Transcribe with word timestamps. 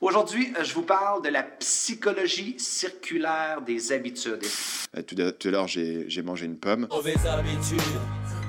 Aujourd'hui, 0.00 0.52
je 0.62 0.72
vous 0.74 0.82
parle 0.96 1.22
de 1.22 1.28
la 1.28 1.42
psychologie 1.42 2.54
circulaire 2.58 3.60
des 3.66 3.92
habitudes. 3.92 4.44
Euh, 4.96 5.02
Tout 5.08 5.16
à 5.24 5.32
tout 5.32 5.48
à 5.48 5.50
l'heure, 5.50 5.68
j'ai 5.68 5.88
j'ai 6.08 6.22
mangé 6.22 6.44
une 6.46 6.56
pomme. 6.64 6.86
Mauvaise 6.90 7.24
habitude, 7.38 7.90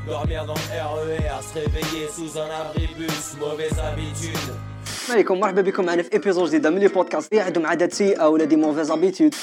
dormir 0.08 0.46
dans 0.46 0.54
le 0.64 0.68
RER, 0.94 1.40
se 1.50 1.54
réveiller 1.60 2.06
sous 2.18 2.32
un 2.44 2.50
abribus, 2.62 3.26
mauvaise 3.40 3.78
habitude. 3.90 4.48
عليكم 5.10 5.40
مرحبا 5.40 5.62
بكم 5.62 5.86
معنا 5.86 6.04
في 6.04 6.14
ايبيزود 6.14 6.48
جديده 6.48 6.70
من 6.70 6.78
لي 6.80 6.88
بودكاست 6.88 7.32
اللي 7.32 7.44
عندهم 7.44 7.66
عادات 7.66 7.94
سيئه 7.94 8.28
ولا 8.28 8.46
دي 8.46 8.56
موفيز 8.56 8.92
ابيتود 8.92 9.36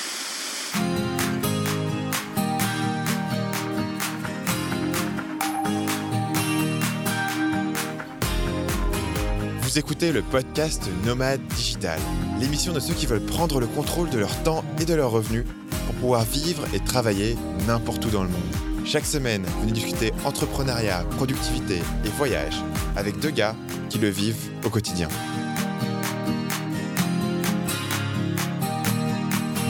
Vous 9.74 9.80
écoutez 9.80 10.12
le 10.12 10.22
podcast 10.22 10.88
Nomade 11.04 11.42
Digital, 11.56 12.00
l'émission 12.40 12.74
de 12.74 12.80
ceux 12.80 12.94
qui 12.94 13.08
veulent 13.08 13.26
prendre 13.26 13.60
le 13.60 13.66
contrôle 13.66 14.08
de 14.12 14.20
leur 14.20 14.44
temps 14.44 14.64
et 14.80 14.86
de 14.86 14.94
leurs 14.94 15.10
revenus 15.10 15.46
pour 15.88 15.96
pouvoir 15.96 16.26
vivre 16.26 16.64
et 16.76 16.80
travailler 16.80 17.36
n'importe 17.66 18.06
où 18.06 18.12
dans 18.12 18.22
le 18.22 18.30
monde. 18.30 18.86
Chaque 18.86 19.08
semaine, 19.08 19.44
venez 19.62 19.72
discuter 19.72 20.14
entrepreneuriat, 20.26 21.04
productivité 21.18 21.82
et 22.06 22.10
voyage 22.10 22.54
avec 22.96 23.18
deux 23.18 23.32
gars 23.32 23.56
qui 23.90 23.98
le 23.98 24.10
vivent 24.10 24.52
au 24.64 24.70
quotidien. 24.70 25.08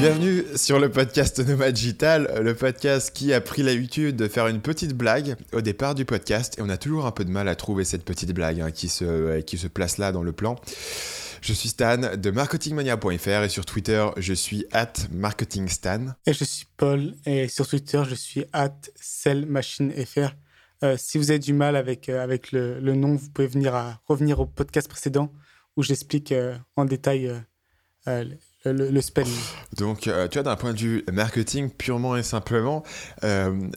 Bienvenue 0.04 0.44
sur 0.58 0.80
le 0.80 0.92
podcast 0.92 1.40
Nomade 1.40 1.76
Digital, 1.76 2.30
le 2.42 2.54
podcast 2.54 3.16
qui 3.16 3.32
a 3.32 3.40
pris 3.40 3.64
l'habitude 3.64 4.18
de 4.18 4.28
faire 4.28 4.48
une 4.48 4.60
petite 4.60 4.92
blague 4.92 5.38
au 5.54 5.62
départ 5.62 5.96
du 5.96 6.04
podcast 6.04 6.60
et 6.60 6.62
on 6.62 6.68
a 6.68 6.76
toujours 6.76 7.06
un 7.06 7.12
peu 7.12 7.24
de 7.24 7.30
mal 7.30 7.48
à 7.48 7.56
trouver 7.56 7.86
cette 7.86 8.04
petite 8.04 8.34
blague 8.34 8.60
hein, 8.60 8.70
qui, 8.70 8.90
se, 8.90 9.40
qui 9.40 9.58
se 9.58 9.68
place 9.68 10.00
là 10.00 10.12
dans 10.12 10.22
le 10.22 10.34
plan. 10.34 10.58
Je 11.40 11.54
suis 11.54 11.70
Stan 11.70 12.18
de 12.18 12.32
marketingmania.fr 12.32 13.44
et 13.44 13.48
sur 13.48 13.66
Twitter 13.66 14.06
je 14.18 14.34
suis 14.34 14.66
at 14.74 14.92
marketingstan. 15.10 16.08
Et 16.26 16.34
je 16.34 16.44
suis 16.44 16.66
Paul 16.76 17.14
et 17.26 17.48
sur 17.48 17.66
Twitter 17.66 18.04
je 18.06 18.16
suis 18.16 18.44
at 18.52 18.76
sellmachinefr. 18.96 20.36
Euh, 20.84 20.98
si 20.98 21.18
vous 21.18 21.30
avez 21.30 21.40
du 21.40 21.54
mal 21.54 21.78
avec, 21.78 22.10
euh, 22.10 22.22
avec 22.22 22.52
le, 22.52 22.82
nom, 22.82 23.16
vous 23.16 23.30
pouvez 23.30 23.48
venir 23.48 24.02
revenir 24.10 24.42
au 24.42 24.48
podcast 24.48 24.90
précédent 24.90 25.32
où 25.78 25.82
j'explique 25.82 26.34
euh, 26.34 26.58
en 26.76 26.84
détail 26.84 27.28
euh, 27.28 27.40
euh, 28.08 28.26
le, 28.66 28.72
le, 28.74 28.90
le 28.90 29.02
spelling. 29.02 29.34
Donc 29.78 30.08
euh, 30.08 30.28
tu 30.28 30.38
vois 30.38 30.44
d'un 30.44 30.56
point 30.56 30.74
de 30.74 30.80
vue 30.80 31.04
marketing 31.12 31.70
purement 31.70 32.16
et 32.16 32.24
simplement, 32.24 32.84
euh, 33.24 33.70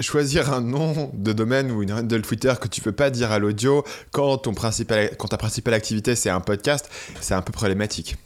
choisir 0.00 0.52
un 0.52 0.60
nom 0.60 1.10
de 1.14 1.32
domaine 1.32 1.70
ou 1.70 1.82
une 1.82 1.92
handle 1.92 2.22
Twitter 2.22 2.54
que 2.60 2.68
tu 2.68 2.80
peux 2.80 2.92
pas 2.92 3.10
dire 3.10 3.32
à 3.32 3.38
l'audio 3.38 3.84
quand, 4.12 4.38
ton 4.38 4.54
principal, 4.54 5.16
quand 5.16 5.28
ta 5.28 5.36
principale 5.36 5.74
activité 5.74 6.14
c'est 6.14 6.30
un 6.30 6.40
podcast, 6.40 6.90
c'est 7.20 7.34
un 7.34 7.42
peu 7.42 7.52
problématique. 7.52 8.16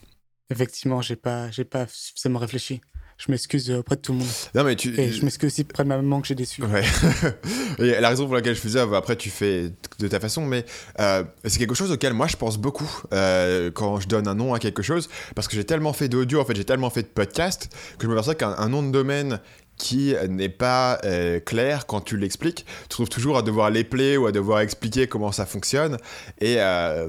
Effectivement, 0.50 1.00
j'ai 1.00 1.16
pas, 1.16 1.50
j'ai 1.50 1.64
pas 1.64 1.86
suffisamment 1.88 2.38
réfléchi. 2.38 2.82
Je 3.26 3.32
m'excuse 3.32 3.70
euh, 3.70 3.78
auprès 3.78 3.96
de 3.96 4.02
tout 4.02 4.12
le 4.12 4.18
monde. 4.18 4.28
Non 4.54 4.64
mais 4.64 4.76
tu... 4.76 5.00
Et 5.00 5.10
je 5.10 5.24
m'excuse 5.24 5.46
aussi 5.46 5.62
auprès 5.62 5.82
de 5.82 5.88
ma 5.88 5.96
maman 5.96 6.20
que 6.20 6.26
j'ai 6.26 6.34
déçu. 6.34 6.62
Ouais. 6.62 6.82
Et 7.78 7.98
la 7.98 8.10
raison 8.10 8.26
pour 8.26 8.34
laquelle 8.34 8.54
je 8.54 8.60
faisais, 8.60 8.84
bah, 8.84 8.98
après 8.98 9.16
tu 9.16 9.30
fais 9.30 9.72
de 9.98 10.08
ta 10.08 10.20
façon, 10.20 10.44
mais 10.44 10.66
euh, 11.00 11.24
c'est 11.44 11.58
quelque 11.58 11.74
chose 11.74 11.90
auquel 11.90 12.12
moi 12.12 12.26
je 12.26 12.36
pense 12.36 12.58
beaucoup 12.58 12.90
euh, 13.14 13.70
quand 13.70 13.98
je 13.98 14.08
donne 14.08 14.28
un 14.28 14.34
nom 14.34 14.52
à 14.52 14.58
quelque 14.58 14.82
chose, 14.82 15.08
parce 15.34 15.48
que 15.48 15.56
j'ai 15.56 15.64
tellement 15.64 15.94
fait 15.94 16.08
d'audio, 16.08 16.40
en 16.40 16.44
fait 16.44 16.54
j'ai 16.54 16.66
tellement 16.66 16.90
fait 16.90 17.02
de 17.02 17.08
podcast, 17.08 17.70
que 17.98 18.04
je 18.04 18.10
me 18.10 18.14
perçois 18.14 18.34
qu'un 18.34 18.54
un 18.58 18.68
nom 18.68 18.82
de 18.82 18.90
domaine 18.90 19.40
qui 19.76 20.14
n'est 20.28 20.48
pas 20.48 20.98
euh, 21.04 21.40
clair 21.40 21.86
quand 21.86 22.00
tu 22.00 22.16
l'expliques, 22.16 22.64
tu 22.82 22.88
trouves 22.88 23.08
toujours 23.08 23.36
à 23.36 23.42
devoir 23.42 23.70
l'épeler 23.70 24.16
ou 24.16 24.26
à 24.26 24.32
devoir 24.32 24.60
expliquer 24.60 25.06
comment 25.06 25.32
ça 25.32 25.46
fonctionne, 25.46 25.96
et, 26.40 26.56
euh, 26.58 27.08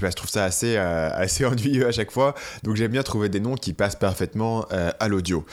bah, 0.00 0.10
je 0.10 0.16
trouve 0.16 0.30
ça 0.30 0.44
assez, 0.44 0.76
euh, 0.76 1.10
assez 1.12 1.44
ennuyeux 1.44 1.86
à 1.86 1.92
chaque 1.92 2.10
fois, 2.10 2.34
donc 2.62 2.76
j'aime 2.76 2.92
bien 2.92 3.02
trouver 3.02 3.28
des 3.28 3.40
noms 3.40 3.54
qui 3.54 3.72
passent 3.72 3.96
parfaitement 3.96 4.66
à 4.70 5.08
l'audio. 5.08 5.44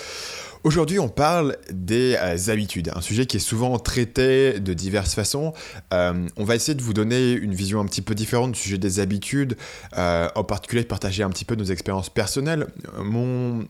Aujourd'hui, 0.64 1.00
on 1.00 1.10
parle 1.10 1.58
des 1.72 2.16
habitudes, 2.50 2.92
un 2.96 3.02
sujet 3.02 3.26
qui 3.26 3.38
est 3.38 3.42
souvent 3.42 3.78
traité 3.80 4.60
de 4.60 4.74
diverses 4.74 5.16
façons. 5.16 5.54
On 5.92 6.44
va 6.44 6.56
essayer 6.56 6.76
de 6.76 6.82
vous 6.82 6.94
donner 6.94 7.32
une 7.32 7.54
vision 7.54 7.80
un 7.80 7.86
petit 7.86 8.02
peu 8.02 8.14
différente 8.14 8.52
du 8.52 8.60
sujet 8.60 8.78
des 8.78 9.00
habitudes, 9.00 9.58
en 9.96 10.44
particulier 10.44 10.84
de 10.84 10.88
partager 10.88 11.24
un 11.24 11.30
petit 11.30 11.46
peu 11.46 11.56
nos 11.56 11.66
expériences 11.66 12.10
personnelles. 12.10 12.68
Mon 13.00 13.66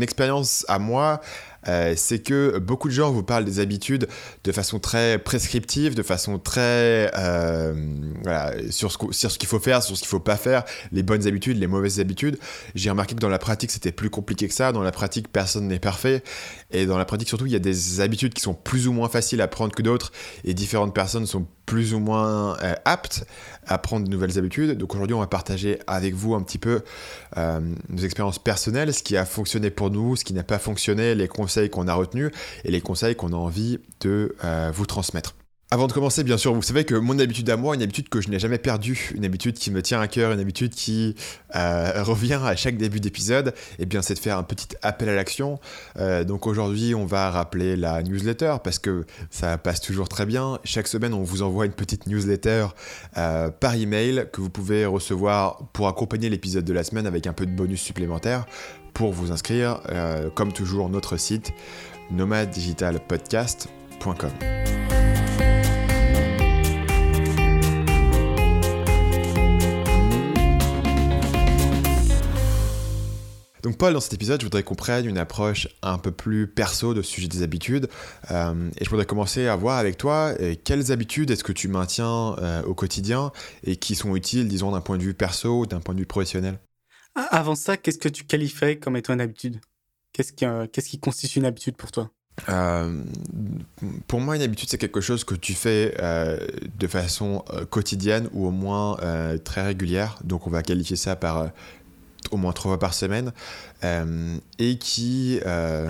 expérience 0.00 0.64
à 0.68 0.78
moi, 0.78 1.20
euh, 1.68 1.94
c'est 1.96 2.20
que 2.20 2.58
beaucoup 2.58 2.88
de 2.88 2.94
gens 2.94 3.10
vous 3.10 3.22
parlent 3.22 3.44
des 3.44 3.60
habitudes 3.60 4.08
de 4.44 4.52
façon 4.52 4.78
très 4.78 5.18
prescriptive, 5.18 5.94
de 5.94 6.02
façon 6.02 6.38
très 6.38 7.10
euh, 7.16 7.74
sur 8.70 8.92
ce, 8.92 9.38
qu'il 9.38 9.48
faut 9.48 9.58
faire, 9.58 9.82
sur 9.82 9.96
ce 9.96 10.00
qu'il 10.00 10.08
faut 10.08 10.20
pas 10.20 10.36
faire, 10.36 10.64
les 10.92 11.02
bonnes 11.02 11.26
habitudes, 11.26 11.58
les 11.58 11.66
mauvaises 11.66 12.00
habitudes. 12.00 12.38
J'ai 12.74 12.90
remarqué 12.90 13.14
que 13.14 13.20
dans 13.20 13.28
la 13.28 13.38
pratique, 13.38 13.70
c'était 13.70 13.92
plus 13.92 14.10
compliqué 14.10 14.48
que 14.48 14.54
ça. 14.54 14.72
Dans 14.72 14.82
la 14.82 14.92
pratique, 14.92 15.28
personne 15.28 15.68
n'est 15.68 15.78
parfait. 15.78 16.22
Et 16.70 16.86
dans 16.86 16.98
la 16.98 17.04
pratique, 17.04 17.28
surtout, 17.28 17.46
il 17.46 17.52
y 17.52 17.56
a 17.56 17.60
des 17.60 18.00
habitudes 18.00 18.32
qui 18.32 18.42
sont 18.42 18.54
plus 18.54 18.88
ou 18.88 18.92
moins 18.92 19.08
faciles 19.08 19.40
à 19.40 19.48
prendre 19.48 19.74
que 19.74 19.82
d'autres, 19.82 20.12
et 20.44 20.54
différentes 20.54 20.94
personnes 20.94 21.26
sont 21.26 21.46
plus 21.66 21.94
ou 21.94 22.00
moins 22.00 22.56
euh, 22.62 22.74
aptes 22.84 23.24
à 23.66 23.78
prendre 23.78 24.06
de 24.06 24.10
nouvelles 24.10 24.38
habitudes. 24.38 24.76
Donc 24.76 24.94
aujourd'hui, 24.94 25.14
on 25.14 25.20
va 25.20 25.26
partager 25.26 25.78
avec 25.86 26.14
vous 26.14 26.34
un 26.34 26.42
petit 26.42 26.58
peu 26.58 26.82
nos 27.36 28.02
expériences 28.02 28.38
personnelles, 28.38 28.92
ce 28.92 29.02
qui 29.02 29.16
a 29.16 29.24
fonctionné 29.24 29.70
pour 29.70 29.90
nous, 29.90 30.16
ce 30.16 30.24
qui 30.24 30.34
n'a 30.34 30.42
pas 30.42 30.58
fonctionné, 30.58 31.14
les 31.14 31.28
conseils 31.28 31.49
qu'on 31.70 31.88
a 31.88 31.94
retenus 31.94 32.30
et 32.64 32.70
les 32.70 32.80
conseils 32.80 33.16
qu'on 33.16 33.32
a 33.32 33.36
envie 33.36 33.78
de 34.00 34.36
euh, 34.44 34.70
vous 34.72 34.86
transmettre. 34.86 35.34
Avant 35.72 35.86
de 35.86 35.92
commencer, 35.92 36.24
bien 36.24 36.36
sûr, 36.36 36.52
vous 36.52 36.62
savez 36.62 36.84
que 36.84 36.96
mon 36.96 37.16
habitude 37.20 37.48
à 37.48 37.56
moi, 37.56 37.76
une 37.76 37.82
habitude 37.82 38.08
que 38.08 38.20
je 38.20 38.28
n'ai 38.28 38.40
jamais 38.40 38.58
perdue, 38.58 39.12
une 39.14 39.24
habitude 39.24 39.54
qui 39.54 39.70
me 39.70 39.82
tient 39.82 40.00
à 40.00 40.08
cœur, 40.08 40.32
une 40.32 40.40
habitude 40.40 40.74
qui 40.74 41.14
euh, 41.54 42.02
revient 42.02 42.40
à 42.44 42.56
chaque 42.56 42.76
début 42.76 42.98
d'épisode, 42.98 43.54
eh 43.78 43.86
bien, 43.86 44.02
c'est 44.02 44.14
de 44.14 44.18
faire 44.18 44.36
un 44.36 44.42
petit 44.42 44.66
appel 44.82 45.08
à 45.08 45.14
l'action. 45.14 45.60
Euh, 45.96 46.24
donc 46.24 46.48
aujourd'hui, 46.48 46.96
on 46.96 47.06
va 47.06 47.30
rappeler 47.30 47.76
la 47.76 48.02
newsletter 48.02 48.56
parce 48.64 48.80
que 48.80 49.06
ça 49.30 49.58
passe 49.58 49.80
toujours 49.80 50.08
très 50.08 50.26
bien. 50.26 50.58
Chaque 50.64 50.88
semaine, 50.88 51.14
on 51.14 51.22
vous 51.22 51.42
envoie 51.42 51.66
une 51.66 51.72
petite 51.72 52.08
newsletter 52.08 52.66
euh, 53.16 53.50
par 53.50 53.76
email 53.76 54.26
que 54.32 54.40
vous 54.40 54.50
pouvez 54.50 54.86
recevoir 54.86 55.68
pour 55.72 55.86
accompagner 55.86 56.28
l'épisode 56.30 56.64
de 56.64 56.72
la 56.72 56.82
semaine 56.82 57.06
avec 57.06 57.28
un 57.28 57.32
peu 57.32 57.46
de 57.46 57.52
bonus 57.52 57.80
supplémentaire. 57.80 58.44
Pour 58.92 59.12
vous 59.12 59.30
inscrire, 59.30 59.82
euh, 59.90 60.30
comme 60.30 60.52
toujours, 60.52 60.88
notre 60.88 61.16
site 61.16 61.52
nomaddigitalpodcast.com. 62.10 64.69
Donc 73.62 73.76
Paul, 73.76 73.92
dans 73.92 74.00
cet 74.00 74.14
épisode, 74.14 74.40
je 74.40 74.46
voudrais 74.46 74.62
qu'on 74.62 74.74
prenne 74.74 75.06
une 75.06 75.18
approche 75.18 75.68
un 75.82 75.98
peu 75.98 76.10
plus 76.10 76.46
perso 76.46 76.94
de 76.94 77.02
ce 77.02 77.10
sujet 77.10 77.28
des 77.28 77.42
habitudes. 77.42 77.88
Euh, 78.30 78.70
et 78.78 78.84
je 78.84 78.90
voudrais 78.90 79.06
commencer 79.06 79.46
à 79.46 79.56
voir 79.56 79.78
avec 79.78 79.98
toi 79.98 80.34
euh, 80.40 80.54
quelles 80.64 80.92
habitudes 80.92 81.30
est-ce 81.30 81.44
que 81.44 81.52
tu 81.52 81.68
maintiens 81.68 82.36
euh, 82.38 82.62
au 82.62 82.74
quotidien 82.74 83.32
et 83.64 83.76
qui 83.76 83.94
sont 83.94 84.16
utiles, 84.16 84.48
disons, 84.48 84.72
d'un 84.72 84.80
point 84.80 84.96
de 84.96 85.02
vue 85.02 85.14
perso 85.14 85.60
ou 85.60 85.66
d'un 85.66 85.80
point 85.80 85.94
de 85.94 86.00
vue 86.00 86.06
professionnel? 86.06 86.58
Ah, 87.14 87.28
Avant 87.32 87.54
ça, 87.54 87.76
qu'est-ce 87.76 87.98
que 87.98 88.08
tu 88.08 88.24
qualifierais 88.24 88.78
comme 88.78 88.96
étant 88.96 89.12
une 89.12 89.20
habitude? 89.20 89.60
Qu'est-ce 90.12 90.32
qui, 90.32 90.46
euh, 90.46 90.66
qu'est-ce 90.72 90.88
qui 90.88 90.98
constitue 90.98 91.38
une 91.38 91.46
habitude 91.46 91.76
pour 91.76 91.92
toi? 91.92 92.10
Euh, 92.48 93.02
pour 94.06 94.20
moi, 94.20 94.36
une 94.36 94.42
habitude, 94.42 94.68
c'est 94.70 94.78
quelque 94.78 95.00
chose 95.00 95.24
que 95.24 95.34
tu 95.34 95.54
fais 95.54 95.94
euh, 96.00 96.38
de 96.78 96.86
façon 96.86 97.44
euh, 97.52 97.64
quotidienne 97.64 98.28
ou 98.32 98.46
au 98.46 98.50
moins 98.50 98.96
très 99.44 99.62
régulière. 99.62 100.18
Donc, 100.24 100.46
on 100.46 100.50
va 100.50 100.62
qualifier 100.62 100.96
ça 100.96 101.16
par 101.16 101.50
au 102.30 102.36
moins 102.36 102.52
trois 102.52 102.70
fois 102.70 102.78
par 102.78 102.94
semaine 102.94 103.32
euh, 103.84 104.36
et 104.58 104.78
qui, 104.78 105.40
euh, 105.46 105.88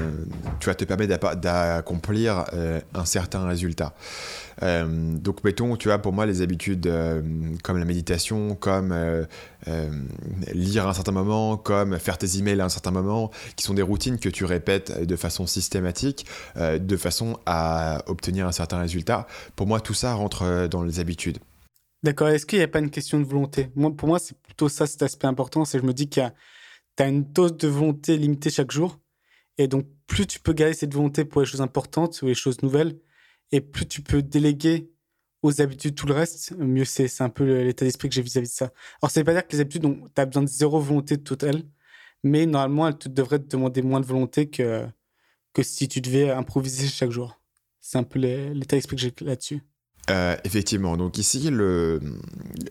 tu 0.61 0.67
vas 0.67 0.75
te 0.75 0.85
permet 0.85 1.07
d'accomplir 1.07 2.45
euh, 2.53 2.81
un 2.95 3.05
certain 3.05 3.47
résultat. 3.47 3.95
Donc, 4.63 5.43
mettons, 5.43 5.75
tu 5.77 5.89
vois, 5.89 6.01
pour 6.01 6.13
moi, 6.13 6.27
les 6.27 6.43
habitudes 6.43 6.87
comme 7.63 7.79
la 7.79 7.87
méditation, 7.87 8.55
comme 8.55 8.95
lire 10.53 10.87
à 10.87 10.91
un 10.91 10.93
certain 10.93 11.13
moment, 11.13 11.57
comme 11.57 11.99
faire 11.99 12.19
tes 12.19 12.37
emails 12.37 12.61
à 12.61 12.67
un 12.67 12.69
certain 12.69 12.91
moment, 12.91 13.31
qui 13.57 13.65
sont 13.65 13.73
des 13.73 13.81
routines 13.81 14.19
que 14.19 14.29
tu 14.29 14.45
répètes 14.45 15.07
de 15.07 15.17
façon 15.17 15.47
systématique, 15.47 16.27
de 16.59 16.97
façon 16.99 17.39
à 17.47 18.03
obtenir 18.07 18.47
un 18.47 18.53
certain 18.53 18.81
résultat. 18.81 19.27
Pour 19.57 19.67
moi, 19.67 19.81
tout 19.81 19.95
ça 19.95 20.13
rentre 20.13 20.69
dans 20.69 20.83
les 20.83 21.01
habitudes. 21.01 21.39
D'accord, 22.03 22.29
est-ce 22.29 22.47
qu'il 22.47 22.59
n'y 22.59 22.65
a 22.65 22.69
pas 22.69 22.79
une 22.79 22.91
question 22.91 23.21
de 23.21 23.25
volonté? 23.25 23.71
Moi, 23.75 23.95
Pour 23.95 24.09
moi, 24.09 24.19
c'est 24.19 24.39
plutôt 24.41 24.69
ça 24.71 24.87
cet 24.87 25.03
aspect 25.03 25.27
important, 25.27 25.65
c'est 25.65 25.79
que 25.79 25.83
je 25.83 25.87
me 25.87 25.93
dis 25.93 26.09
qu'il 26.09 26.23
y 26.23 26.27
a 26.27 26.35
as 26.99 27.09
une 27.09 27.25
dose 27.25 27.57
de 27.57 27.69
volonté 27.69 28.17
limitée 28.19 28.51
chaque 28.51 28.71
jour, 28.73 29.01
et 29.59 29.69
donc 29.69 29.87
plus 30.07 30.27
tu 30.27 30.41
peux 30.41 30.53
garder 30.53 30.75
cette 30.75 30.95
volonté 30.95 31.25
pour 31.25 31.41
les 31.43 31.47
choses 31.47 31.63
importantes 31.63 32.21
ou 32.23 32.27
les 32.27 32.35
choses 32.35 32.63
nouvelles, 32.63 32.99
et 33.53 33.61
plus 33.63 33.87
tu 33.87 34.03
peux 34.03 34.23
déléguer 34.23 34.91
aux 35.43 35.63
habitudes 35.63 35.95
tout 35.95 36.07
le 36.07 36.15
reste, 36.15 36.53
mieux 36.59 36.85
c'est. 36.85 37.09
C'est 37.09 37.25
un 37.25 37.31
peu 37.31 37.63
l'état 37.65 37.85
d'esprit 37.87 38.09
que 38.11 38.15
j'ai 38.15 38.23
vis-à-vis 38.23 38.49
de 38.49 38.53
ça. 38.55 38.73
Alors, 39.03 39.11
ça 39.11 39.21
veut 39.21 39.25
pas 39.25 39.33
dire 39.35 39.47
que 39.47 39.53
les 39.53 39.61
habitudes, 39.61 39.83
tu 39.83 40.21
as 40.21 40.27
besoin 40.27 40.43
de 40.45 40.49
zéro 40.49 40.81
volonté 40.81 41.19
totale, 41.19 41.65
mais 42.23 42.47
normalement, 42.47 42.89
elles 42.89 42.99
devraient 43.13 43.39
te 43.41 43.49
demander 43.49 43.83
moins 43.83 44.01
de 44.01 44.07
volonté 44.07 44.51
que, 44.51 44.87
que 45.55 45.63
si 45.63 45.89
tu 45.89 46.01
devais 46.03 46.31
improviser 46.31 46.89
chaque 46.89 47.11
jour. 47.11 47.41
C'est 47.81 47.99
un 47.99 48.05
peu 48.05 48.19
l'état 48.21 48.77
d'esprit 48.77 48.97
que 48.97 49.03
j'ai 49.03 49.15
là-dessus. 49.23 49.63
Euh, 50.09 50.37
effectivement, 50.45 50.97
donc 50.97 51.19
ici 51.19 51.51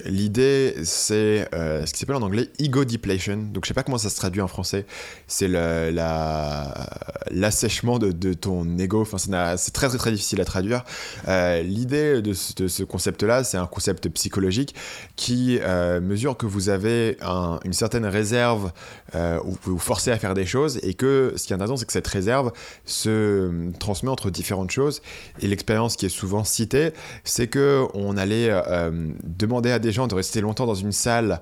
l'idée 0.06 0.76
c'est 0.84 1.48
euh, 1.54 1.86
ce 1.86 1.94
qui 1.94 2.00
s'appelle 2.00 2.18
en 2.18 2.22
anglais 2.22 2.50
ego 2.60 2.84
depletion. 2.84 3.38
Donc 3.38 3.64
je 3.64 3.70
sais 3.70 3.74
pas 3.74 3.84
comment 3.84 3.98
ça 3.98 4.10
se 4.10 4.16
traduit 4.16 4.42
en 4.42 4.48
français. 4.48 4.86
C'est 5.28 5.48
le, 5.48 5.92
la 5.92 6.90
l'assèchement 7.32 8.00
de, 8.00 8.12
de, 8.12 8.34
ton 8.34 8.78
ego. 8.78 9.02
Enfin 9.02 9.18
c'est 9.58 9.72
très 9.72 9.88
très 9.88 9.98
très 9.98 10.12
difficile 10.12 10.42
à 10.42 10.46
traduire. 10.46 10.84
Euh, 11.28 11.62
l'idée 11.62 12.22
de, 12.22 12.34
ce 12.34 12.84
concept 12.84 13.24
là, 13.24 13.44
c'est 13.44 13.58
un 13.58 13.68
concept 13.68 14.10
psychologique 14.10 14.76
qui 15.16 15.60
mesure 16.02 16.36
que 16.36 16.46
vous 16.46 16.70
avez 16.70 17.18
un, 17.22 17.60
une 17.64 17.74
certaine 17.74 18.06
réserve 18.06 18.72
où 19.16 19.52
vous 19.52 19.58
pouvez 19.58 19.74
vous 19.74 19.80
forcer 19.80 20.12
à 20.12 20.18
faire 20.18 20.34
des 20.34 20.46
choses 20.46 20.80
et 20.84 20.94
que 20.94 21.34
ce 21.38 21.46
qui 21.46 21.54
est 21.54 21.56
intéressant 21.56 21.78
c'est 21.78 21.86
que 21.86 21.94
cette 21.94 22.08
réserve 22.08 22.52
se 22.86 23.72
transmet 23.80 24.10
entre 24.10 24.30
différentes 24.30 24.72
choses 24.72 25.02
et 25.42 25.48
l'expérience 25.48 25.96
qui 25.96 26.06
est 26.06 26.10
souvent 26.10 26.44
citée 26.44 26.92
c'est 27.24 27.48
que 27.48 27.86
on 27.94 28.18
allait 28.18 28.50
euh, 28.50 28.92
demander 29.24 29.72
à 29.72 29.80
des 29.80 29.92
gens 29.92 30.08
de 30.08 30.16
rester 30.16 30.42
longtemps 30.42 30.66
dans 30.66 30.76
une 30.76 30.92
salle 30.92 31.42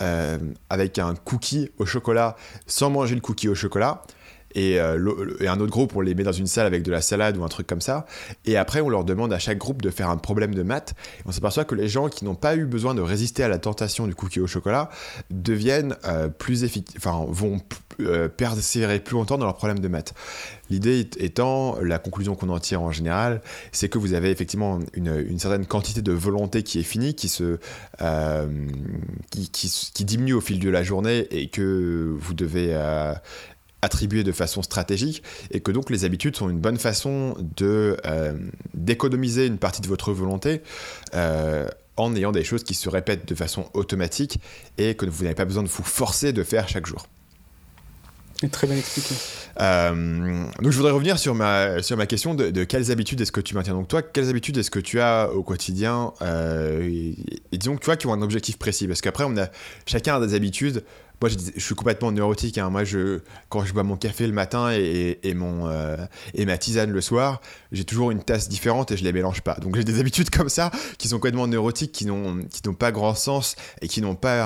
euh, 0.00 0.38
avec 0.70 0.98
un 0.98 1.14
cookie 1.14 1.70
au 1.78 1.86
chocolat 1.86 2.36
sans 2.66 2.90
manger 2.90 3.14
le 3.14 3.20
cookie 3.20 3.48
au 3.48 3.54
chocolat. 3.54 4.02
Et, 4.54 4.80
euh, 4.80 5.36
et, 5.40 5.48
un 5.48 5.58
autre 5.60 5.70
groupe, 5.70 5.96
on 5.96 6.00
les 6.00 6.14
met 6.14 6.24
dans 6.24 6.32
une 6.32 6.46
salle 6.46 6.66
avec 6.66 6.82
de 6.82 6.90
la 6.90 7.00
salade 7.00 7.36
ou 7.36 7.44
un 7.44 7.48
truc 7.48 7.66
comme 7.66 7.80
ça. 7.80 8.06
Et 8.44 8.56
après, 8.56 8.80
on 8.80 8.88
leur 8.88 9.04
demande 9.04 9.32
à 9.32 9.38
chaque 9.38 9.58
groupe 9.58 9.82
de 9.82 9.90
faire 9.90 10.10
un 10.10 10.16
problème 10.16 10.54
de 10.54 10.62
maths. 10.62 10.94
Et 11.18 11.22
on 11.26 11.32
s'aperçoit 11.32 11.64
que 11.64 11.74
les 11.74 11.88
gens 11.88 12.08
qui 12.08 12.24
n'ont 12.24 12.34
pas 12.34 12.56
eu 12.56 12.66
besoin 12.66 12.94
de 12.94 13.00
résister 13.00 13.42
à 13.42 13.48
la 13.48 13.58
tentation 13.58 14.06
du 14.06 14.14
cookie 14.14 14.40
au 14.40 14.46
chocolat 14.46 14.90
deviennent 15.30 15.96
euh, 16.06 16.28
plus 16.28 16.64
efficaces, 16.64 16.96
enfin, 16.96 17.24
vont 17.28 17.60
euh, 18.00 18.28
persévérer 18.28 19.00
plus 19.00 19.14
longtemps 19.14 19.38
dans 19.38 19.46
leurs 19.46 19.56
problèmes 19.56 19.80
de 19.80 19.88
maths. 19.88 20.14
L'idée 20.70 21.08
étant, 21.18 21.78
la 21.82 21.98
conclusion 21.98 22.34
qu'on 22.34 22.48
en 22.48 22.58
tire 22.58 22.82
en 22.82 22.92
général, 22.92 23.42
c'est 23.72 23.88
que 23.88 23.98
vous 23.98 24.14
avez 24.14 24.30
effectivement 24.30 24.78
une, 24.94 25.38
certaine 25.38 25.66
quantité 25.66 26.00
de 26.00 26.12
volonté 26.12 26.62
qui 26.62 26.78
est 26.78 26.84
finie, 26.84 27.14
qui, 27.14 27.28
se, 27.28 27.58
qui, 29.30 30.04
diminue 30.04 30.32
au 30.32 30.40
fil 30.40 30.58
de 30.58 30.70
la 30.70 30.82
journée 30.82 31.26
et 31.30 31.48
que 31.48 32.14
vous 32.18 32.32
devez 32.32 32.74
attribuer 33.82 34.22
de 34.22 34.32
façon 34.32 34.62
stratégique 34.62 35.22
et 35.50 35.60
que 35.60 35.72
donc 35.72 35.90
les 35.90 36.04
habitudes 36.04 36.36
sont 36.36 36.48
une 36.48 36.60
bonne 36.60 36.78
façon 36.78 37.34
de 37.56 37.96
euh, 38.06 38.32
d'économiser 38.74 39.46
une 39.46 39.58
partie 39.58 39.82
de 39.82 39.88
votre 39.88 40.12
volonté 40.12 40.62
euh, 41.14 41.68
en 41.96 42.14
ayant 42.14 42.32
des 42.32 42.44
choses 42.44 42.62
qui 42.62 42.74
se 42.74 42.88
répètent 42.88 43.28
de 43.28 43.34
façon 43.34 43.68
automatique 43.74 44.38
et 44.78 44.94
que 44.94 45.04
vous 45.04 45.24
n'avez 45.24 45.34
pas 45.34 45.44
besoin 45.44 45.62
de 45.62 45.68
vous 45.68 45.82
forcer 45.82 46.32
de 46.32 46.44
faire 46.44 46.68
chaque 46.68 46.86
jour. 46.86 47.06
Très 48.50 48.66
bien 48.66 48.76
expliqué. 48.76 49.14
Euh, 49.60 50.44
donc 50.60 50.72
je 50.72 50.76
voudrais 50.76 50.92
revenir 50.92 51.18
sur 51.18 51.34
ma, 51.34 51.82
sur 51.82 51.96
ma 51.96 52.06
question 52.06 52.34
de, 52.34 52.50
de 52.50 52.64
quelles 52.64 52.90
habitudes 52.90 53.20
est-ce 53.20 53.32
que 53.32 53.40
tu 53.40 53.54
maintiens. 53.54 53.74
Donc 53.74 53.88
toi, 53.88 54.02
quelles 54.02 54.28
habitudes 54.28 54.56
est-ce 54.56 54.70
que 54.70 54.80
tu 54.80 55.00
as 55.00 55.30
au 55.32 55.42
quotidien 55.42 56.12
euh, 56.22 56.82
et, 56.82 57.14
et, 57.52 57.58
disons 57.58 57.76
que 57.76 57.80
tu 57.80 57.86
vois 57.86 57.96
qui 57.96 58.06
ont 58.06 58.12
un 58.12 58.22
objectif 58.22 58.58
précis 58.58 58.88
parce 58.88 59.00
qu'après 59.00 59.24
on 59.24 59.36
a 59.36 59.48
chacun 59.86 60.16
a 60.16 60.26
des 60.26 60.34
habitudes 60.34 60.82
moi 61.22 61.30
je, 61.30 61.60
suis 61.60 61.76
complètement 61.76 62.10
neurotique. 62.10 62.58
Hein. 62.58 62.68
Moi, 62.68 62.82
quand 63.48 63.64
je 63.64 63.72
bois 63.72 63.84
mon 63.84 63.96
café 63.96 64.26
le 64.26 64.32
matin 64.32 64.70
et, 64.72 65.34
mon, 65.34 65.68
euh, 65.68 65.96
et 66.34 66.44
ma 66.44 66.58
tisane 66.58 66.90
le 66.90 67.00
soir, 67.00 67.40
j'ai 67.70 67.84
toujours 67.84 68.10
une 68.10 68.22
tasse 68.24 68.48
différente 68.48 68.90
et 68.90 68.96
je 68.96 69.04
les 69.04 69.12
mélange 69.12 69.40
pas. 69.40 69.54
Donc 69.54 69.76
j'ai 69.76 69.84
des 69.84 70.00
habitudes 70.00 70.30
comme 70.30 70.48
ça 70.48 70.72
qui 70.98 71.06
sont 71.06 71.16
complètement 71.16 71.46
neurotiques, 71.46 71.92
qui 71.92 72.06
n'ont, 72.06 72.40
pas 72.76 72.90
grand 72.90 73.14
sens 73.14 73.54
et 73.82 73.88
qui 73.88 74.00
n'ont 74.00 74.16
pas 74.16 74.44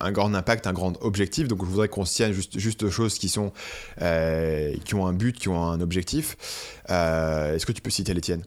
un, 0.00 0.12
grand 0.12 0.34
impact, 0.34 0.66
un 0.66 0.72
grand 0.72 1.00
objectif. 1.04 1.46
Donc 1.46 1.64
je 1.64 1.70
voudrais 1.70 1.88
qu'on 1.88 2.04
se 2.04 2.16
tienne 2.16 2.32
juste, 2.32 2.82
aux 2.82 2.90
choses 2.90 3.16
qui, 3.18 3.28
sont, 3.28 3.52
euh, 4.02 4.74
qui 4.84 4.96
ont 4.96 5.06
un 5.06 5.12
but, 5.12 5.38
qui 5.38 5.48
ont 5.48 5.62
un 5.62 5.80
objectif. 5.80 6.36
Euh, 6.90 7.54
est-ce 7.54 7.64
que 7.64 7.72
tu 7.72 7.80
peux 7.80 7.90
citer 7.90 8.12
les 8.12 8.20
tiennes? 8.20 8.44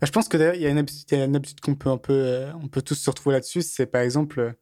Bah, 0.00 0.06
Je 0.06 0.12
pense 0.12 0.28
que 0.28 0.38
d'ailleurs, 0.38 0.54
il 0.54 0.62
y 0.62 0.66
a 0.66 0.70
une 0.70 0.78
habitude, 0.78 1.04
il 1.10 1.18
y 1.18 1.20
a 1.20 1.24
une 1.26 1.36
habitude 1.36 1.60
qu'on 1.60 1.74
peut 1.74 1.90
un 1.90 1.98
peu, 1.98 2.46
on 2.62 2.68
peut 2.68 2.80
tous 2.80 2.94
se 2.94 3.10
retrouver 3.10 3.34
là-dessus. 3.34 3.60
C'est 3.60 3.86
par 3.86 4.00
exemple 4.00 4.54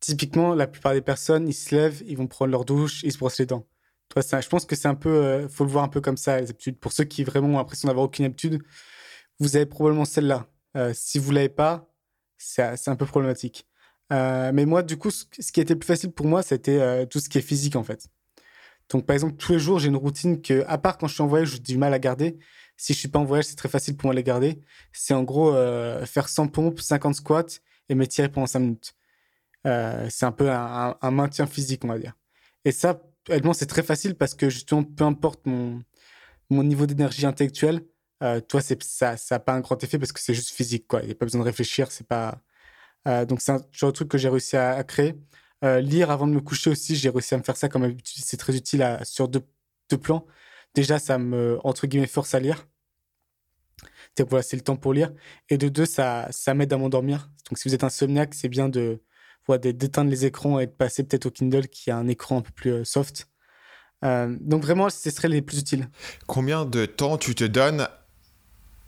typiquement, 0.00 0.54
la 0.54 0.66
plupart 0.66 0.94
des 0.94 1.02
personnes, 1.02 1.48
ils 1.48 1.54
se 1.54 1.74
lèvent, 1.74 2.02
ils 2.06 2.16
vont 2.16 2.26
prendre 2.26 2.50
leur 2.52 2.64
douche, 2.64 3.02
ils 3.02 3.12
se 3.12 3.18
brossent 3.18 3.38
les 3.38 3.46
dents. 3.46 3.66
Toi, 4.08 4.22
ça, 4.22 4.40
je 4.40 4.48
pense 4.48 4.64
que 4.66 4.76
c'est 4.76 4.88
un 4.88 4.94
peu, 4.94 5.10
euh, 5.10 5.48
faut 5.48 5.64
le 5.64 5.70
voir 5.70 5.84
un 5.84 5.88
peu 5.88 6.00
comme 6.00 6.16
ça, 6.16 6.40
les 6.40 6.50
habitudes. 6.50 6.78
Pour 6.78 6.92
ceux 6.92 7.04
qui 7.04 7.24
vraiment 7.24 7.48
ont 7.48 7.58
l'impression 7.58 7.88
d'avoir 7.88 8.06
aucune 8.06 8.24
habitude, 8.24 8.62
vous 9.38 9.56
avez 9.56 9.66
probablement 9.66 10.04
celle-là. 10.04 10.48
Euh, 10.76 10.92
si 10.94 11.18
vous 11.18 11.32
l'avez 11.32 11.48
pas, 11.48 11.90
c'est 12.38 12.88
un 12.88 12.96
peu 12.96 13.06
problématique. 13.06 13.66
Euh, 14.12 14.52
mais 14.54 14.66
moi, 14.66 14.82
du 14.82 14.96
coup, 14.98 15.10
ce, 15.10 15.24
qui 15.52 15.60
était 15.60 15.76
plus 15.76 15.86
facile 15.86 16.12
pour 16.12 16.26
moi, 16.26 16.42
c'était 16.42 16.78
euh, 16.80 17.06
tout 17.06 17.20
ce 17.20 17.28
qui 17.28 17.38
est 17.38 17.42
physique, 17.42 17.76
en 17.76 17.84
fait. 17.84 18.08
Donc, 18.90 19.06
par 19.06 19.14
exemple, 19.14 19.36
tous 19.36 19.52
les 19.52 19.58
jours, 19.58 19.78
j'ai 19.78 19.88
une 19.88 19.96
routine 19.96 20.40
que, 20.42 20.64
à 20.68 20.78
part 20.78 20.98
quand 20.98 21.08
je 21.08 21.14
suis 21.14 21.22
en 21.22 21.26
voyage, 21.26 21.52
j'ai 21.52 21.58
du 21.58 21.78
mal 21.78 21.92
à 21.94 21.98
garder. 21.98 22.38
Si 22.76 22.92
je 22.92 22.98
suis 22.98 23.08
pas 23.08 23.18
en 23.18 23.24
voyage, 23.24 23.46
c'est 23.46 23.56
très 23.56 23.68
facile 23.68 23.96
pour 23.96 24.08
moi 24.08 24.14
de 24.14 24.18
les 24.18 24.24
garder. 24.24 24.62
C'est 24.92 25.14
en 25.14 25.24
gros 25.24 25.52
faire 26.04 26.28
100 26.28 26.48
pompes, 26.48 26.80
50 26.80 27.14
squats 27.14 27.46
et 27.88 27.94
m'étirer 27.94 28.28
pendant 28.28 28.46
5 28.46 28.60
minutes. 28.60 28.94
Euh, 29.66 30.06
c'est 30.10 30.26
un 30.26 30.32
peu 30.32 30.50
un, 30.50 31.10
maintien 31.10 31.46
physique, 31.46 31.84
on 31.84 31.88
va 31.88 31.98
dire. 31.98 32.14
Et 32.64 32.72
ça, 32.72 33.00
honnêtement, 33.28 33.52
c'est 33.52 33.66
très 33.66 33.82
facile 33.82 34.14
parce 34.14 34.34
que 34.34 34.48
justement, 34.50 34.84
peu 34.84 35.04
importe 35.04 35.44
mon, 35.46 35.82
mon 36.50 36.62
niveau 36.62 36.86
d'énergie 36.86 37.26
intellectuelle, 37.26 37.82
euh, 38.22 38.40
toi, 38.40 38.60
ça 38.60 38.74
n'a 39.10 39.16
ça 39.16 39.38
pas 39.38 39.52
un 39.52 39.60
grand 39.60 39.82
effet 39.82 39.98
parce 39.98 40.12
que 40.12 40.20
c'est 40.20 40.34
juste 40.34 40.50
physique, 40.50 40.86
quoi. 40.88 41.00
Il 41.02 41.06
n'y 41.06 41.12
a 41.12 41.14
pas 41.14 41.26
besoin 41.26 41.40
de 41.40 41.46
réfléchir, 41.46 41.90
c'est 41.92 42.06
pas. 42.06 42.40
Euh, 43.08 43.24
donc, 43.26 43.40
c'est 43.42 43.52
un 43.52 43.60
genre 43.72 43.92
de 43.92 43.94
truc 43.96 44.08
que 44.08 44.18
j'ai 44.18 44.28
réussi 44.28 44.56
à, 44.56 44.82
créer. 44.84 45.14
Euh, 45.64 45.80
lire 45.80 46.10
avant 46.10 46.26
de 46.26 46.32
me 46.32 46.40
coucher 46.40 46.70
aussi, 46.70 46.96
j'ai 46.96 47.10
réussi 47.10 47.34
à 47.34 47.38
me 47.38 47.42
faire 47.42 47.56
ça 47.56 47.68
comme 47.68 47.84
habitude. 47.84 48.24
C'est 48.24 48.36
très 48.38 48.56
utile 48.56 48.98
sur 49.04 49.28
deux, 49.28 49.42
deux 49.90 49.98
plans. 49.98 50.26
Déjà, 50.74 50.98
ça 50.98 51.18
me, 51.18 51.58
entre 51.64 51.86
guillemets, 51.86 52.06
force 52.06 52.34
à 52.34 52.40
lire. 52.40 52.66
C'est 54.16 54.54
le 54.54 54.62
temps 54.62 54.76
pour 54.76 54.94
lire. 54.94 55.12
Et 55.50 55.58
de 55.58 55.68
deux, 55.68 55.86
ça, 55.86 56.28
ça 56.30 56.54
m'aide 56.54 56.72
à 56.72 56.78
m'endormir. 56.78 57.30
Donc, 57.50 57.58
si 57.58 57.68
vous 57.68 57.74
êtes 57.74 57.84
insomniaque, 57.84 58.34
c'est 58.34 58.48
bien 58.48 58.68
de, 58.68 59.00
d'éteindre 59.54 60.10
les 60.10 60.24
écrans 60.26 60.58
et 60.58 60.66
de 60.66 60.72
passer 60.72 61.04
peut-être 61.04 61.26
au 61.26 61.30
Kindle 61.30 61.68
qui 61.68 61.90
a 61.90 61.96
un 61.96 62.08
écran 62.08 62.38
un 62.38 62.42
peu 62.42 62.52
plus 62.52 62.70
euh, 62.72 62.84
soft. 62.84 63.28
Euh, 64.04 64.36
donc 64.40 64.62
vraiment, 64.62 64.90
ce 64.90 65.10
serait 65.10 65.28
les 65.28 65.42
plus 65.42 65.58
utiles. 65.58 65.88
Combien 66.26 66.64
de 66.64 66.86
temps 66.86 67.16
tu 67.16 67.34
te 67.34 67.44
donnes 67.44 67.88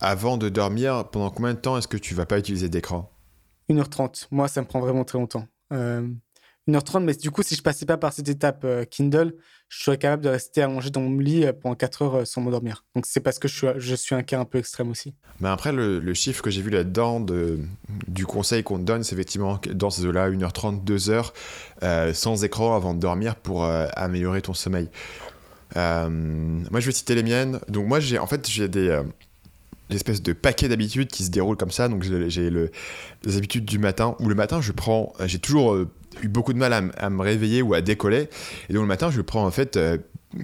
avant 0.01 0.37
de 0.37 0.49
dormir? 0.49 1.09
Pendant 1.11 1.31
combien 1.31 1.55
de 1.55 1.59
temps 1.59 1.79
est-ce 1.79 1.89
que 1.89 1.97
tu 1.97 2.15
vas 2.15 2.27
pas 2.27 2.39
utiliser 2.39 2.69
d'écran? 2.69 3.11
1h30. 3.71 4.27
Moi, 4.31 4.49
ça 4.49 4.61
me 4.61 4.67
prend 4.67 4.81
vraiment 4.81 5.05
très 5.05 5.19
longtemps. 5.19 5.47
Euh, 6.69 6.73
1h30, 6.73 7.05
mais 7.05 7.15
du 7.15 7.31
coup, 7.31 7.43
si 7.43 7.55
je 7.55 7.63
passais 7.63 7.87
pas 7.87 7.97
par 7.97 8.13
cette 8.13 8.29
étape 8.29 8.63
euh, 8.65 8.85
Kindle, 8.85 9.35
je 9.69 9.83
serais 9.83 9.99
capable 9.99 10.25
de 10.25 10.29
rester 10.31 10.63
allongé 10.63 10.91
dans 10.91 11.03
mon 11.03 11.19
lit 11.19 11.45
euh, 11.45 11.53
pendant 11.53 11.75
4 11.75 12.03
heures 12.03 12.15
euh, 12.17 12.25
sans 12.25 12.41
m'endormir. 12.41 12.85
Donc 12.95 13.05
c'est 13.07 13.21
parce 13.21 13.39
que 13.39 13.49
je 13.49 13.95
suis, 13.95 14.15
un 14.15 14.23
cas 14.23 14.41
un 14.41 14.45
peu 14.45 14.59
extrême 14.59 14.91
aussi. 14.91 15.15
Mais 15.41 15.49
après, 15.49 15.73
le, 15.73 16.15
chiffre 16.15 16.43
que 16.43 16.51
j'ai 16.51 16.63
vu 16.63 16.71
là-dedans 16.71 17.21
de, 17.21 17.59
du 18.09 18.27
conseil 18.27 18.63
qu'on 18.63 18.79
te 18.79 18.85
donne, 18.85 19.05
c'est 19.05 19.15
effectivement 19.15 19.61
dans 19.73 19.91
ces 19.91 20.07
eaux-là, 20.07 20.31
1h30, 20.31 20.85
2 20.85 21.11
heures 21.11 21.35
euh, 21.83 22.15
sans 22.15 22.45
écran 22.45 22.75
avant 22.75 22.95
de 22.95 23.01
dormir 23.01 23.37
pour 23.37 23.65
améliorer 23.65 24.43
ton 24.43 24.55
sommeil. 24.55 24.89
Moi, 25.77 26.81
je 26.81 26.87
vais 26.87 26.93
citer 26.93 27.15
les 27.15 27.23
miennes. 27.23 27.61
Donc 27.69 27.87
moi, 27.87 28.01
j'ai 28.01 28.19
en 28.19 28.27
fait, 28.27 28.49
j'ai 28.49 28.69
des 28.69 29.01
l'espèce 29.91 30.21
de 30.23 30.35
paquet 30.35 30.69
d'habitudes 30.69 31.09
qui 31.09 31.25
se 31.25 31.31
déroulent 31.31 31.57
comme 31.57 31.71
ça. 31.71 31.89
Donc 31.89 32.03
j'ai 32.03 32.51
le, 32.51 32.71
les 33.25 33.37
habitudes 33.37 33.65
du 33.65 33.79
matin, 33.79 34.17
où 34.19 34.29
le 34.29 34.35
matin, 34.35 34.61
je 34.61 34.73
prends, 34.73 35.13
j'ai 35.25 35.39
toujours 35.39 35.87
eu 36.23 36.29
beaucoup 36.29 36.53
de 36.53 36.59
mal 36.59 36.73
à, 36.73 37.11
me 37.11 37.23
réveiller 37.23 37.63
ou 37.63 37.75
à 37.75 37.81
décoller. 37.81 38.29
Et 38.69 38.73
donc 38.73 38.83
le 38.83 38.89
matin, 38.89 39.11
je 39.11 39.21
prends 39.21 39.45
en 39.45 39.51
fait 39.51 39.77
euh, 39.77 39.99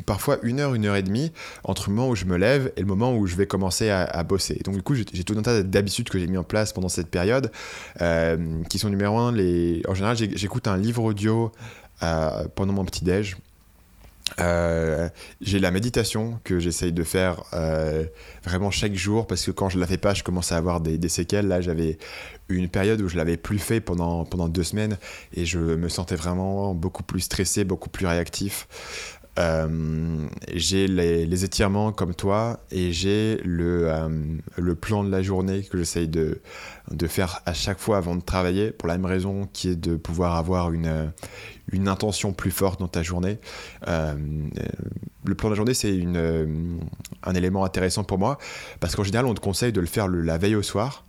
parfois 0.07 0.38
une 0.43 0.61
heure, 0.61 0.75
une 0.75 0.87
heure 0.87 0.97
et 0.97 1.02
demie 1.02 1.33
entre 1.64 1.90
le 1.90 1.95
moment 1.95 2.09
où 2.09 2.16
je 2.16 2.25
me 2.25 2.37
lève 2.37 2.73
et 2.76 2.81
le 2.81 2.87
moment 2.87 3.14
où 3.14 3.26
je 3.26 3.37
vais 3.37 3.47
commencer 3.47 3.90
à, 3.90 4.04
à 4.04 4.23
bosser. 4.25 4.61
Donc 4.64 4.75
du 4.75 4.83
coup, 4.83 4.95
j'ai 4.95 5.04
tout 5.04 5.35
un 5.37 5.43
tas 5.43 5.62
d'habitudes 5.62 6.09
que 6.09 6.19
j'ai 6.19 6.26
mis 6.26 6.38
en 6.38 6.45
place 6.45 6.73
pendant 6.73 6.88
cette 6.88 7.09
période, 7.09 7.50
euh, 8.00 8.62
qui 8.69 8.78
sont 8.78 8.88
numéro 8.88 9.19
un, 9.19 9.33
les... 9.33 9.83
en 9.88 9.95
général, 9.95 10.16
j'écoute 10.16 10.69
un 10.69 10.76
livre 10.76 11.02
audio 11.02 11.52
euh, 12.02 12.47
pendant 12.54 12.73
mon 12.73 12.85
petit-déj. 12.85 13.37
Euh, 14.40 15.09
j'ai 15.40 15.59
la 15.59 15.71
méditation 15.71 16.40
que 16.45 16.59
j'essaye 16.59 16.93
de 16.93 17.04
faire 17.04 17.45
euh, 17.52 18.04
vraiment 18.43 18.71
chaque 18.71 18.95
jour 18.95 19.26
parce 19.26 19.45
que 19.45 19.50
quand 19.50 19.69
je 19.69 19.78
la 19.78 19.87
fais 19.87 19.99
pas, 19.99 20.14
je 20.14 20.23
commence 20.23 20.50
à 20.50 20.57
avoir 20.57 20.81
des, 20.81 20.99
des 20.99 21.09
séquelles. 21.09 21.47
Là, 21.47 21.61
j'avais 21.61 21.99
une 22.49 22.69
période 22.69 23.00
où 23.00 23.09
je 23.09 23.16
l'avais 23.16 23.37
plus 23.37 23.59
fait 23.59 23.81
pendant, 23.81 24.25
pendant 24.25 24.49
deux 24.49 24.64
semaines 24.64 24.99
et 25.35 25.47
je 25.47 25.59
me 25.59 25.88
sentais 25.88 26.16
vraiment 26.16 26.75
beaucoup 26.75 27.02
plus 27.02 27.21
stressé, 27.21 27.64
beaucoup 27.64 27.90
plus 27.90 28.07
réactif. 28.07 28.66
Euh, 29.38 30.29
j'ai 30.53 30.87
les, 30.87 31.45
étirements 31.45 31.91
comme 31.91 32.14
toi 32.14 32.61
et 32.71 32.93
j'ai 32.93 33.41
le, 33.45 33.91
euh, 33.91 34.09
le 34.57 34.75
plan 34.76 35.03
de 35.03 35.11
la 35.11 35.23
journée 35.23 35.62
que 35.64 35.76
j'essaye 35.76 36.07
de, 36.07 36.41
de 36.93 37.07
faire 37.09 37.41
à 37.45 37.53
chaque 37.53 37.81
fois 37.81 37.97
avant 37.97 38.14
de 38.14 38.23
travailler 38.23 38.71
pour 38.71 38.87
la 38.87 38.97
même 38.97 39.07
raison 39.07 39.49
qui 39.53 39.71
est 39.71 39.76
de 39.76 39.97
pouvoir 39.97 40.37
avoir 40.37 40.71
une, 40.71 41.11
une 41.73 41.88
intention 41.88 42.33
plus 42.33 42.50
forte 42.50 42.81
dans 42.81 42.88
ta 42.88 43.03
journée. 43.03 43.38
Euh, 43.88 44.14
le 45.25 45.35
plan 45.35 45.49
de 45.49 45.55
la 45.55 45.57
journée, 45.57 45.75
c'est 45.75 45.93
euh, 45.93 46.47
un 47.23 47.35
élément 47.35 47.64
intéressant 47.64 48.05
pour 48.05 48.19
moi 48.19 48.38
parce 48.81 48.95
qu'en 48.95 49.05
général, 49.05 49.26
on 49.26 49.35
te 49.35 49.41
conseille 49.41 49.73
de 49.73 49.81
le 49.81 49.87
faire 49.87 50.09
la 50.09 50.38
veille 50.38 50.57
au 50.57 50.62
soir. 50.62 51.05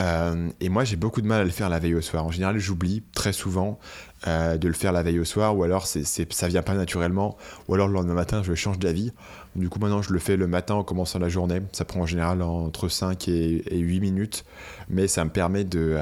Euh, 0.00 0.48
et 0.60 0.68
moi, 0.68 0.84
j'ai 0.84 0.96
beaucoup 0.96 1.20
de 1.20 1.26
mal 1.26 1.40
à 1.40 1.44
le 1.44 1.50
faire 1.50 1.68
la 1.68 1.78
veille 1.78 1.94
au 1.94 2.00
soir. 2.00 2.24
En 2.24 2.30
général, 2.30 2.58
j'oublie 2.58 3.02
très 3.14 3.32
souvent 3.32 3.78
euh, 4.26 4.56
de 4.56 4.68
le 4.68 4.74
faire 4.74 4.92
la 4.92 5.02
veille 5.02 5.18
au 5.18 5.24
soir 5.24 5.56
ou 5.56 5.64
alors 5.64 5.86
c'est, 5.86 6.04
c'est, 6.04 6.32
ça 6.32 6.48
vient 6.48 6.62
pas 6.62 6.74
naturellement 6.74 7.36
ou 7.68 7.74
alors 7.74 7.88
le 7.88 7.94
lendemain 7.94 8.14
matin, 8.14 8.42
je 8.42 8.54
change 8.54 8.78
d'avis. 8.78 9.12
Du 9.56 9.68
coup, 9.68 9.78
maintenant, 9.78 10.02
je 10.02 10.12
le 10.12 10.18
fais 10.18 10.36
le 10.36 10.46
matin 10.46 10.74
en 10.74 10.84
commençant 10.84 11.18
la 11.18 11.28
journée. 11.28 11.60
Ça 11.72 11.84
prend 11.84 12.00
en 12.00 12.06
général 12.06 12.40
entre 12.42 12.88
5 12.88 13.28
et, 13.28 13.74
et 13.74 13.78
8 13.78 14.00
minutes, 14.00 14.44
mais 14.88 15.08
ça 15.08 15.24
me 15.24 15.30
permet 15.30 15.64
de 15.64 15.96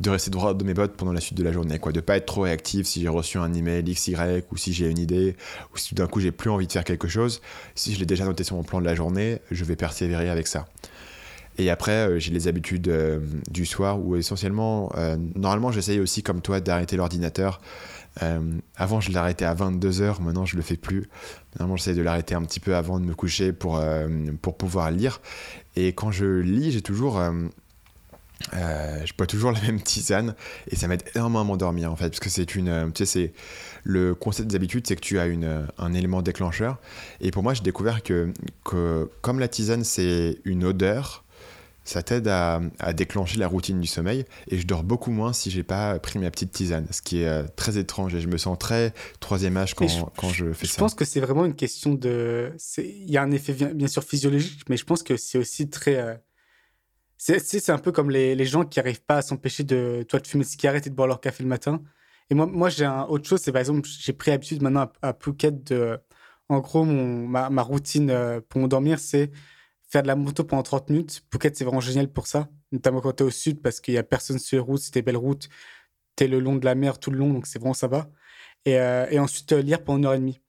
de 0.00 0.10
rester 0.10 0.30
droit 0.30 0.54
de 0.54 0.64
mes 0.64 0.74
bottes 0.74 0.96
pendant 0.96 1.12
la 1.12 1.20
suite 1.20 1.38
de 1.38 1.44
la 1.44 1.52
journée, 1.52 1.78
quoi, 1.78 1.92
de 1.92 2.00
pas 2.00 2.16
être 2.16 2.26
trop 2.26 2.42
réactif 2.42 2.86
si 2.86 3.00
j'ai 3.00 3.08
reçu 3.08 3.38
un 3.38 3.52
email 3.54 3.84
XY 3.84 4.42
ou 4.50 4.56
si 4.56 4.72
j'ai 4.72 4.90
une 4.90 4.98
idée 4.98 5.36
ou 5.72 5.76
si 5.76 5.90
tout 5.90 5.94
d'un 5.94 6.06
coup 6.06 6.20
j'ai 6.20 6.32
plus 6.32 6.50
envie 6.50 6.66
de 6.66 6.72
faire 6.72 6.84
quelque 6.84 7.08
chose. 7.08 7.40
Si 7.74 7.94
je 7.94 8.00
l'ai 8.00 8.06
déjà 8.06 8.24
noté 8.24 8.44
sur 8.44 8.56
mon 8.56 8.64
plan 8.64 8.80
de 8.80 8.86
la 8.86 8.94
journée, 8.94 9.38
je 9.50 9.64
vais 9.64 9.76
persévérer 9.76 10.30
avec 10.30 10.48
ça. 10.48 10.66
Et 11.58 11.70
après, 11.70 11.92
euh, 11.92 12.18
j'ai 12.18 12.32
les 12.32 12.48
habitudes 12.48 12.88
euh, 12.88 13.20
du 13.50 13.66
soir 13.66 14.00
où 14.00 14.16
essentiellement, 14.16 14.90
euh, 14.96 15.16
normalement, 15.34 15.70
j'essaye 15.70 16.00
aussi 16.00 16.22
comme 16.22 16.40
toi 16.40 16.60
d'arrêter 16.60 16.96
l'ordinateur. 16.96 17.60
Avant, 18.76 19.00
je 19.00 19.10
l'arrêtais 19.10 19.44
à 19.44 19.56
22h, 19.56 20.22
maintenant, 20.22 20.46
je 20.46 20.54
le 20.54 20.62
fais 20.62 20.76
plus. 20.76 21.08
Normalement, 21.58 21.76
j'essaie 21.76 21.94
de 21.94 22.02
l'arrêter 22.02 22.36
un 22.36 22.42
petit 22.42 22.60
peu 22.60 22.76
avant 22.76 23.00
de 23.00 23.04
me 23.04 23.12
coucher 23.12 23.52
pour, 23.52 23.82
pour 24.40 24.56
pouvoir 24.56 24.92
lire. 24.92 25.20
Et 25.74 25.88
quand 25.88 26.12
je 26.12 26.38
lis, 26.38 26.70
j'ai 26.70 26.80
toujours 26.80 27.20
je 28.52 29.12
bois 29.18 29.26
toujours 29.26 29.50
la 29.52 29.60
même 29.62 29.80
tisane 29.80 30.36
et 30.70 30.76
ça 30.76 30.86
m'aide 30.86 31.02
énormément 31.16 31.40
à 31.40 31.44
m'endormir 31.44 31.90
en 31.90 31.96
fait 31.96 32.10
parce 32.10 32.20
que 32.20 32.30
c'est 32.30 32.54
une 32.54 32.92
tu 32.94 33.04
sais 33.04 33.06
c'est 33.06 33.32
le 33.82 34.14
concept 34.14 34.48
des 34.48 34.54
habitudes 34.56 34.86
c'est 34.86 34.96
que 34.96 35.00
tu 35.00 35.18
as 35.18 35.26
une, 35.26 35.66
un 35.78 35.92
élément 35.94 36.20
déclencheur 36.20 36.78
et 37.20 37.30
pour 37.30 37.42
moi 37.42 37.54
j'ai 37.54 37.62
découvert 37.62 38.02
que, 38.02 38.32
que 38.62 39.10
comme 39.22 39.40
la 39.40 39.48
tisane 39.48 39.82
c'est 39.82 40.38
une 40.44 40.64
odeur 40.64 41.23
ça 41.84 42.02
t'aide 42.02 42.28
à, 42.28 42.60
à, 42.78 42.92
déclencher 42.92 43.38
la 43.38 43.46
routine 43.46 43.80
du 43.80 43.86
sommeil 43.86 44.24
et 44.48 44.58
je 44.58 44.66
dors 44.66 44.82
beaucoup 44.82 45.10
moins 45.10 45.32
si 45.32 45.50
j'ai 45.50 45.62
pas 45.62 45.98
pris 45.98 46.18
ma 46.18 46.30
petite 46.30 46.50
tisane 46.50 46.86
ce 46.90 47.02
qui 47.02 47.22
est 47.22 47.28
euh, 47.28 47.44
très 47.56 47.76
étrange 47.76 48.14
et 48.14 48.20
je 48.20 48.28
me 48.28 48.38
sens 48.38 48.58
très 48.58 48.94
troisième 49.20 49.56
âge 49.56 49.74
quand 49.74 49.86
je, 49.86 50.00
quand 50.16 50.30
je 50.30 50.52
fais 50.52 50.66
je 50.66 50.72
ça 50.72 50.76
je 50.76 50.80
pense 50.80 50.94
que 50.94 51.04
c'est 51.04 51.20
vraiment 51.20 51.44
une 51.44 51.54
question 51.54 51.94
de 51.94 52.52
il 52.78 53.10
y 53.10 53.18
a 53.18 53.22
un 53.22 53.30
effet 53.30 53.52
bien, 53.52 53.88
sûr 53.88 54.02
physiologique 54.02 54.62
mais 54.68 54.76
je 54.76 54.84
pense 54.84 55.02
que 55.02 55.16
c'est 55.16 55.38
aussi 55.38 55.68
très 55.68 55.96
euh 55.96 56.14
c'est 57.16 57.70
un 57.70 57.78
peu 57.78 57.92
comme 57.92 58.10
les, 58.10 58.34
les 58.34 58.44
gens 58.44 58.64
qui 58.64 58.78
n'arrivent 58.78 59.02
pas 59.02 59.18
à 59.18 59.22
s'empêcher 59.22 59.64
de, 59.64 60.04
toi, 60.08 60.20
de 60.20 60.26
fumer 60.26 60.44
de 60.44 60.48
cigarette 60.48 60.86
et 60.86 60.90
de 60.90 60.94
boire 60.94 61.08
leur 61.08 61.20
café 61.20 61.42
le 61.42 61.48
matin. 61.48 61.82
Et 62.30 62.34
moi, 62.34 62.46
moi 62.46 62.68
j'ai 62.68 62.84
un 62.84 63.04
autre 63.04 63.28
chose, 63.28 63.40
c'est 63.40 63.52
par 63.52 63.60
exemple, 63.60 63.88
j'ai 63.88 64.12
pris 64.12 64.30
l'habitude 64.30 64.62
maintenant 64.62 64.90
à, 65.02 65.08
à, 65.08 65.14
Phuket 65.14 65.64
de. 65.64 65.98
En 66.50 66.60
gros, 66.60 66.84
mon, 66.84 67.26
ma, 67.26 67.48
ma 67.48 67.62
routine 67.62 68.10
euh, 68.10 68.40
pour 68.46 68.60
m'endormir, 68.60 68.98
c'est 68.98 69.30
faire 69.94 70.02
de 70.02 70.08
la 70.08 70.16
moto 70.16 70.44
pendant 70.44 70.62
30 70.62 70.90
minutes. 70.90 71.24
Phuket, 71.32 71.56
c'est 71.56 71.64
vraiment 71.64 71.80
génial 71.80 72.08
pour 72.08 72.26
ça, 72.26 72.48
notamment 72.72 73.00
quand 73.00 73.12
tu 73.12 73.22
es 73.22 73.26
au 73.26 73.30
sud, 73.30 73.62
parce 73.62 73.80
qu'il 73.80 73.94
n'y 73.94 73.98
a 73.98 74.02
personne 74.02 74.38
sur 74.38 74.56
les 74.56 74.60
routes, 74.60 74.80
c'est 74.80 74.94
des 74.94 75.02
belles 75.02 75.16
routes. 75.16 75.48
Tu 76.16 76.24
es 76.24 76.28
le 76.28 76.40
long 76.40 76.56
de 76.56 76.64
la 76.64 76.74
mer 76.74 76.98
tout 76.98 77.10
le 77.10 77.18
long, 77.18 77.32
donc 77.32 77.46
c'est 77.46 77.58
vraiment 77.58 77.74
sympa. 77.74 78.08
Et, 78.64 78.78
euh, 78.78 79.06
et 79.10 79.18
ensuite, 79.18 79.52
euh, 79.52 79.62
lire 79.62 79.84
pendant 79.84 79.98
une 79.98 80.06
heure 80.06 80.14
et 80.14 80.18
demie. 80.18 80.40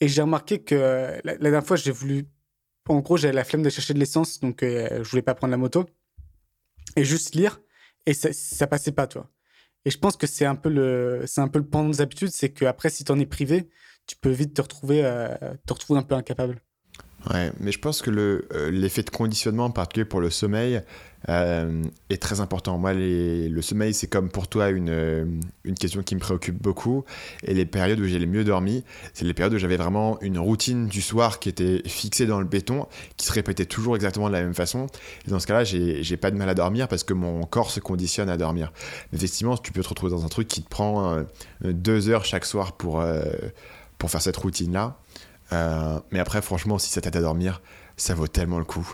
Et 0.00 0.08
j'ai 0.08 0.22
remarqué 0.22 0.62
que 0.62 0.74
la, 0.74 1.34
la, 1.34 1.36
dernière 1.36 1.66
fois, 1.66 1.76
j'ai 1.76 1.90
voulu. 1.90 2.26
En 2.88 3.00
gros, 3.00 3.16
j'avais 3.18 3.34
la 3.34 3.44
flemme 3.44 3.62
de 3.62 3.70
chercher 3.70 3.94
de 3.94 3.98
l'essence, 3.98 4.40
donc 4.40 4.62
euh, 4.62 5.04
je 5.04 5.10
voulais 5.10 5.22
pas 5.22 5.34
prendre 5.34 5.50
la 5.50 5.58
moto 5.58 5.84
et 6.96 7.04
juste 7.04 7.34
lire 7.34 7.60
et 8.06 8.14
ça, 8.14 8.32
ça 8.32 8.66
passait 8.66 8.92
pas 8.92 9.06
toi 9.06 9.30
et 9.84 9.90
je 9.90 9.98
pense 9.98 10.16
que 10.16 10.26
c'est 10.26 10.44
un 10.44 10.56
peu 10.56 10.68
le 10.68 11.24
c'est 11.26 11.40
un 11.40 11.48
peu 11.48 11.58
le 11.58 11.66
pendant 11.66 11.90
des 11.90 12.00
habitudes 12.00 12.30
c'est 12.30 12.50
que 12.50 12.64
après 12.64 12.90
si 12.90 13.04
tu 13.04 13.12
en 13.12 13.18
es 13.18 13.26
privé 13.26 13.68
tu 14.06 14.16
peux 14.16 14.30
vite 14.30 14.54
te 14.54 14.62
retrouver 14.62 15.04
euh, 15.04 15.36
te 15.66 15.72
retrouver 15.72 16.00
un 16.00 16.02
peu 16.02 16.14
incapable 16.14 16.62
Ouais, 17.26 17.50
mais 17.58 17.72
je 17.72 17.78
pense 17.80 18.00
que 18.00 18.10
euh, 18.10 18.70
l'effet 18.70 19.02
de 19.02 19.10
conditionnement, 19.10 19.64
en 19.64 19.70
particulier 19.70 20.04
pour 20.04 20.20
le 20.20 20.30
sommeil, 20.30 20.82
euh, 21.28 21.82
est 22.10 22.22
très 22.22 22.40
important. 22.40 22.78
Moi, 22.78 22.92
le 22.94 23.60
sommeil, 23.60 23.92
c'est 23.92 24.06
comme 24.06 24.28
pour 24.28 24.46
toi 24.46 24.70
une, 24.70 24.88
euh, 24.88 25.24
une 25.64 25.74
question 25.74 26.04
qui 26.04 26.14
me 26.14 26.20
préoccupe 26.20 26.62
beaucoup. 26.62 27.04
Et 27.42 27.54
les 27.54 27.66
périodes 27.66 27.98
où 27.98 28.06
j'ai 28.06 28.20
le 28.20 28.26
mieux 28.26 28.44
dormi, 28.44 28.84
c'est 29.14 29.24
les 29.24 29.34
périodes 29.34 29.52
où 29.54 29.58
j'avais 29.58 29.76
vraiment 29.76 30.20
une 30.20 30.38
routine 30.38 30.86
du 30.86 31.02
soir 31.02 31.40
qui 31.40 31.48
était 31.48 31.82
fixée 31.86 32.24
dans 32.24 32.38
le 32.38 32.46
béton, 32.46 32.86
qui 33.16 33.26
se 33.26 33.32
répétait 33.32 33.66
toujours 33.66 33.96
exactement 33.96 34.28
de 34.28 34.34
la 34.34 34.42
même 34.42 34.54
façon. 34.54 34.86
Et 35.26 35.30
dans 35.30 35.40
ce 35.40 35.48
cas-là, 35.48 35.64
j'ai, 35.64 36.16
pas 36.16 36.30
de 36.30 36.36
mal 36.36 36.48
à 36.48 36.54
dormir 36.54 36.86
parce 36.86 37.02
que 37.02 37.14
mon 37.14 37.42
corps 37.42 37.72
se 37.72 37.80
conditionne 37.80 38.30
à 38.30 38.36
dormir. 38.36 38.72
Mais 39.10 39.18
effectivement, 39.18 39.56
tu 39.56 39.72
peux 39.72 39.82
te 39.82 39.88
retrouver 39.88 40.12
dans 40.12 40.24
un 40.24 40.28
truc 40.28 40.46
qui 40.46 40.62
te 40.62 40.68
prend 40.68 41.24
deux 41.62 42.08
heures 42.08 42.24
chaque 42.24 42.44
soir 42.44 42.76
pour, 42.76 43.04
pour 43.98 44.10
faire 44.10 44.22
cette 44.22 44.36
routine-là. 44.36 44.96
Euh, 45.52 46.00
mais 46.10 46.18
après, 46.18 46.42
franchement, 46.42 46.78
si 46.78 46.90
ça 46.90 47.00
t'aide 47.00 47.16
à 47.16 47.20
dormir, 47.20 47.62
ça 47.96 48.14
vaut 48.14 48.28
tellement 48.28 48.58
le 48.58 48.64
coup. 48.64 48.88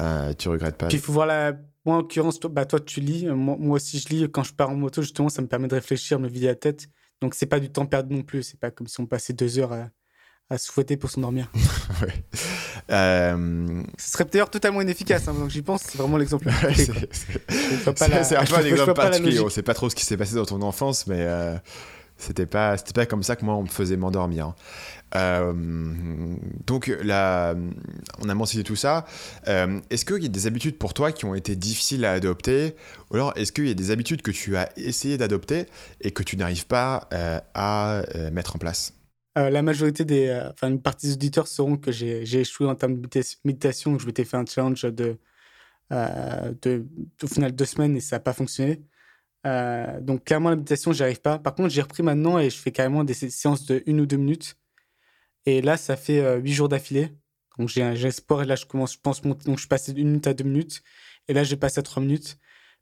Euh, 0.00 0.32
tu 0.34 0.48
regrettes 0.48 0.76
pas. 0.76 0.88
Puis 0.88 0.96
il 0.96 1.02
faut 1.02 1.12
voir 1.12 1.26
la. 1.26 1.52
Moi, 1.84 1.96
en 1.96 1.98
l'occurrence, 1.98 2.40
toi, 2.40 2.50
bah, 2.50 2.64
toi, 2.64 2.80
tu 2.80 3.00
lis. 3.00 3.26
Moi, 3.26 3.56
moi, 3.58 3.76
aussi, 3.76 3.98
je 3.98 4.08
lis. 4.08 4.30
Quand 4.30 4.42
je 4.42 4.54
pars 4.54 4.70
en 4.70 4.74
moto, 4.74 5.02
justement, 5.02 5.28
ça 5.28 5.42
me 5.42 5.46
permet 5.46 5.68
de 5.68 5.74
réfléchir, 5.74 6.18
me 6.18 6.28
vider 6.28 6.46
la 6.46 6.54
tête. 6.54 6.88
Donc, 7.20 7.34
c'est 7.34 7.46
pas 7.46 7.60
du 7.60 7.70
temps 7.70 7.86
perdu 7.86 8.14
non 8.14 8.22
plus. 8.22 8.42
C'est 8.42 8.58
pas 8.58 8.70
comme 8.70 8.86
si 8.86 9.00
on 9.00 9.06
passait 9.06 9.34
deux 9.34 9.58
heures 9.58 9.72
à, 9.72 9.88
à 10.48 10.58
se 10.58 10.72
fouetter 10.72 10.96
pour 10.96 11.10
s'endormir. 11.10 11.50
ouais. 12.02 12.24
euh... 12.90 13.82
Ce 13.98 14.12
serait 14.12 14.24
d'ailleurs 14.24 14.50
totalement 14.50 14.80
inefficace. 14.80 15.28
Hein, 15.28 15.34
donc, 15.34 15.50
j'y 15.50 15.62
pense, 15.62 15.82
c'est 15.82 15.98
vraiment 15.98 16.16
l'exemple. 16.16 16.48
Ouais, 16.62 16.74
c'est, 16.74 18.36
un 18.36 18.44
peu 18.44 18.54
un 18.54 18.64
exemple 18.64 18.94
particulier. 18.94 19.40
On 19.40 19.50
sait 19.50 19.62
pas 19.62 19.74
trop 19.74 19.90
ce 19.90 19.94
qui 19.94 20.04
s'est 20.04 20.16
passé 20.16 20.34
dans 20.34 20.46
ton 20.46 20.62
enfance, 20.62 21.06
mais. 21.06 21.20
Euh... 21.20 21.56
C'était 22.16 22.46
pas, 22.46 22.76
pas 22.94 23.06
comme 23.06 23.22
ça 23.22 23.36
que 23.36 23.44
moi 23.44 23.54
on 23.54 23.62
me 23.62 23.68
faisait 23.68 23.96
m'endormir. 23.96 24.54
Euh, 25.16 25.52
donc 26.66 26.86
là, 27.02 27.54
on 28.20 28.28
a 28.28 28.34
mentionné 28.34 28.64
tout 28.64 28.76
ça. 28.76 29.06
Euh, 29.48 29.80
est-ce 29.90 30.04
qu'il 30.04 30.22
y 30.22 30.26
a 30.26 30.28
des 30.28 30.46
habitudes 30.46 30.78
pour 30.78 30.94
toi 30.94 31.12
qui 31.12 31.24
ont 31.24 31.34
été 31.34 31.56
difficiles 31.56 32.04
à 32.04 32.12
adopter 32.12 32.74
Ou 33.10 33.16
alors 33.16 33.32
est-ce 33.36 33.52
qu'il 33.52 33.68
y 33.68 33.70
a 33.70 33.74
des 33.74 33.90
habitudes 33.90 34.22
que 34.22 34.30
tu 34.30 34.56
as 34.56 34.70
essayé 34.76 35.16
d'adopter 35.16 35.66
et 36.00 36.10
que 36.10 36.22
tu 36.22 36.36
n'arrives 36.36 36.66
pas 36.66 37.08
euh, 37.12 37.40
à 37.54 38.02
mettre 38.32 38.56
en 38.56 38.58
place 38.58 38.92
la 39.36 39.62
majorité 39.62 40.04
des, 40.04 40.30
enfin 40.52 40.68
une 40.68 40.80
partie 40.80 41.08
des 41.08 41.14
auditeurs 41.14 41.48
sauront 41.48 41.76
que 41.76 41.90
j'ai 41.90 42.22
échoué 42.38 42.68
en 42.68 42.76
termes 42.76 43.00
de 43.00 43.08
méditation. 43.44 43.98
Je 43.98 44.06
m'étais 44.06 44.24
fait 44.24 44.36
un 44.36 44.46
challenge 44.46 44.82
de, 44.82 45.18
de, 45.90 46.86
au 47.20 47.26
final 47.26 47.50
deux 47.50 47.64
semaines 47.64 47.96
et 47.96 48.00
ça 48.00 48.14
n'a 48.14 48.20
pas 48.20 48.32
fonctionné. 48.32 48.84
Donc 49.44 50.22
clairement 50.22 50.50
la 50.50 50.54
méditation 50.54 50.92
j'y 50.92 51.02
arrive 51.02 51.20
pas 51.20 51.40
par 51.40 51.56
contre 51.56 51.70
j'ai 51.70 51.82
repris 51.82 52.04
maintenant 52.04 52.38
et 52.38 52.48
je 52.48 52.56
fais 52.56 52.70
carrément 52.70 53.02
des 53.02 53.14
séances 53.14 53.66
de 53.66 53.82
une 53.86 54.00
ou 54.02 54.06
deux 54.06 54.18
minutes 54.18 54.56
et 55.46 55.62
là 55.62 55.76
ça 55.76 55.96
fait 55.96 56.20
euh, 56.20 56.38
huit 56.38 56.52
jours 56.52 56.68
d'affilée. 56.68 57.10
Donc 57.58 57.68
j'ai 57.68 57.82
un, 57.82 58.10
sport 58.10 58.42
et 58.42 58.46
là 58.46 58.56
je 58.56 58.66
commence 58.66 58.94
je 58.94 58.98
pense 58.98 59.22
monter 59.24 59.44
donc 59.44 59.58
je 59.58 59.68
passe 59.68 59.90
d'une 59.90 60.08
minute 60.08 60.26
à 60.26 60.34
deux 60.34 60.44
minutes. 60.44 60.82
Et 61.28 61.34
là 61.34 61.44
je 61.44 61.54
passe 61.54 61.78
à 61.78 61.82
trois 61.82 62.02
minutes. 62.02 62.38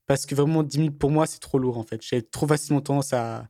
Parce 0.07 0.27
que 0.27 0.35
vraiment 0.35 0.63
dix 0.63 0.79
minutes 0.79 0.99
pour 0.99 1.11
moi 1.11 1.27
c'est 1.27 1.41
trop 1.41 1.59
lourd 1.59 1.79
en 1.79 1.83
fait. 1.85 2.03
J'ai 2.03 2.23
trop 2.23 2.47
facilement 2.47 2.81
tendance 2.81 3.13
à, 3.13 3.49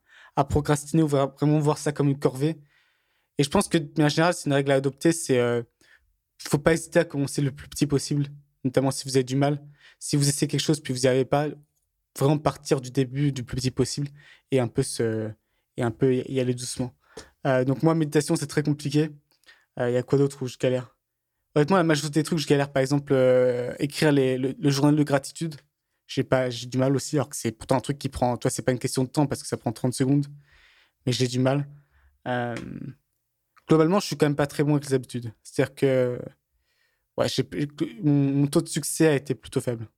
procrastiner 0.49 1.03
ou 1.03 1.09
vraiment 1.09 1.59
voir 1.61 1.79
ça 1.79 1.93
comme 1.93 2.09
une 2.09 2.19
corvée. 2.19 2.59
Et 3.39 3.45
je 3.45 3.51
pense 3.51 3.69
que 3.69 3.79
en 4.01 4.09
général 4.09 4.35
c'est 4.35 4.47
une 4.47 4.55
règle 4.55 4.73
à 4.73 4.77
adopter 4.77 5.13
c'est 5.13 5.39
euh, 5.39 5.63
faut 6.39 6.59
pas 6.59 6.75
hésiter 6.75 7.01
à 7.01 7.05
commencer 7.05 7.43
le 7.43 7.53
plus 7.53 7.69
petit 7.69 7.87
possible 7.87 8.27
notamment 8.65 8.91
si 8.91 9.05
vous 9.05 9.17
avez 9.17 9.25
du 9.25 9.37
mal. 9.37 9.63
Si 9.99 10.17
vous 10.17 10.29
essayez 10.29 10.49
quelque 10.49 10.61
chose 10.61 10.81
puis 10.81 10.93
vous 10.93 11.01
n'y 11.01 11.07
arrivez 11.07 11.25
pas 11.25 11.49
vraiment 12.19 12.39
partir 12.39 12.81
du 12.81 12.91
début 12.91 13.33
du 13.33 13.45
plus 13.45 13.57
petit 13.57 13.71
possible 13.71 14.09
et 14.51 14.61
un 14.61 14.69
peu 14.69 14.83
et 15.77 15.83
un 15.83 15.91
peu 15.91 16.15
y 16.15 16.41
aller 16.41 16.55
doucement. 16.55 16.93
Euh, 17.47 17.65
donc 17.65 17.83
moi 17.83 17.95
méditation 17.95 18.37
c'est 18.37 18.47
très 18.47 18.63
compliqué. 18.63 19.11
Il 19.77 19.83
euh, 19.83 19.91
y 19.91 19.97
a 19.97 20.03
quoi 20.03 20.19
d'autre 20.19 20.43
où 20.43 20.47
je 20.47 20.59
galère? 20.59 20.97
Honnêtement 21.55 21.77
la 21.77 21.83
majorité 21.85 22.21
des 22.21 22.25
trucs 22.25 22.39
je 22.39 22.47
galère 22.47 22.73
par 22.73 22.81
exemple 22.81 23.13
euh, 23.13 23.75
écrire 23.79 24.13
le, 24.13 24.71
journal 24.71 24.97
de 24.97 25.03
gratitude. 25.03 25.57
J'ai 26.07 26.25
du 26.67 26.79
mal 26.79 26.95
aussi 26.95 27.17
alors 27.17 27.29
que 27.29 27.37
c'est 27.37 27.53
pourtant 27.53 27.77
un 27.77 27.81
truc 27.81 27.99
qui 27.99 28.09
prend 28.09 28.37
toi 28.37 28.51
c'est 28.51 28.63
pas 28.63 28.73
une 28.73 28.79
question 28.79 29.05
de 29.05 29.09
temps 29.09 29.27
parce 29.27 29.43
que 29.43 29.49
ça 29.49 29.57
prend 29.57 29.73
30 29.73 29.95
secondes 29.95 30.27
mais 31.07 31.13
j'ai 31.13 31.27
du 31.27 31.39
mal. 31.39 31.67
Globalement 33.69 34.01
je 34.01 34.07
suis 34.07 34.17
quand 34.17 34.27
même 34.27 34.37
pas 34.37 34.47
très 34.47 34.63
bon 34.65 34.73
avec 34.73 34.87
les 34.87 34.95
habitudes. 34.95 35.33
C'est-à-dire 35.43 35.75
que 35.75 36.21
ouais, 37.17 37.27
mon, 38.03 38.13
mon 38.13 38.47
taux 38.47 38.63
de 38.63 38.69
succès 38.69 39.09
a 39.09 39.15
été 39.15 39.35
plutôt 39.35 39.61
faible. 39.61 39.89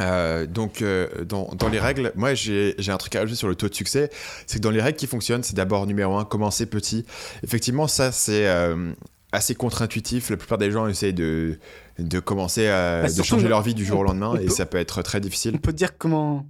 Euh, 0.00 0.46
donc, 0.46 0.82
euh, 0.82 1.24
dans, 1.24 1.50
dans, 1.54 1.68
les 1.68 1.80
règles, 1.80 2.12
moi 2.14 2.34
j'ai 2.34 2.74
un 2.88 2.96
truc 2.96 3.16
à 3.16 3.20
ajouter 3.20 3.36
sur 3.36 3.48
le 3.48 3.54
taux 3.54 3.68
de 3.68 3.74
succès. 3.74 4.10
C'est 4.46 4.58
que 4.58 4.62
dans 4.62 4.70
les 4.70 4.80
règles 4.80 4.98
qui 4.98 5.06
fonctionnent, 5.06 5.42
c'est 5.42 5.56
d'abord 5.56 5.86
numéro 5.86 6.16
un, 6.16 6.24
commencer 6.24 6.66
petit. 6.66 7.04
Effectivement, 7.42 7.86
ça 7.86 8.12
c'est 8.12 8.46
euh, 8.46 8.92
assez 9.32 9.54
contre-intuitif. 9.54 10.30
La 10.30 10.36
plupart 10.36 10.58
des 10.58 10.70
gens 10.70 10.86
essayent 10.86 11.12
de, 11.12 11.58
de 11.98 12.20
commencer 12.20 12.68
à 12.68 13.02
bah, 13.02 13.12
de 13.12 13.22
changer 13.22 13.48
leur 13.48 13.62
vie 13.62 13.74
du 13.74 13.84
jour 13.84 14.00
au 14.00 14.04
lendemain 14.04 14.36
et 14.36 14.48
ça 14.48 14.66
peut 14.66 14.78
être 14.78 15.02
très 15.02 15.20
difficile. 15.20 15.52
On 15.54 15.58
peut 15.58 15.72
dire 15.72 15.98
comment. 15.98 16.46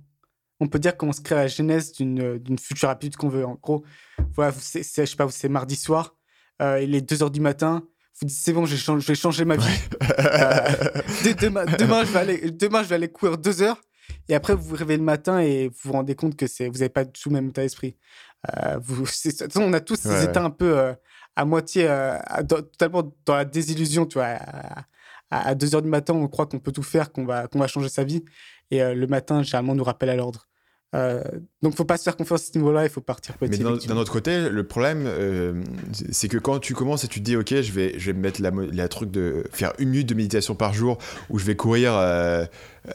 On 0.60 0.68
peut 0.68 0.78
dire 0.78 0.96
comment 0.96 1.12
se 1.12 1.20
crée 1.20 1.34
la 1.34 1.48
genèse 1.48 1.90
d'une 1.92 2.58
future 2.58 2.88
habitude 2.88 3.16
qu'on 3.16 3.28
veut. 3.28 3.44
En 3.44 3.58
gros, 3.60 3.82
voilà, 4.36 4.52
c'est, 4.60 4.84
je 4.84 5.10
sais 5.10 5.16
pas, 5.16 5.26
c'est 5.28 5.48
mardi 5.48 5.74
soir, 5.74 6.14
il 6.60 6.94
est 6.94 7.00
2 7.00 7.16
h 7.16 7.30
du 7.32 7.40
matin, 7.40 7.82
vous 8.20 8.26
dites 8.26 8.36
c'est 8.38 8.52
bon, 8.52 8.66
je 8.66 8.76
vais 8.76 9.14
changer 9.14 9.44
ma 9.44 9.56
vie. 9.56 9.64
Ouais. 9.64 10.08
euh, 10.18 11.34
demain, 11.40 11.64
demain, 11.78 12.04
je 12.04 12.12
vais 12.12 12.18
aller, 12.18 12.50
demain, 12.50 12.82
je 12.82 12.88
vais 12.88 12.94
aller 12.96 13.08
courir 13.10 13.38
deux 13.38 13.62
heures. 13.62 13.80
Et 14.28 14.34
après, 14.34 14.54
vous 14.54 14.62
vous 14.62 14.76
réveillez 14.76 14.98
le 14.98 15.04
matin 15.04 15.40
et 15.40 15.68
vous 15.68 15.74
vous 15.84 15.92
rendez 15.92 16.14
compte 16.14 16.36
que 16.36 16.44
vous 16.68 16.72
n'avez 16.78 16.88
pas 16.88 17.04
du 17.04 17.12
tout 17.12 17.28
le 17.30 17.34
même 17.34 17.48
état 17.48 17.62
d'esprit. 17.62 17.96
Euh, 18.58 18.78
vous, 18.82 19.06
c'est- 19.06 19.30
de 19.40 19.44
toute 19.44 19.52
façon, 19.52 19.64
on 19.66 19.72
a 19.72 19.80
tous 19.80 19.96
ces 19.96 20.08
Ouais, 20.10 20.24
états 20.24 20.42
un 20.44 20.50
peu 20.50 20.78
euh, 20.78 20.92
à 21.36 21.44
moitié, 21.44 21.86
euh, 21.88 22.18
à- 22.26 22.42
dans- 22.42 22.62
totalement 22.62 23.12
dans 23.24 23.36
la 23.36 23.44
désillusion, 23.44 24.06
tu 24.06 24.14
vois. 24.18 24.26
À, 24.26 24.84
à, 25.30 25.48
à 25.48 25.54
2 25.54 25.74
heures 25.74 25.82
du 25.82 25.88
matin, 25.88 26.12
on 26.14 26.28
croit 26.28 26.46
qu'on 26.46 26.58
peut 26.58 26.72
tout 26.72 26.82
faire, 26.82 27.10
qu'on 27.12 27.24
va, 27.24 27.46
qu'on 27.48 27.58
va 27.58 27.66
changer 27.66 27.88
sa 27.88 28.04
vie. 28.04 28.22
Et 28.70 28.82
le 28.94 29.06
matin, 29.06 29.42
généralement, 29.42 29.72
on 29.72 29.76
nous 29.76 29.84
rappelle 29.84 30.10
à 30.10 30.16
l'ordre. 30.16 30.46
Euh, 30.94 31.22
donc, 31.62 31.74
faut 31.74 31.84
pas 31.86 31.96
se 31.96 32.02
faire 32.02 32.16
confiance 32.16 32.42
à 32.42 32.52
ce 32.52 32.58
niveau-là, 32.58 32.84
il 32.84 32.90
faut 32.90 33.00
partir 33.00 33.34
petit. 33.38 33.50
Mais 33.50 33.56
d'un 33.86 33.96
autre 33.96 34.12
côté, 34.12 34.48
le 34.50 34.64
problème, 34.64 35.04
euh, 35.06 35.62
c'est- 36.10 36.28
que 36.28 36.36
quand 36.36 36.58
tu 36.58 36.74
commences 36.74 37.04
et 37.04 37.08
tu 37.08 37.20
te 37.20 37.24
dis, 37.24 37.36
ok, 37.36 37.48
je 37.62 37.72
vais, 37.72 37.94
je 37.98 38.06
vais 38.06 38.12
me 38.12 38.20
mettre 38.20 38.42
la, 38.42 38.50
la 38.72 38.88
truc 38.88 39.10
de 39.10 39.44
faire 39.52 39.72
une 39.78 39.88
minute 39.88 40.08
de 40.08 40.14
méditation 40.14 40.54
par 40.54 40.74
jour, 40.74 40.98
ou 41.30 41.38
je 41.38 41.44
vais 41.46 41.56
courir, 41.56 41.94
euh, 41.96 42.44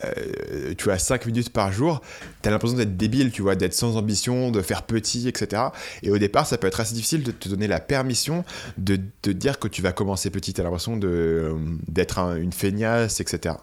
euh, 0.03 0.73
tu 0.77 0.85
vois, 0.85 0.97
5 0.97 1.25
minutes 1.25 1.49
par 1.51 1.71
jour, 1.71 2.01
t'as 2.41 2.51
l'impression 2.51 2.77
d'être 2.77 2.97
débile, 2.97 3.31
tu 3.31 3.41
vois, 3.41 3.55
d'être 3.55 3.73
sans 3.73 3.95
ambition, 3.97 4.51
de 4.51 4.61
faire 4.61 4.83
petit, 4.83 5.27
etc. 5.27 5.63
Et 6.03 6.11
au 6.11 6.17
départ, 6.17 6.45
ça 6.45 6.57
peut 6.57 6.67
être 6.67 6.79
assez 6.79 6.93
difficile 6.93 7.23
de 7.23 7.31
te 7.31 7.47
donner 7.49 7.67
la 7.67 7.79
permission 7.79 8.43
de 8.77 8.99
te 9.21 9.29
dire 9.29 9.59
que 9.59 9.67
tu 9.67 9.81
vas 9.81 9.91
commencer 9.93 10.29
petit. 10.29 10.53
T'as 10.53 10.63
l'impression 10.63 10.97
de, 10.97 11.07
euh, 11.07 11.53
d'être 11.87 12.19
un- 12.19 12.35
une 12.35 12.51
feignasse, 12.53 13.19
etc. 13.21 13.55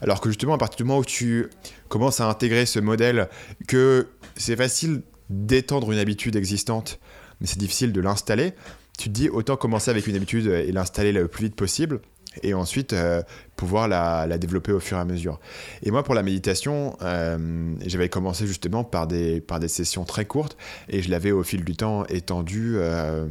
Alors 0.00 0.20
que 0.20 0.28
justement, 0.28 0.54
à 0.54 0.58
partir 0.58 0.76
du 0.76 0.84
moment 0.84 1.00
où 1.00 1.04
tu 1.04 1.48
commences 1.88 2.20
à 2.20 2.28
intégrer 2.28 2.64
ce 2.66 2.78
modèle, 2.78 3.28
que 3.66 4.08
c'est 4.36 4.56
facile 4.56 5.02
d'étendre 5.30 5.90
une 5.92 5.98
habitude 5.98 6.36
existante, 6.36 6.98
mais 7.40 7.46
c'est 7.46 7.58
difficile 7.58 7.92
de 7.92 8.00
l'installer, 8.00 8.52
tu 8.98 9.08
te 9.08 9.14
dis 9.14 9.28
autant 9.30 9.56
commencer 9.56 9.90
avec 9.90 10.06
une 10.06 10.14
habitude 10.16 10.46
et 10.46 10.70
l'installer 10.70 11.12
le 11.12 11.26
plus 11.26 11.46
vite 11.46 11.56
possible, 11.56 12.00
et 12.42 12.54
ensuite 12.54 12.92
euh, 12.92 13.22
pouvoir 13.56 13.88
la, 13.88 14.26
développer 14.38 14.72
au 14.72 14.80
fur 14.80 14.96
et 14.96 15.00
à 15.00 15.04
mesure. 15.04 15.40
Et 15.82 15.90
moi, 15.90 16.02
pour 16.02 16.14
la 16.14 16.22
méditation, 16.22 16.96
euh, 17.02 17.74
j'avais 17.86 18.08
commencé 18.08 18.46
justement 18.46 18.84
par 18.84 19.06
des, 19.06 19.40
par 19.40 19.60
des 19.60 19.68
sessions 19.68 20.04
très 20.04 20.24
courtes, 20.24 20.56
et 20.88 21.02
je 21.02 21.10
l'avais 21.10 21.32
au 21.32 21.42
fil 21.42 21.64
du 21.64 21.76
temps 21.76 22.04
étendu 22.06 22.74
euh, 22.76 23.26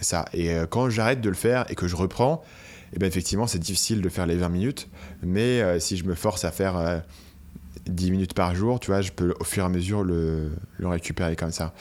ça. 0.00 0.24
Et 0.32 0.56
quand 0.70 0.90
j'arrête 0.90 1.20
de 1.20 1.28
le 1.28 1.34
faire 1.34 1.66
et 1.68 1.74
que 1.74 1.86
je 1.86 1.96
reprends, 1.96 2.42
et 2.94 2.98
bien 2.98 3.08
effectivement, 3.08 3.46
c'est 3.46 3.58
difficile 3.58 4.00
de 4.00 4.08
faire 4.08 4.26
les 4.26 4.36
20 4.36 4.48
minutes, 4.48 4.88
mais 5.22 5.80
si 5.80 5.96
je 5.96 6.04
me 6.04 6.14
force 6.14 6.44
à 6.44 6.50
faire 6.50 6.76
euh, 6.76 6.98
10 7.86 8.10
minutes 8.10 8.34
par 8.34 8.54
jour, 8.54 8.80
tu 8.80 8.90
vois, 8.90 9.02
je 9.02 9.12
peux 9.12 9.34
au 9.38 9.44
fur 9.44 9.62
et 9.62 9.66
à 9.66 9.68
mesure 9.68 10.02
le, 10.02 10.50
le 10.78 10.88
récupérer 10.88 11.36
comme 11.36 11.52
ça. 11.52 11.74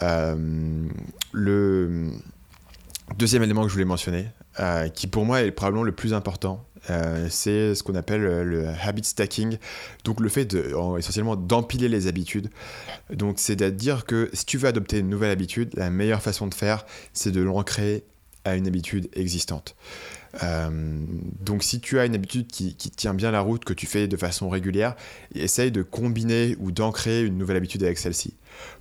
Le 0.00 2.08
deuxième 3.16 3.42
élément 3.42 3.62
que 3.62 3.68
je 3.68 3.74
voulais 3.74 3.84
mentionner, 3.84 4.26
euh, 4.60 4.88
qui 4.88 5.06
pour 5.06 5.24
moi 5.24 5.42
est 5.42 5.50
probablement 5.50 5.84
le 5.84 5.92
plus 5.92 6.14
important, 6.14 6.64
euh, 6.90 7.28
c'est 7.30 7.74
ce 7.74 7.82
qu'on 7.82 7.94
appelle 7.94 8.24
euh, 8.24 8.44
le 8.44 8.68
habit 8.82 9.04
stacking, 9.04 9.58
donc 10.04 10.20
le 10.20 10.28
fait 10.28 10.56
essentiellement 10.98 11.36
d'empiler 11.36 11.88
les 11.88 12.06
habitudes. 12.06 12.50
Donc 13.12 13.38
c'est 13.38 13.62
à 13.62 13.70
dire 13.70 14.04
que 14.04 14.30
si 14.32 14.44
tu 14.46 14.58
veux 14.58 14.68
adopter 14.68 14.98
une 14.98 15.08
nouvelle 15.08 15.30
habitude, 15.30 15.70
la 15.74 15.90
meilleure 15.90 16.22
façon 16.22 16.46
de 16.46 16.54
faire, 16.54 16.86
c'est 17.12 17.30
de 17.32 17.40
l'ancrer 17.40 18.04
à 18.44 18.56
une 18.56 18.66
habitude 18.66 19.08
existante. 19.14 19.76
Euh, 20.42 20.70
donc 21.40 21.62
si 21.62 21.80
tu 21.80 21.98
as 21.98 22.06
une 22.06 22.14
habitude 22.14 22.46
qui, 22.46 22.74
qui 22.74 22.90
tient 22.90 23.14
bien 23.14 23.30
la 23.30 23.40
route, 23.40 23.64
que 23.64 23.72
tu 23.72 23.86
fais 23.86 24.08
de 24.08 24.16
façon 24.16 24.48
régulière, 24.48 24.94
essaye 25.34 25.70
de 25.70 25.82
combiner 25.82 26.56
ou 26.58 26.70
d'ancrer 26.70 27.24
une 27.24 27.38
nouvelle 27.38 27.56
habitude 27.56 27.82
avec 27.82 27.98
celle-ci. 27.98 28.34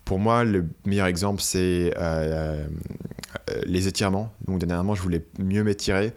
Pour 0.05 0.19
moi, 0.19 0.43
le 0.43 0.65
meilleur 0.85 1.07
exemple, 1.07 1.41
c'est 1.41 1.93
euh, 1.97 2.65
euh, 3.49 3.61
les 3.65 3.87
étirements. 3.87 4.33
Donc 4.47 4.59
dernièrement, 4.59 4.95
je 4.95 5.01
voulais 5.01 5.25
mieux 5.39 5.63
m'étirer 5.63 6.13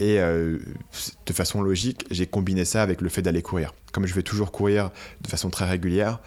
et 0.00 0.18
de 0.18 1.32
façon 1.32 1.62
logique, 1.62 2.04
j'ai 2.10 2.26
combiné 2.26 2.64
ça 2.64 2.82
avec 2.82 3.00
le 3.00 3.08
fait 3.08 3.22
d'aller 3.22 3.42
courir. 3.42 3.72
Comme 3.92 4.06
je 4.06 4.14
vais 4.14 4.24
toujours 4.24 4.50
courir 4.50 4.90
de 5.22 5.28
façon 5.28 5.50
très 5.50 5.66
régulière, 5.66 6.18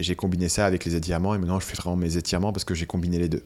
j'ai 0.00 0.14
combiné 0.16 0.50
ça 0.50 0.66
avec 0.66 0.84
les 0.84 0.96
étirements 0.96 1.34
et 1.34 1.38
maintenant 1.38 1.58
je 1.58 1.64
fais 1.64 1.76
vraiment 1.76 1.96
mes 1.96 2.18
étirements 2.18 2.52
parce 2.52 2.66
que 2.66 2.74
j'ai 2.74 2.84
combiné 2.84 3.18
les 3.18 3.30
deux. 3.30 3.42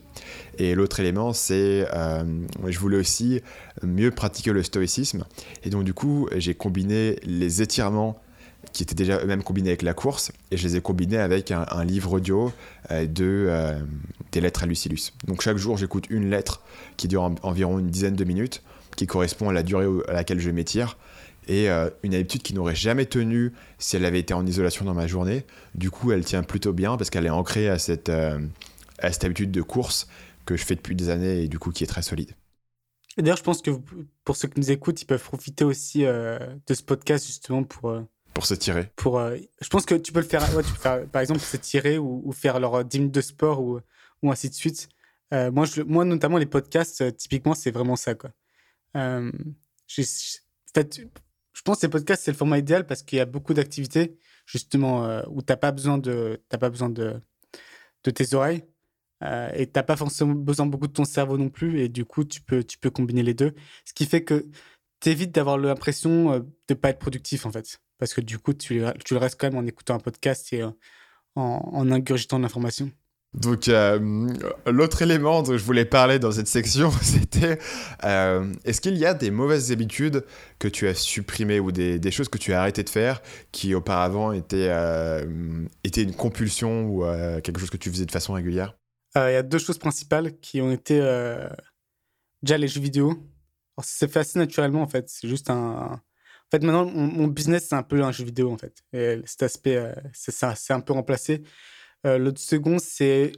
Et 0.57 0.75
l'autre 0.75 0.99
élément, 0.99 1.31
c'est 1.31 1.87
je 2.65 2.79
voulais 2.79 2.97
aussi 2.97 3.39
mieux 3.81 4.11
pratiquer 4.11 4.34
le 4.45 4.63
stoïcisme 4.63 5.25
et 5.63 5.69
donc 5.69 5.83
du 5.83 5.93
coup, 5.93 6.27
j'ai 6.35 6.53
combiné 6.53 7.17
les 7.23 7.61
étirements 7.61 8.19
qui 8.73 8.83
étaient 8.83 8.95
déjà 8.95 9.19
eux-mêmes 9.21 9.43
combinés 9.43 9.69
avec 9.69 9.81
la 9.83 9.93
course, 9.93 10.31
et 10.51 10.57
je 10.57 10.67
les 10.67 10.75
ai 10.75 10.81
combinés 10.81 11.17
avec 11.17 11.51
un, 11.51 11.85
livre 11.85 12.13
audio 12.13 12.51
euh, 12.91 13.05
de, 13.05 13.45
euh, 13.47 13.79
des 14.31 14.41
lettres 14.41 14.63
à 14.63 14.65
Lucilius. 14.65 15.13
Donc 15.27 15.41
chaque 15.41 15.57
jour, 15.57 15.77
j'écoute 15.77 16.05
une 16.09 16.29
lettre 16.29 16.61
qui 16.97 17.07
dure 17.07 17.23
en- 17.23 17.35
environ 17.43 17.79
une 17.79 17.89
dizaine 17.89 18.15
de 18.15 18.23
minutes, 18.23 18.63
qui 18.95 19.07
correspond 19.07 19.49
à 19.49 19.53
la 19.53 19.63
durée 19.63 19.87
à 20.07 20.13
laquelle 20.13 20.39
je 20.39 20.49
m'étire, 20.49 20.97
et 21.47 21.69
euh, 21.69 21.89
une 22.03 22.15
habitude 22.15 22.41
qui 22.41 22.53
n'aurait 22.53 22.75
jamais 22.75 23.05
tenu 23.05 23.53
si 23.77 23.95
elle 23.95 24.05
avait 24.05 24.19
été 24.19 24.33
en 24.33 24.45
isolation 24.45 24.83
dans 24.83 24.95
ma 24.95 25.05
journée. 25.07 25.45
Du 25.75 25.91
coup, 25.91 26.11
elle 26.11 26.25
tient 26.25 26.41
plutôt 26.43 26.73
bien 26.73 26.97
parce 26.97 27.09
qu'elle 27.11 27.27
est 27.27 27.29
ancrée 27.29 27.69
à 27.69 27.77
cette, 27.77 28.09
à 28.09 29.11
cette 29.11 29.23
habitude 29.23 29.51
de 29.51 29.61
course 29.61 30.07
que 30.45 30.57
je 30.57 30.65
fais 30.65 30.75
depuis 30.75 30.95
des 30.95 31.09
années 31.09 31.43
et 31.43 31.47
du 31.47 31.59
coup 31.59 31.71
qui 31.71 31.83
est 31.83 31.87
très 31.87 32.01
solide. 32.01 32.31
D'ailleurs, 33.17 33.37
je 33.37 33.43
pense 33.43 33.61
que 33.61 33.71
pour 34.23 34.35
ceux 34.35 34.47
qui 34.49 34.59
nous 34.59 34.71
écoutent, 34.71 35.01
ils 35.01 35.05
peuvent 35.05 35.23
profiter 35.23 35.63
aussi 35.63 36.05
euh, 36.05 36.37
de 36.67 36.73
ce 36.73 36.83
podcast 36.83 37.25
justement 37.25 37.63
pour. 37.63 37.89
euh, 37.89 38.01
Pour 38.33 38.45
se 38.45 38.53
tirer. 38.55 38.91
pour 38.97 39.19
euh, 39.19 39.37
je 39.61 39.69
pense 39.69 39.85
que 39.85 39.95
tu 39.95 40.11
peux 40.11 40.19
le 40.19 40.25
faire, 40.27 40.41
ouais, 40.55 40.63
tu 40.63 40.71
peux 40.71 40.77
faire 40.79 41.07
par 41.07 41.21
exemple 41.21 41.39
s'étirer 41.39 41.97
ou, 41.97 42.21
ou 42.25 42.31
faire 42.33 42.59
leur 42.59 42.75
euh, 42.75 42.83
10 42.83 42.99
minutes 42.99 43.13
de 43.15 43.21
sport 43.21 43.61
ou, 43.61 43.79
ou 44.21 44.31
ainsi 44.31 44.49
de 44.49 44.53
suite. 44.55 44.89
Euh, 45.33 45.49
moi, 45.51 45.65
je, 45.65 45.81
moi, 45.81 46.03
notamment, 46.05 46.37
les 46.37 46.45
podcasts, 46.45 47.01
euh, 47.01 47.11
typiquement, 47.11 47.53
c'est 47.55 47.71
vraiment 47.71 47.95
ça. 47.95 48.15
Quoi. 48.15 48.31
En 48.93 49.31
fait, 50.73 51.01
je 51.53 51.61
pense 51.63 51.79
que 51.79 51.85
les 51.85 51.89
podcasts, 51.91 52.23
c'est 52.23 52.31
le 52.31 52.37
format 52.37 52.57
idéal 52.59 52.85
parce 52.85 53.01
qu'il 53.01 53.17
y 53.17 53.21
a 53.21 53.25
beaucoup 53.25 53.53
d'activités 53.53 54.17
justement 54.45 55.21
où 55.29 55.41
tu 55.41 55.51
n'as 55.51 55.57
pas 55.57 55.71
besoin, 55.71 55.97
de, 55.97 56.41
t'as 56.49 56.57
pas 56.57 56.69
besoin 56.69 56.89
de, 56.89 57.19
de 58.03 58.11
tes 58.11 58.33
oreilles. 58.35 58.63
Euh, 59.23 59.49
et 59.53 59.65
tu 59.65 59.73
n'as 59.75 59.83
pas 59.83 59.95
forcément 59.95 60.33
besoin 60.33 60.65
beaucoup 60.65 60.87
de 60.87 60.93
ton 60.93 61.05
cerveau 61.05 61.37
non 61.37 61.49
plus. 61.49 61.81
Et 61.81 61.89
du 61.89 62.05
coup, 62.05 62.23
tu 62.23 62.41
peux, 62.41 62.63
tu 62.63 62.77
peux 62.77 62.89
combiner 62.89 63.23
les 63.23 63.33
deux. 63.33 63.53
Ce 63.85 63.93
qui 63.93 64.05
fait 64.05 64.23
que 64.23 64.45
tu 64.99 65.09
évites 65.09 65.33
d'avoir 65.33 65.57
l'impression 65.57 66.31
euh, 66.31 66.39
de 66.39 66.45
ne 66.71 66.75
pas 66.75 66.89
être 66.89 66.99
productif, 66.99 67.45
en 67.45 67.51
fait. 67.51 67.79
Parce 67.97 68.13
que 68.13 68.21
du 68.21 68.39
coup, 68.39 68.53
tu, 68.53 68.79
le 68.79 69.17
restes 69.17 69.39
quand 69.39 69.47
même 69.47 69.57
en 69.57 69.65
écoutant 69.65 69.95
un 69.95 69.99
podcast 69.99 70.51
et 70.51 70.61
euh, 70.61 70.69
en, 71.35 71.91
ingurgitant 71.91 72.39
l'information. 72.39 72.91
Donc, 73.33 73.67
euh, 73.67 73.99
l'autre 74.65 75.01
élément 75.01 75.43
dont 75.43 75.57
je 75.57 75.63
voulais 75.63 75.83
parler 75.83 76.19
dans 76.19 76.31
cette 76.31 76.47
section, 76.47 76.89
c'était 77.01 77.59
est-ce 78.01 78.79
qu'il 78.79 78.95
y 78.95 79.05
a 79.05 79.13
des 79.13 79.29
mauvaises 79.29 79.73
habitudes 79.73 80.23
que 80.57 80.69
tu 80.69 80.87
as 80.87 80.93
supprimées 80.93 81.59
ou 81.59 81.73
des, 81.73 81.99
des 81.99 82.11
choses 82.11 82.29
que 82.29 82.37
tu 82.37 82.53
as 82.53 82.61
arrêté 82.61 82.83
de 82.83 82.89
faire 82.89 83.21
qui 83.51 83.75
auparavant 83.75 84.31
étaient, 84.31 84.71
étaient 85.83 86.03
une 86.03 86.15
compulsion 86.15 86.85
ou 86.85 87.03
quelque 87.43 87.59
chose 87.59 87.69
que 87.69 87.77
tu 87.77 87.89
faisais 87.89 88.05
de 88.05 88.11
façon 88.11 88.33
régulière? 88.33 88.77
Euh, 89.17 89.31
Il 89.31 89.33
y 89.33 89.37
a 89.37 89.43
deux 89.43 89.59
choses 89.59 89.77
principales 89.77 90.37
qui 90.39 90.61
ont 90.61 90.71
été 90.71 90.99
euh, 91.01 91.47
déjà 92.43 92.57
les 92.57 92.67
jeux 92.67 92.81
vidéo. 92.81 93.13
C'est 93.83 94.11
fait 94.11 94.19
assez 94.19 94.39
naturellement, 94.39 94.81
en 94.81 94.87
fait. 94.87 95.09
C'est 95.09 95.27
juste 95.27 95.49
un. 95.49 95.55
En 95.57 96.49
fait, 96.51 96.63
maintenant, 96.63 96.85
mon, 96.85 97.27
business, 97.27 97.67
c'est 97.69 97.75
un 97.75 97.83
peu 97.83 98.01
un 98.03 98.11
jeu 98.11 98.23
vidéo, 98.23 98.51
en 98.51 98.57
fait. 98.57 98.83
Et 98.93 99.21
cet 99.25 99.43
aspect, 99.43 99.77
euh, 99.77 99.93
c'est 100.13 100.73
un 100.73 100.79
peu 100.79 100.93
remplacé. 100.93 101.43
Euh, 102.05 102.17
L'autre 102.17 102.39
second, 102.39 102.77
c'est. 102.79 103.33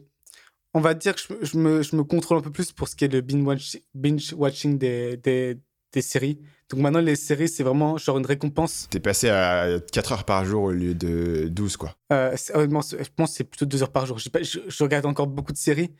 On 0.73 0.81
va 0.81 0.93
dire 0.93 1.15
que 1.15 1.21
je, 1.43 1.57
me- 1.57 2.03
contrôle 2.03 2.37
un 2.37 2.41
peu 2.41 2.51
plus 2.51 2.71
pour 2.71 2.87
ce 2.87 2.95
qui 2.95 3.05
est 3.05 3.07
le 3.07 3.21
binge-watch- 3.21 3.81
binge-watching 3.95 4.77
des 4.77 5.61
séries. 6.01 6.39
Donc 6.69 6.81
maintenant, 6.81 6.99
les 6.99 7.15
séries, 7.15 7.47
c'est 7.47 7.63
vraiment 7.63 7.97
genre 7.97 8.17
une 8.17 8.25
récompense. 8.25 8.87
T'es 8.89 8.99
passé 8.99 9.29
à 9.29 9.79
4 9.93 10.11
heures 10.11 10.23
par 10.25 10.43
jour 10.43 10.63
au 10.63 10.71
lieu 10.71 10.93
de 10.93 11.47
12, 11.49 11.77
quoi. 11.77 11.95
Euh, 12.11 12.35
honnêtement, 12.53 12.81
c'est- 12.81 13.01
je 13.03 13.09
pense 13.15 13.31
que 13.31 13.37
c'est 13.37 13.43
plutôt 13.45 13.65
deux 13.65 13.81
heures 13.83 13.91
par 13.91 14.05
jour. 14.05 14.17
Pas- 14.31 14.43
Je, 14.43 14.59
je 14.67 14.83
regarde 14.83 15.05
encore 15.05 15.27
beaucoup 15.27 15.53
de 15.53 15.57
séries, 15.57 15.93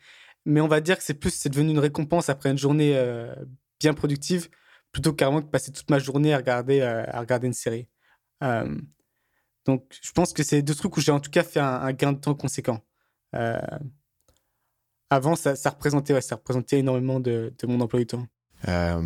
mais 0.44 0.60
on 0.60 0.68
va 0.68 0.80
dire 0.82 0.98
que 0.98 1.02
c'est 1.04 1.14
plus, 1.14 1.30
c'est 1.32 1.48
devenu 1.48 1.70
une 1.70 1.78
récompense 1.78 2.28
après 2.28 2.50
une 2.50 2.58
journée 2.58 2.92
euh, 2.96 3.34
bien 3.80 3.94
productive, 3.94 4.48
plutôt 4.92 5.14
carrément 5.14 5.40
que 5.40 5.46
de 5.46 5.50
passer 5.50 5.72
toute 5.72 5.88
ma 5.88 5.98
journée 5.98 6.34
à 6.34 6.36
regarder, 6.36 6.80
euh, 6.80 7.04
à 7.08 7.20
regarder 7.20 7.46
une 7.46 7.54
série. 7.54 7.88
Euh, 8.44 8.78
donc, 9.64 9.84
je 10.02 10.12
pense 10.12 10.34
que 10.34 10.42
c'est 10.42 10.60
deux 10.60 10.74
trucs 10.74 10.94
où 10.96 11.00
j'ai 11.00 11.12
en 11.12 11.20
tout 11.20 11.30
cas 11.30 11.44
fait 11.44 11.60
un, 11.60 11.66
un 11.80 11.92
gain 11.92 12.12
de 12.12 12.18
temps 12.20 12.34
conséquent. 12.34 12.82
Euh, 13.34 13.58
avant, 15.10 15.34
ça, 15.36 15.56
ça 15.56 15.70
représentait, 15.70 16.12
ouais, 16.12 16.20
ça 16.20 16.36
représentait 16.36 16.78
énormément 16.80 17.20
de, 17.20 17.54
de 17.58 17.66
mon 17.66 17.80
emploi 17.80 18.00
du 18.00 18.06
temps. 18.06 18.26
Euh, 18.66 19.00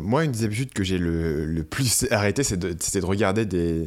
moi, 0.00 0.24
une 0.24 0.32
des 0.32 0.44
habitudes 0.44 0.72
que 0.72 0.82
j'ai 0.82 0.98
le, 0.98 1.44
le 1.46 1.62
plus 1.62 2.06
arrêté, 2.10 2.42
c'est 2.42 2.56
de, 2.58 3.04
regarder 3.04 3.46
des, 3.46 3.86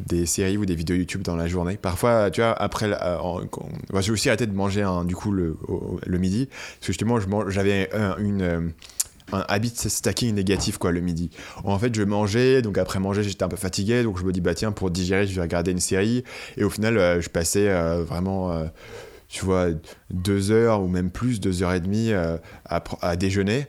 des 0.00 0.26
séries 0.26 0.56
ou 0.56 0.66
des 0.66 0.74
vidéos 0.76 0.96
YouTube 0.96 1.22
dans 1.22 1.36
la 1.36 1.48
journée. 1.48 1.76
Parfois, 1.76 2.30
tu 2.30 2.40
vois, 2.40 2.52
après, 2.52 2.88
moi, 2.88 4.00
j'ai 4.00 4.12
aussi 4.12 4.28
arrêté 4.28 4.46
de 4.46 4.54
manger 4.54 4.82
hein, 4.82 5.04
du 5.04 5.16
coup 5.16 5.32
le, 5.32 5.56
le 6.06 6.18
midi, 6.18 6.46
parce 6.46 6.80
que 6.80 6.86
justement, 6.92 7.18
j'avais 7.50 7.92
un, 7.94 8.16
une, 8.18 8.42
euh, 8.42 8.60
un 9.32 9.44
habit 9.48 9.72
stacking 9.74 10.34
négatif 10.34 10.78
quoi 10.78 10.92
le 10.92 11.00
midi. 11.00 11.30
En 11.64 11.78
fait, 11.78 11.94
je 11.94 12.02
mangeais, 12.02 12.62
donc 12.62 12.78
après 12.78 13.00
manger, 13.00 13.22
j'étais 13.24 13.42
un 13.42 13.48
peu 13.48 13.56
fatigué, 13.56 14.02
donc 14.04 14.18
je 14.18 14.24
me 14.24 14.32
dis 14.32 14.40
bah 14.40 14.54
tiens, 14.54 14.72
pour 14.72 14.90
digérer, 14.90 15.26
je 15.26 15.34
vais 15.34 15.42
regarder 15.42 15.72
une 15.72 15.80
série, 15.80 16.22
et 16.56 16.64
au 16.64 16.70
final, 16.70 16.96
euh, 16.98 17.20
je 17.20 17.28
passais 17.28 17.68
euh, 17.68 18.04
vraiment. 18.04 18.52
euh, 18.52 18.66
tu 19.28 19.44
vois, 19.44 19.66
deux 20.10 20.50
heures 20.50 20.82
ou 20.82 20.88
même 20.88 21.10
plus, 21.10 21.38
deux 21.38 21.62
heures 21.62 21.74
et 21.74 21.80
demie 21.80 22.12
euh, 22.12 22.38
à 22.64 23.16
déjeuner. 23.16 23.66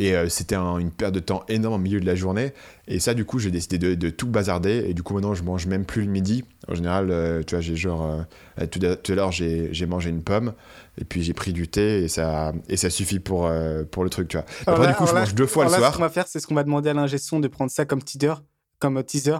Et 0.00 0.14
euh, 0.14 0.28
c'était 0.28 0.54
un- 0.54 0.78
une 0.78 0.92
perte 0.92 1.12
de 1.12 1.18
temps 1.20 1.42
énorme 1.48 1.74
au 1.74 1.78
milieu 1.78 1.98
de 2.00 2.06
la 2.06 2.14
journée. 2.14 2.52
Et 2.86 3.00
ça, 3.00 3.14
du 3.14 3.24
coup, 3.24 3.40
j'ai 3.40 3.50
décidé 3.50 3.78
de, 3.78 3.94
de 3.96 4.10
tout 4.10 4.28
bazarder. 4.28 4.84
Et 4.86 4.94
du 4.94 5.02
coup, 5.02 5.12
maintenant, 5.14 5.34
je 5.34 5.42
mange 5.42 5.66
même 5.66 5.84
plus 5.84 6.02
le 6.02 6.08
midi. 6.08 6.44
En 6.68 6.74
général, 6.76 7.10
euh, 7.10 7.42
tu 7.42 7.56
vois, 7.56 7.60
j'ai 7.60 7.74
genre. 7.74 8.24
euh, 8.60 8.66
tout 8.66 8.78
à, 8.82 9.14
l'heure, 9.14 9.32
j'ai 9.32 9.86
mangé 9.86 10.10
une 10.10 10.22
pomme. 10.22 10.54
Et 11.00 11.04
puis, 11.04 11.22
j'ai 11.24 11.32
pris 11.32 11.52
du 11.52 11.66
thé. 11.66 12.04
Et 12.04 12.08
ça, 12.08 12.52
et 12.68 12.76
ça 12.76 12.90
suffit 12.90 13.18
pour, 13.18 13.50
pour 13.90 14.04
le 14.04 14.10
truc, 14.10 14.28
tu 14.28 14.36
vois. 14.36 14.46
Après, 14.60 14.72
Alors 14.72 14.82
là- 14.82 14.88
du 14.90 14.94
coup, 14.94 15.06
je 15.06 15.14
là- 15.14 15.20
mange 15.20 15.34
deux 15.34 15.46
fois 15.46 15.64
le 15.64 15.72
là, 15.72 15.78
soir. 15.78 15.92
Ce 15.92 15.96
qu'on 15.96 16.02
va 16.04 16.08
faire, 16.10 16.28
c'est 16.28 16.38
ce 16.38 16.46
qu'on 16.46 16.54
va 16.54 16.62
demander 16.64 16.90
à 16.90 16.94
l'ingé 16.94 17.18
son 17.18 17.40
de 17.40 17.48
prendre 17.48 17.70
ça 17.72 17.84
comme 17.84 18.02
teaser. 18.02 18.34
Comme 18.78 19.02
teaser. 19.02 19.38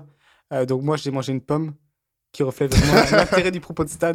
Donc 0.67 0.83
moi, 0.83 0.97
j'ai 0.97 1.11
mangé 1.13 1.33
une 1.33 1.41
pomme 1.41 1.75
qui 2.33 2.43
reflète 2.43 2.75
vraiment 2.75 3.03
l'intérêt 3.13 3.51
du 3.53 3.61
propos 3.61 3.85
de 3.85 3.91
Stan. 3.91 4.13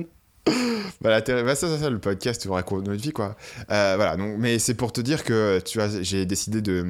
Bah, 1.03 1.09
l'intérêt- 1.11 1.43
bah, 1.43 1.53
ça, 1.55 1.67
ça, 1.67 1.77
ça, 1.77 1.89
le 1.89 1.99
podcast, 1.99 2.47
on 2.49 2.53
raconte 2.53 2.87
notre 2.87 3.01
vie, 3.01 3.11
quoi. 3.11 3.35
Euh, 3.69 3.93
voilà, 3.97 4.15
donc, 4.17 4.35
mais 4.39 4.57
c'est 4.57 4.73
pour 4.73 4.91
te 4.93 5.01
dire 5.01 5.23
que, 5.23 5.59
tu 5.65 5.77
vois, 5.77 5.89
j'ai 6.01 6.25
décidé 6.25 6.61
de. 6.61 6.87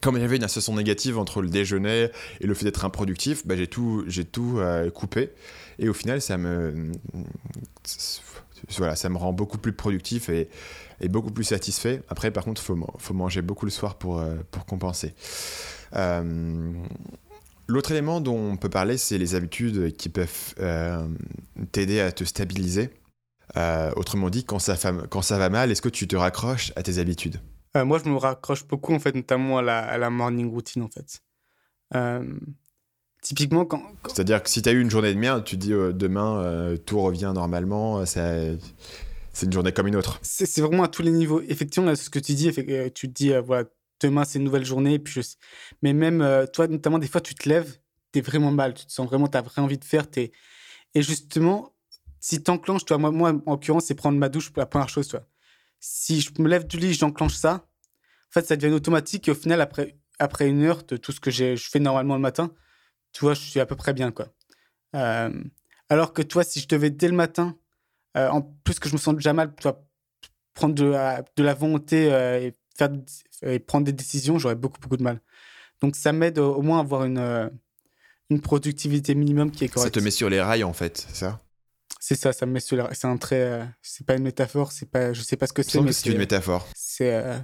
Comme 0.00 0.16
il 0.16 0.20
y 0.22 0.24
avait 0.24 0.36
une 0.36 0.44
association 0.44 0.74
négative 0.74 1.18
entre 1.18 1.40
le 1.40 1.48
déjeuner 1.48 2.08
et 2.40 2.46
le 2.46 2.54
fait 2.54 2.64
d'être 2.64 2.84
improductif, 2.84 3.46
bah, 3.46 3.56
j'ai 3.56 3.66
tout, 3.66 4.04
tout 4.32 4.58
euh, 4.58 4.90
coupé. 4.90 5.30
Et 5.78 5.88
au 5.88 5.94
final, 5.94 6.20
ça 6.20 6.36
me. 6.36 6.92
Voilà, 8.78 8.96
ça 8.96 9.08
me 9.08 9.16
rend 9.18 9.32
beaucoup 9.32 9.58
plus 9.58 9.72
productif 9.72 10.28
et, 10.30 10.48
et 11.00 11.08
beaucoup 11.08 11.30
plus 11.30 11.44
satisfait. 11.44 12.02
Après, 12.08 12.30
par 12.30 12.44
contre, 12.44 12.62
il 12.62 12.64
faut, 12.64 12.78
faut 12.98 13.14
manger 13.14 13.42
beaucoup 13.42 13.66
le 13.66 13.70
soir 13.70 13.96
pour, 13.96 14.20
euh, 14.20 14.36
pour 14.50 14.64
compenser. 14.64 15.14
Euh, 15.96 16.72
L'autre 17.66 17.92
élément 17.92 18.20
dont 18.20 18.36
on 18.36 18.56
peut 18.58 18.68
parler, 18.68 18.98
c'est 18.98 19.16
les 19.16 19.34
habitudes 19.34 19.96
qui 19.96 20.10
peuvent 20.10 20.54
euh, 20.60 21.06
t'aider 21.72 21.98
à 22.00 22.12
te 22.12 22.22
stabiliser. 22.24 22.90
Euh, 23.56 23.92
autrement 23.96 24.30
dit, 24.30 24.44
quand 24.44 24.58
ça, 24.58 24.76
fa- 24.76 25.06
quand 25.08 25.22
ça 25.22 25.38
va 25.38 25.48
mal, 25.48 25.70
est-ce 25.70 25.82
que 25.82 25.88
tu 25.88 26.08
te 26.08 26.16
raccroches 26.16 26.72
à 26.76 26.82
tes 26.82 26.98
habitudes? 26.98 27.40
Euh, 27.76 27.84
moi, 27.84 28.00
je 28.04 28.08
me 28.08 28.16
raccroche 28.16 28.66
beaucoup, 28.66 28.94
en 28.94 28.98
fait, 28.98 29.14
notamment 29.14 29.58
à 29.58 29.62
la, 29.62 29.78
à 29.78 29.98
la 29.98 30.10
morning 30.10 30.50
routine, 30.50 30.82
en 30.82 30.88
fait. 30.88 31.20
Euh, 31.94 32.24
typiquement, 33.22 33.64
quand, 33.64 33.82
quand- 34.02 34.12
C'est-à-dire 34.14 34.42
que 34.42 34.50
si 34.50 34.62
tu 34.62 34.68
as 34.68 34.72
eu 34.72 34.80
une 34.80 34.90
journée 34.90 35.12
de 35.14 35.18
merde, 35.18 35.44
tu 35.44 35.56
te 35.56 35.60
dis 35.60 35.70
demain, 35.70 36.74
tout 36.84 37.00
revient 37.00 37.32
normalement, 37.34 38.04
ça- 38.06 38.40
c'est 39.32 39.46
une 39.46 39.52
journée 39.52 39.72
comme 39.72 39.86
une 39.88 39.96
autre. 39.96 40.18
c'est 40.22 40.60
vraiment 40.60 40.84
à 40.84 40.88
tous 40.88 41.02
les 41.02 41.10
niveaux. 41.10 41.40
Effectivement, 41.48 41.88
là, 41.88 41.96
ce 41.96 42.10
que 42.10 42.18
tu 42.18 42.34
dis, 42.34 42.50
tu 42.94 43.08
te 43.08 43.12
dis, 43.12 43.32
voilà, 43.44 43.64
demain, 44.00 44.24
c'est 44.24 44.38
une 44.38 44.44
nouvelle 44.44 44.64
journée. 44.64 44.98
Puis 44.98 45.22
je... 45.22 45.28
Mais 45.82 45.92
même, 45.92 46.46
toi, 46.52 46.66
notamment, 46.68 46.98
des 46.98 47.08
fois, 47.08 47.20
tu 47.20 47.34
te 47.34 47.48
lèves, 47.48 47.76
tu 48.12 48.18
es 48.20 48.22
vraiment 48.22 48.52
mal, 48.52 48.74
tu 48.74 48.86
te 48.86 48.92
sens 48.92 49.06
vraiment, 49.08 49.26
tu 49.28 49.36
as 49.38 49.42
vraiment 49.42 49.66
envie 49.66 49.78
de 49.78 49.84
faire. 49.84 50.06
Et 50.16 51.02
justement, 51.02 51.73
si 52.24 52.42
tu 52.42 52.50
enclenches, 52.50 52.86
toi, 52.86 52.96
moi, 52.96 53.10
moi, 53.10 53.34
en 53.44 53.50
l'occurrence, 53.50 53.84
c'est 53.84 53.94
prendre 53.94 54.16
ma 54.18 54.30
douche 54.30 54.48
pour 54.50 54.60
la 54.60 54.64
première 54.64 54.88
chose, 54.88 55.08
toi. 55.08 55.26
Si 55.78 56.22
je 56.22 56.30
me 56.40 56.48
lève 56.48 56.66
du 56.66 56.78
lit, 56.78 56.94
j'enclenche 56.94 57.34
ça, 57.34 57.66
en 58.28 58.30
fait, 58.30 58.46
ça 58.46 58.56
devient 58.56 58.72
automatique. 58.72 59.28
Et 59.28 59.30
au 59.30 59.34
final, 59.34 59.60
après, 59.60 59.98
après 60.18 60.48
une 60.48 60.62
heure 60.62 60.84
de 60.84 60.96
tout 60.96 61.12
ce 61.12 61.20
que 61.20 61.30
je 61.30 61.54
fais 61.56 61.80
normalement 61.80 62.14
le 62.14 62.22
matin, 62.22 62.50
tu 63.12 63.26
vois, 63.26 63.34
je 63.34 63.42
suis 63.42 63.60
à 63.60 63.66
peu 63.66 63.76
près 63.76 63.92
bien, 63.92 64.10
quoi. 64.10 64.28
Euh, 64.96 65.38
alors 65.90 66.14
que 66.14 66.22
toi, 66.22 66.44
si 66.44 66.60
je 66.60 66.66
devais 66.66 66.88
dès 66.88 67.08
le 67.08 67.14
matin, 67.14 67.58
euh, 68.16 68.30
en 68.30 68.40
plus 68.40 68.78
que 68.78 68.88
je 68.88 68.94
me 68.94 68.98
sens 68.98 69.14
déjà 69.14 69.34
mal, 69.34 69.54
toi, 69.56 69.84
prendre 70.54 70.74
de 70.74 70.86
la, 70.86 71.22
de 71.36 71.42
la 71.42 71.52
volonté 71.52 72.10
euh, 72.10 72.40
et, 72.40 72.54
faire, 72.74 72.88
et 73.42 73.58
prendre 73.58 73.84
des 73.84 73.92
décisions, 73.92 74.38
j'aurais 74.38 74.54
beaucoup, 74.54 74.80
beaucoup 74.80 74.96
de 74.96 75.02
mal. 75.02 75.20
Donc, 75.82 75.94
ça 75.94 76.14
m'aide 76.14 76.38
au 76.38 76.54
au 76.54 76.62
moins 76.62 76.78
à 76.78 76.80
avoir 76.80 77.04
une, 77.04 77.50
une 78.30 78.40
productivité 78.40 79.14
minimum 79.14 79.50
qui 79.50 79.64
est 79.64 79.68
Ça 79.68 79.74
correcte. 79.74 79.94
te 79.96 80.00
met 80.00 80.10
sur 80.10 80.30
les 80.30 80.40
rails, 80.40 80.64
en 80.64 80.72
fait, 80.72 81.04
c'est 81.06 81.16
ça? 81.16 81.43
C'est 82.06 82.16
ça, 82.16 82.34
ça 82.34 82.44
me 82.44 82.52
met 82.52 82.60
sur 82.60 82.76
la... 82.76 82.92
C'est 82.92 83.06
un 83.06 83.16
trait... 83.16 83.40
euh, 83.40 83.64
c'est 83.80 84.06
pas 84.06 84.14
une 84.14 84.24
métaphore, 84.24 84.72
c'est 84.72 84.90
pas... 84.90 85.14
Je 85.14 85.22
sais 85.22 85.38
pas 85.38 85.46
ce 85.46 85.54
que 85.54 85.62
c'est, 85.62 85.80
c'est 85.90 86.10
une 86.10 86.18
métaphore. 86.18 86.68
C'est 86.74 87.14
euh, 87.14 87.38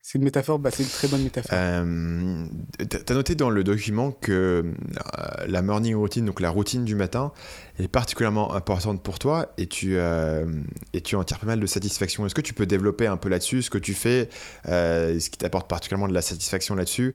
c'est 0.00 0.16
une 0.16 0.24
métaphore, 0.24 0.58
bah, 0.58 0.70
c'est 0.70 0.82
une 0.82 0.88
très 0.88 1.08
bonne 1.08 1.22
métaphore. 1.22 1.50
Euh, 1.52 2.46
t'as 2.88 3.00
t'as 3.00 3.12
noté 3.12 3.34
dans 3.34 3.50
le 3.50 3.62
document 3.64 4.12
que 4.12 4.32
euh, 4.64 5.46
la 5.46 5.60
morning 5.60 5.94
routine, 5.94 6.24
donc 6.24 6.40
la 6.40 6.48
routine 6.48 6.86
du 6.86 6.94
matin, 6.94 7.32
est 7.78 7.88
particulièrement 7.88 8.54
importante 8.54 9.02
pour 9.02 9.18
toi 9.18 9.52
et 9.58 9.66
tu, 9.66 9.98
euh, 9.98 10.46
et 10.94 11.02
tu 11.02 11.14
en 11.14 11.24
tires 11.24 11.38
pas 11.38 11.46
mal 11.46 11.60
de 11.60 11.66
satisfaction. 11.66 12.24
Est-ce 12.24 12.34
que 12.34 12.40
tu 12.40 12.54
peux 12.54 12.64
développer 12.64 13.06
un 13.06 13.18
peu 13.18 13.28
là-dessus 13.28 13.60
ce 13.60 13.68
que 13.68 13.76
tu 13.76 13.92
fais, 13.92 14.30
ce 14.64 15.28
qui 15.28 15.36
t'apporte 15.36 15.68
particulièrement 15.68 16.08
de 16.08 16.14
la 16.14 16.22
satisfaction 16.22 16.76
là-dessus? 16.76 17.14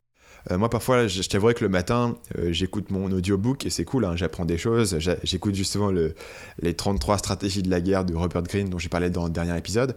Euh, 0.50 0.58
moi, 0.58 0.70
parfois, 0.70 1.08
je, 1.08 1.22
je 1.22 1.30
t'avouerai 1.30 1.54
que 1.54 1.64
le 1.64 1.70
matin, 1.70 2.18
euh, 2.38 2.52
j'écoute 2.52 2.90
mon 2.90 3.12
audiobook 3.12 3.66
et 3.66 3.70
c'est 3.70 3.86
cool, 3.86 4.06
hein, 4.06 4.16
j'apprends 4.16 4.46
des 4.46 4.58
choses. 4.58 4.98
J'écoute 5.24 5.56
justement 5.56 5.92
le, 5.92 6.16
les 6.62 6.74
33 6.74 7.20
stratégies 7.20 7.62
de 7.62 7.70
la 7.70 7.82
guerre 7.82 8.06
de 8.06 8.16
Rupert 8.16 8.44
Green 8.44 8.70
dont 8.70 8.80
j'ai 8.80 8.90
parlé 8.90 9.10
dans 9.10 9.26
le 9.26 9.32
dernier 9.32 9.56
épisode. 9.58 9.96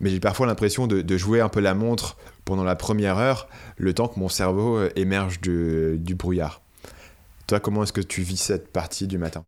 Mais 0.00 0.10
j'ai 0.10 0.20
parfois 0.20 0.46
l'impression 0.46 0.86
de, 0.86 1.16
jouer 1.16 1.40
un 1.40 1.48
peu 1.48 1.60
la 1.60 1.74
montre 1.74 2.16
pendant 2.44 2.64
la 2.64 2.74
première 2.74 3.18
heure, 3.18 3.48
le 3.76 3.92
temps 3.92 4.08
que 4.08 4.18
mon 4.18 4.28
cerveau 4.28 4.78
euh, 4.78 4.90
émerge 4.96 5.40
du, 5.40 6.14
brouillard. 6.14 6.62
Toi, 7.46 7.60
comment 7.60 7.82
est-ce 7.82 7.92
que 7.92 8.00
tu 8.00 8.22
vis 8.22 8.38
cette 8.38 8.72
partie 8.72 9.06
du 9.06 9.18
matin? 9.18 9.44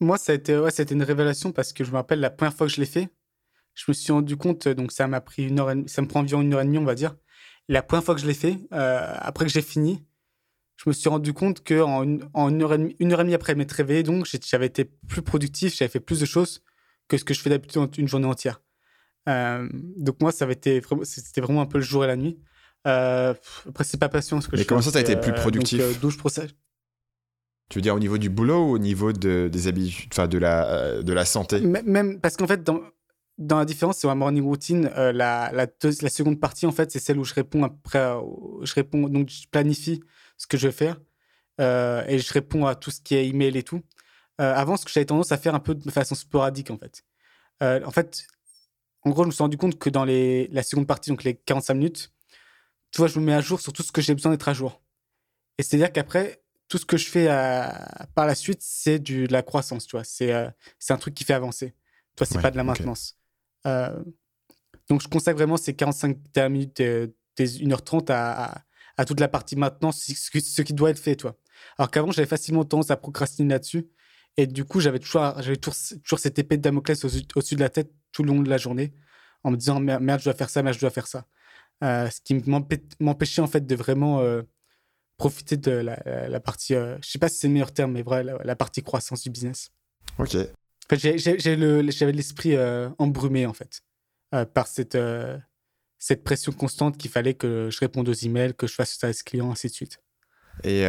Moi, 0.00 0.18
ça 0.18 0.32
a 0.32 0.34
été, 0.34 0.54
une 0.90 1.02
révélation 1.02 1.52
parce 1.52 1.72
que 1.72 1.84
je 1.84 1.90
me 1.90 1.96
rappelle 1.96 2.20
la 2.20 2.30
première 2.30 2.54
fois 2.54 2.66
que 2.66 2.72
je 2.72 2.80
l'ai 2.80 2.86
fait, 2.86 3.08
je 3.74 3.84
me 3.88 3.92
suis 3.92 4.12
rendu 4.12 4.36
compte, 4.36 4.66
donc 4.68 4.90
ça 4.90 5.06
m'a 5.06 5.20
pris 5.20 5.44
une 5.44 5.60
heure, 5.60 5.72
ça 5.86 6.02
me 6.02 6.08
prend 6.08 6.20
environ 6.20 6.42
une 6.42 6.52
heure 6.52 6.60
et 6.60 6.64
demie, 6.64 6.78
on 6.78 6.84
va 6.84 6.94
dire. 6.94 7.14
La 7.68 7.82
première 7.82 8.02
fois 8.04 8.14
que 8.14 8.20
je 8.20 8.26
l'ai 8.26 8.34
fait, 8.34 8.58
euh, 8.72 9.14
après 9.18 9.44
que 9.44 9.50
j'ai 9.50 9.62
fini, 9.62 10.02
je 10.76 10.88
me 10.88 10.94
suis 10.94 11.08
rendu 11.08 11.32
compte 11.32 11.62
que 11.62 11.80
en 11.82 12.02
une, 12.02 12.28
en 12.34 12.48
une 12.48 12.62
heure 12.62 12.72
et 12.74 12.78
demie, 12.78 12.96
une 12.98 13.12
heure 13.12 13.20
et 13.20 13.24
demie 13.24 13.34
après 13.34 13.54
m'être 13.54 13.72
réveillé, 13.72 14.02
donc 14.02 14.26
j'avais 14.46 14.66
été 14.66 14.84
plus 14.84 15.22
productif, 15.22 15.76
j'avais 15.76 15.90
fait 15.90 16.00
plus 16.00 16.20
de 16.20 16.24
choses 16.26 16.62
que 17.08 17.18
ce 17.18 17.24
que 17.24 17.34
je 17.34 17.40
fais 17.40 17.50
d'habitude 17.50 17.96
une 17.98 18.08
journée 18.08 18.26
entière. 18.26 18.62
Euh, 19.28 19.68
donc 19.96 20.20
moi, 20.22 20.32
ça 20.32 20.44
avait 20.44 20.54
été 20.54 20.80
c'était 21.02 21.40
vraiment 21.40 21.60
un 21.60 21.66
peu 21.66 21.78
le 21.78 21.84
jour 21.84 22.04
et 22.04 22.06
la 22.06 22.16
nuit. 22.16 22.38
Euh, 22.86 23.34
après, 23.68 23.84
c'est 23.84 23.98
pas 23.98 24.08
patient 24.08 24.40
ce 24.40 24.48
que 24.48 24.56
Mais 24.56 24.62
je 24.62 24.68
comment 24.68 24.80
fais, 24.80 24.86
ça, 24.86 24.92
t'as 24.92 25.00
été 25.00 25.16
plus 25.16 25.32
donc, 25.32 25.40
productif 25.40 25.80
euh, 25.82 25.92
douche, 26.00 26.16
procès. 26.16 26.46
Tu 27.68 27.78
veux 27.78 27.82
dire 27.82 27.94
au 27.94 27.98
niveau 27.98 28.16
du 28.16 28.30
boulot 28.30 28.68
ou 28.70 28.70
au 28.76 28.78
niveau 28.78 29.12
de, 29.12 29.50
des 29.52 29.66
habitudes, 29.66 30.08
enfin 30.12 30.26
de 30.26 30.38
la, 30.38 31.02
de 31.02 31.12
la 31.12 31.26
santé? 31.26 31.56
M- 31.56 31.82
Même 31.84 32.18
parce 32.20 32.36
qu'en 32.36 32.46
fait, 32.46 32.62
dans, 32.62 32.80
dans 33.38 33.58
la 33.58 33.64
différence, 33.64 33.98
c'est 33.98 34.06
ma 34.08 34.14
morning 34.14 34.42
routine. 34.44 34.90
euh, 34.96 35.12
la, 35.12 35.50
la, 35.52 35.66
la 36.02 36.10
seconde 36.10 36.40
partie, 36.40 36.66
en 36.66 36.72
fait, 36.72 36.90
c'est 36.90 36.98
celle 36.98 37.18
où 37.18 37.24
je 37.24 37.34
réponds 37.34 37.62
après. 37.64 37.98
euh, 38.00 38.20
je 38.62 38.74
réponds, 38.74 39.08
donc 39.08 39.28
je 39.30 39.46
planifie 39.48 40.00
ce 40.36 40.46
que 40.46 40.56
je 40.56 40.68
vais 40.68 40.72
faire 40.72 41.00
euh, 41.60 42.04
et 42.08 42.18
je 42.18 42.32
réponds 42.32 42.66
à 42.66 42.74
tout 42.74 42.90
ce 42.90 43.00
qui 43.00 43.14
est 43.14 43.26
email 43.28 43.56
et 43.56 43.62
tout. 43.62 43.82
Euh, 44.40 44.54
avant, 44.54 44.76
ce 44.76 44.84
que 44.84 44.90
j'avais 44.90 45.06
tendance 45.06 45.32
à 45.32 45.38
faire 45.38 45.54
un 45.54 45.60
peu 45.60 45.74
de 45.74 45.90
façon 45.90 46.14
sporadique, 46.14 46.70
en 46.70 46.78
fait. 46.78 47.04
En 47.60 47.90
fait, 47.90 48.26
en 49.02 49.10
gros, 49.10 49.22
je 49.24 49.28
me 49.28 49.32
suis 49.32 49.42
rendu 49.42 49.56
compte 49.56 49.78
que 49.78 49.90
dans 49.90 50.04
les, 50.04 50.48
la 50.48 50.62
seconde 50.62 50.86
partie, 50.86 51.10
donc 51.10 51.24
les 51.24 51.34
45 51.34 51.74
minutes, 51.74 52.12
tu 52.92 52.98
vois, 52.98 53.08
je 53.08 53.18
me 53.18 53.24
mets 53.24 53.34
à 53.34 53.40
jour 53.40 53.60
sur 53.60 53.72
tout 53.72 53.82
ce 53.82 53.90
que 53.92 54.00
j'ai 54.00 54.14
besoin 54.14 54.30
d'être 54.32 54.48
à 54.48 54.54
jour. 54.54 54.80
Et 55.58 55.62
c'est-à-dire 55.64 55.92
qu'après, 55.92 56.40
tout 56.68 56.78
ce 56.78 56.86
que 56.86 56.96
je 56.96 57.08
fais 57.08 57.26
à- 57.28 58.06
par 58.14 58.26
la 58.26 58.34
suite, 58.36 58.60
c'est 58.62 58.98
de 59.00 59.26
la 59.32 59.42
croissance, 59.42 59.86
tu 59.86 59.96
vois. 59.96 60.04
C'est 60.04 60.32
un 60.32 60.96
truc 60.98 61.14
qui 61.14 61.24
fait 61.24 61.34
avancer. 61.34 61.74
Toi, 62.14 62.26
c'est 62.26 62.36
Ouais, 62.36 62.42
pas 62.42 62.50
de 62.52 62.56
la 62.56 62.62
maintenance. 62.64 63.17
Euh, 63.68 64.02
donc, 64.88 65.02
je 65.02 65.08
consacre 65.08 65.38
vraiment 65.38 65.56
ces 65.56 65.74
45 65.74 66.16
dernières 66.32 66.50
minutes, 66.50 66.78
des 66.78 67.12
1h30 67.38 68.10
à, 68.10 68.64
toute 69.06 69.20
la 69.20 69.28
partie 69.28 69.54
maintenance, 69.54 70.02
ce 70.02 70.62
qui, 70.62 70.72
doit 70.72 70.90
être 70.90 70.98
fait, 70.98 71.14
toi. 71.14 71.36
Alors 71.76 71.90
qu'avant, 71.90 72.10
j'avais 72.10 72.26
facilement 72.26 72.64
tendance 72.64 72.90
à 72.90 72.96
procrastiner 72.96 73.54
là-dessus. 73.54 73.86
Et 74.36 74.46
du 74.46 74.64
coup, 74.64 74.80
j'avais 74.80 74.98
toujours, 74.98 76.18
cette 76.18 76.38
épée 76.38 76.56
de 76.56 76.62
Damoclès 76.62 77.04
au- 77.04 77.08
au-dessus 77.36 77.54
de 77.54 77.60
la 77.60 77.68
tête 77.68 77.92
tout 78.12 78.22
le 78.22 78.28
long 78.32 78.40
de 78.40 78.48
la 78.48 78.56
journée, 78.58 78.92
en 79.44 79.50
me 79.50 79.56
disant 79.56 79.78
merde, 79.80 80.20
je 80.20 80.24
dois 80.24 80.34
faire 80.34 80.50
ça, 80.50 80.62
merde, 80.62 80.74
je 80.74 80.80
dois 80.80 80.90
faire 80.90 81.06
ça. 81.06 81.26
Euh, 81.84 82.08
ce 82.10 82.20
qui 82.20 82.34
m'empê- 82.34 82.82
m'empêchait 82.98 83.42
en 83.42 83.46
fait 83.46 83.64
de 83.66 83.74
vraiment 83.76 84.20
euh, 84.20 84.42
profiter 85.16 85.56
de 85.56 85.70
la 85.70 86.40
partie, 86.40 86.74
euh, 86.74 86.96
je 87.02 87.10
sais 87.10 87.18
pas 87.18 87.28
si 87.28 87.38
c'est 87.38 87.46
le 87.48 87.52
meilleur 87.52 87.72
terme, 87.72 87.92
mais 87.92 88.02
vrai, 88.02 88.24
la, 88.24 88.38
la 88.42 88.56
partie 88.56 88.82
croissance 88.82 89.22
du 89.22 89.30
business. 89.30 89.70
Ok. 90.18 90.36
J'avais 90.96 92.12
l'esprit 92.12 92.56
euh, 92.56 92.88
embrumé 92.98 93.46
en 93.46 93.52
fait 93.52 93.82
euh, 94.34 94.44
par 94.46 94.66
cette, 94.66 94.94
euh, 94.94 95.36
cette 95.98 96.24
pression 96.24 96.52
constante 96.52 96.96
qu'il 96.96 97.10
fallait 97.10 97.34
que 97.34 97.68
je 97.70 97.78
réponde 97.80 98.08
aux 98.08 98.14
emails, 98.14 98.54
que 98.54 98.66
je 98.66 98.74
fasse 98.74 98.96
ça 98.98 99.08
à 99.08 99.12
ce 99.12 99.22
client, 99.22 99.50
ainsi 99.50 99.68
de 99.68 99.72
suite. 99.72 99.98
Et, 100.64 100.84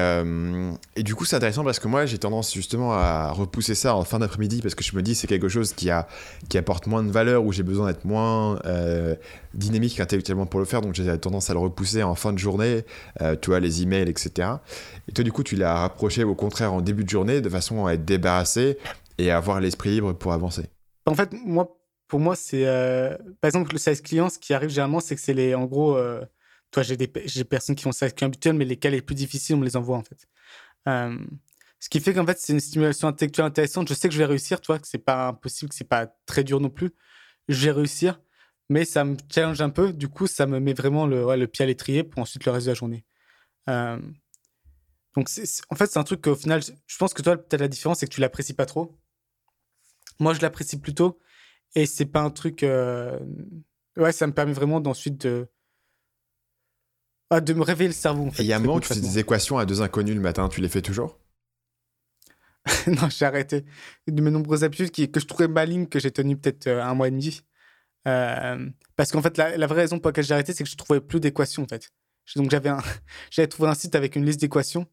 du 0.97 1.13
coup, 1.13 1.25
c'est 1.25 1.35
intéressant 1.35 1.63
parce 1.63 1.77
que 1.77 1.87
moi, 1.87 2.07
j'ai 2.07 2.17
tendance 2.17 2.51
justement 2.55 2.93
à 2.93 3.29
repousser 3.29 3.75
ça 3.75 3.93
en 3.95 4.03
fin 4.03 4.17
d'après-midi 4.17 4.63
parce 4.63 4.73
que 4.73 4.83
je 4.83 4.95
me 4.95 5.03
dis 5.03 5.13
c'est 5.13 5.27
quelque 5.27 5.47
chose 5.47 5.73
qui, 5.73 5.91
apporte 5.91 6.87
moins 6.87 7.03
de 7.03 7.11
valeur, 7.11 7.43
où 7.43 7.53
j'ai 7.53 7.61
besoin 7.61 7.85
d'être 7.85 8.03
moins 8.03 8.59
dynamique 9.53 9.99
intellectuellement 9.99 10.47
pour 10.47 10.59
le 10.59 10.65
faire. 10.65 10.81
Donc, 10.81 10.95
j'ai 10.95 11.15
tendance 11.19 11.51
à 11.51 11.53
le 11.53 11.59
repousser 11.59 12.01
en 12.01 12.15
fin 12.15 12.33
de 12.33 12.39
journée, 12.39 12.83
tu 13.43 13.51
vois, 13.51 13.59
les 13.59 13.83
emails, 13.83 14.09
etc. 14.09 14.53
Et 15.07 15.11
toi, 15.11 15.23
du 15.23 15.31
coup, 15.31 15.43
tu 15.43 15.55
l'as 15.55 15.81
rapproché 15.81 16.23
au 16.23 16.33
contraire 16.33 16.73
en 16.73 16.81
début 16.81 17.03
de 17.03 17.09
journée 17.09 17.39
de 17.39 17.49
façon 17.49 17.85
à 17.85 17.93
être 17.93 18.05
débarrassé 18.05 18.79
et 19.19 19.31
avoir 19.31 19.59
l'esprit 19.59 19.91
libre 19.91 20.13
pour 20.13 20.33
avancer. 20.33 20.65
En 21.05 21.15
fait, 21.15 21.31
moi, 21.33 21.77
pour 22.07 22.19
moi, 22.19 22.35
c'est. 22.35 22.65
euh, 22.65 23.17
par 23.41 23.49
exemple, 23.49 23.71
le 23.73 23.77
service 23.77 24.01
client, 24.01 24.29
ce 24.29 24.39
qui 24.39 24.53
arrive 24.53 24.69
généralement, 24.69 24.99
c'est 24.99 25.15
que 25.15 25.21
c'est 25.21 25.33
les. 25.33 25.55
En 25.55 25.65
gros, 25.65 25.95
euh, 25.97 26.23
toi, 26.71 26.83
j'ai 26.83 26.97
des, 26.97 27.07
des 27.07 27.43
personnes 27.43 27.75
qui 27.75 27.83
font 27.83 27.91
service 27.91 28.15
client 28.15 28.27
habituel, 28.29 28.55
mais 28.55 28.65
les 28.65 28.79
les 28.89 29.01
plus 29.01 29.15
difficiles, 29.15 29.55
on 29.55 29.59
me 29.59 29.65
les 29.65 29.75
envoie, 29.77 29.97
en 29.97 30.03
fait. 30.03 30.27
Euh, 30.87 31.17
ce 31.79 31.89
qui 31.89 31.99
fait 31.99 32.13
qu'en 32.13 32.25
fait, 32.25 32.39
c'est 32.39 32.53
une 32.53 32.59
stimulation 32.59 33.07
intellectuelle 33.07 33.45
intéressante. 33.45 33.89
Je 33.89 33.93
sais 33.93 34.07
que 34.09 34.13
je 34.13 34.19
vais 34.19 34.25
réussir, 34.25 34.61
toi, 34.61 34.79
que 34.79 34.87
c'est 34.87 34.97
pas 34.97 35.27
impossible, 35.29 35.69
que 35.69 35.75
c'est 35.75 35.83
pas 35.87 36.07
très 36.25 36.43
dur 36.43 36.59
non 36.59 36.69
plus. 36.69 36.91
Je 37.49 37.65
vais 37.65 37.71
réussir. 37.71 38.19
mais 38.69 38.85
ça 38.85 39.03
me 39.03 39.17
challenge 39.33 39.61
un 39.61 39.69
peu. 39.69 39.93
Du 39.93 40.07
coup, 40.09 40.27
ça 40.27 40.45
me 40.45 40.59
met 40.59 40.73
vraiment 40.73 41.07
le, 41.07 41.25
ouais, 41.25 41.37
le 41.37 41.47
pied 41.47 41.63
à 41.63 41.67
l'étrier 41.67 42.03
pour 42.03 42.21
ensuite 42.21 42.45
le 42.45 42.51
reste 42.51 42.65
de 42.67 42.71
la 42.71 42.75
journée. 42.75 43.05
Donc, 45.15 45.27
en 45.69 45.75
fait, 45.75 45.87
c'est 45.87 45.99
un 45.99 46.03
truc 46.03 46.21
qu'au 46.21 46.35
final, 46.35 46.61
je 46.63 46.97
pense 46.97 47.13
que 47.13 47.21
toi, 47.21 47.37
peut-être 47.37 47.61
la 47.61 47.67
différence, 47.67 47.99
c'est 47.99 48.07
que 48.07 48.13
tu 48.13 48.21
l'apprécies 48.21 48.53
pas 48.53 48.65
trop. 48.65 48.97
Moi, 50.19 50.33
je 50.33 50.41
l'apprécie 50.41 50.79
plutôt. 50.79 51.19
Et 51.75 51.85
c'est 51.85 52.05
pas 52.05 52.21
un 52.21 52.31
truc. 52.31 52.63
euh, 52.63 53.19
Ouais, 53.97 54.11
ça 54.11 54.27
me 54.27 54.33
permet 54.33 54.53
vraiment 54.53 54.79
d'ensuite 54.81 55.25
de. 55.27 55.47
Ah, 57.31 57.41
de 57.41 57.53
me 57.53 57.61
réveiller 57.63 57.89
le 57.89 57.93
cerveau. 57.93 58.25
En 58.27 58.31
fait, 58.31 58.41
Et 58.41 58.45
il 58.45 58.49
y 58.49 58.53
a 58.53 58.57
un 58.57 58.59
moment 58.59 58.79
tu 58.79 58.87
fais 58.87 58.95
concrètement. 58.95 59.13
des 59.13 59.19
équations 59.19 59.57
à 59.59 59.65
deux 59.65 59.81
inconnus 59.81 60.15
le 60.15 60.21
matin, 60.21 60.49
tu 60.49 60.61
les 60.61 60.69
fais 60.69 60.81
toujours? 60.81 61.19
Non, 62.87 63.09
j'ai 63.09 63.25
arrêté. 63.25 63.65
De 64.07 64.21
mes 64.21 64.31
nombreuses 64.31 64.63
habitudes 64.63 64.91
qui, 64.91 65.09
que 65.11 65.19
je 65.19 65.25
trouvais 65.25 65.47
malignes, 65.47 65.87
que 65.87 65.99
j'ai 65.99 66.11
tenues 66.11 66.37
peut-être 66.37 66.67
euh, 66.67 66.83
un 66.83 66.93
mois 66.93 67.07
et 67.07 67.11
demi. 67.11 67.41
Euh, 68.07 68.69
parce 68.95 69.11
qu'en 69.11 69.21
fait, 69.21 69.37
la, 69.37 69.57
la 69.57 69.67
vraie 69.67 69.81
raison 69.81 69.99
pour 69.99 70.09
laquelle 70.09 70.23
j'ai 70.25 70.33
arrêté, 70.33 70.53
c'est 70.53 70.63
que 70.63 70.69
je 70.69 70.75
trouvais 70.77 71.01
plus 71.01 71.19
d'équations, 71.19 71.63
en 71.63 71.67
fait. 71.67 71.89
Donc, 72.35 72.51
j'avais, 72.51 72.71
j'avais 73.31 73.47
trouvé 73.47 73.69
un 73.69 73.75
site 73.75 73.95
avec 73.95 74.15
une 74.15 74.25
liste 74.25 74.41
d'équations, 74.41 74.87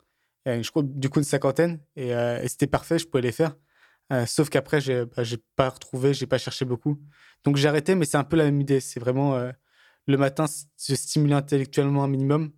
je 0.46 0.68
crois, 0.70 0.82
du 0.84 1.08
coup, 1.10 1.18
une 1.20 1.24
cinquantaine, 1.24 1.80
et, 1.96 2.14
euh, 2.14 2.40
et 2.42 2.48
c'était 2.48 2.66
parfait, 2.68 2.98
je 2.98 3.06
pouvais 3.06 3.22
les 3.22 3.32
faire. 3.32 3.56
Euh, 4.12 4.24
sauf 4.26 4.48
qu'après, 4.48 4.80
j'ai, 4.80 5.04
bah, 5.04 5.22
pas 5.56 5.70
retrouvé, 5.70 6.14
j'ai 6.14 6.26
pas 6.26 6.38
cherché 6.38 6.64
beaucoup. 6.64 7.00
Donc, 7.44 7.56
j'ai 7.56 7.68
arrêté, 7.68 7.94
mais 7.94 8.04
c'est 8.04 8.16
un 8.16 8.24
peu 8.24 8.36
la 8.36 8.44
même 8.44 8.60
idée. 8.60 8.80
C'est 8.80 9.00
vraiment 9.00 9.34
euh, 9.34 9.50
le 10.06 10.16
matin, 10.16 10.46
se 10.76 10.94
stimuler 10.94 11.34
intellectuellement 11.34 12.04
un 12.04 12.08
minimum 12.08 12.52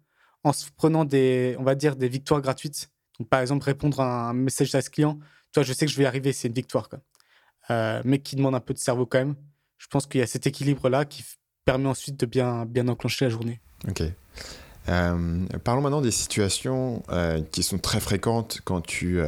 en 0.45 0.53
se 0.53 0.67
prenant 0.77 1.05
des, 1.05 1.57
on 1.59 1.65
va 1.65 1.75
dire, 1.75 1.97
des 1.97 2.09
victoires 2.09 2.43
gratuites. 2.43 2.91
Donc, 3.19 3.29
par 3.29 3.41
exemple, 3.41 3.65
répondre 3.65 4.01
à 4.01 4.31
un 4.31 4.35
message 4.35 4.75
à 4.75 4.83
ce 4.83 4.91
client. 4.91 5.19
Toi, 5.53 5.63
je 5.63 5.73
sais 5.73 5.87
que 5.87 5.93
je 5.93 5.97
vais 5.97 6.05
y 6.05 6.07
arriver, 6.07 6.33
c'est 6.33 6.49
une 6.49 6.55
victoire, 6.55 6.89
quoi. 6.89 7.01
Euh, 7.71 8.01
mais 8.05 8.19
qui 8.19 8.37
demande 8.37 8.55
un 8.55 8.61
peu 8.61 8.73
de 8.73 8.79
cerveau 8.79 9.07
quand 9.07 9.19
même. 9.19 9.35
Je 9.79 9.87
pense 9.89 10.07
qu'il 10.07 10.21
y 10.21 10.23
a 10.23 10.27
cet 10.27 10.47
équilibre-là 10.47 11.05
qui 11.05 11.25
permet 11.65 11.89
ensuite 11.89 12.19
de 12.19 12.27
bien, 12.27 12.65
bien 12.65 12.89
enclencher 12.89 13.27
la 13.27 13.31
journée. 13.31 13.61
Ok. 13.87 14.03
Parlons 14.87 15.83
maintenant 15.83 16.01
des 16.01 16.11
situations 16.11 17.03
qui 17.53 17.63
sont 17.63 17.79
très 17.79 18.01
fréquentes 18.01 18.61
quand 18.65 18.81
tu 18.81 19.21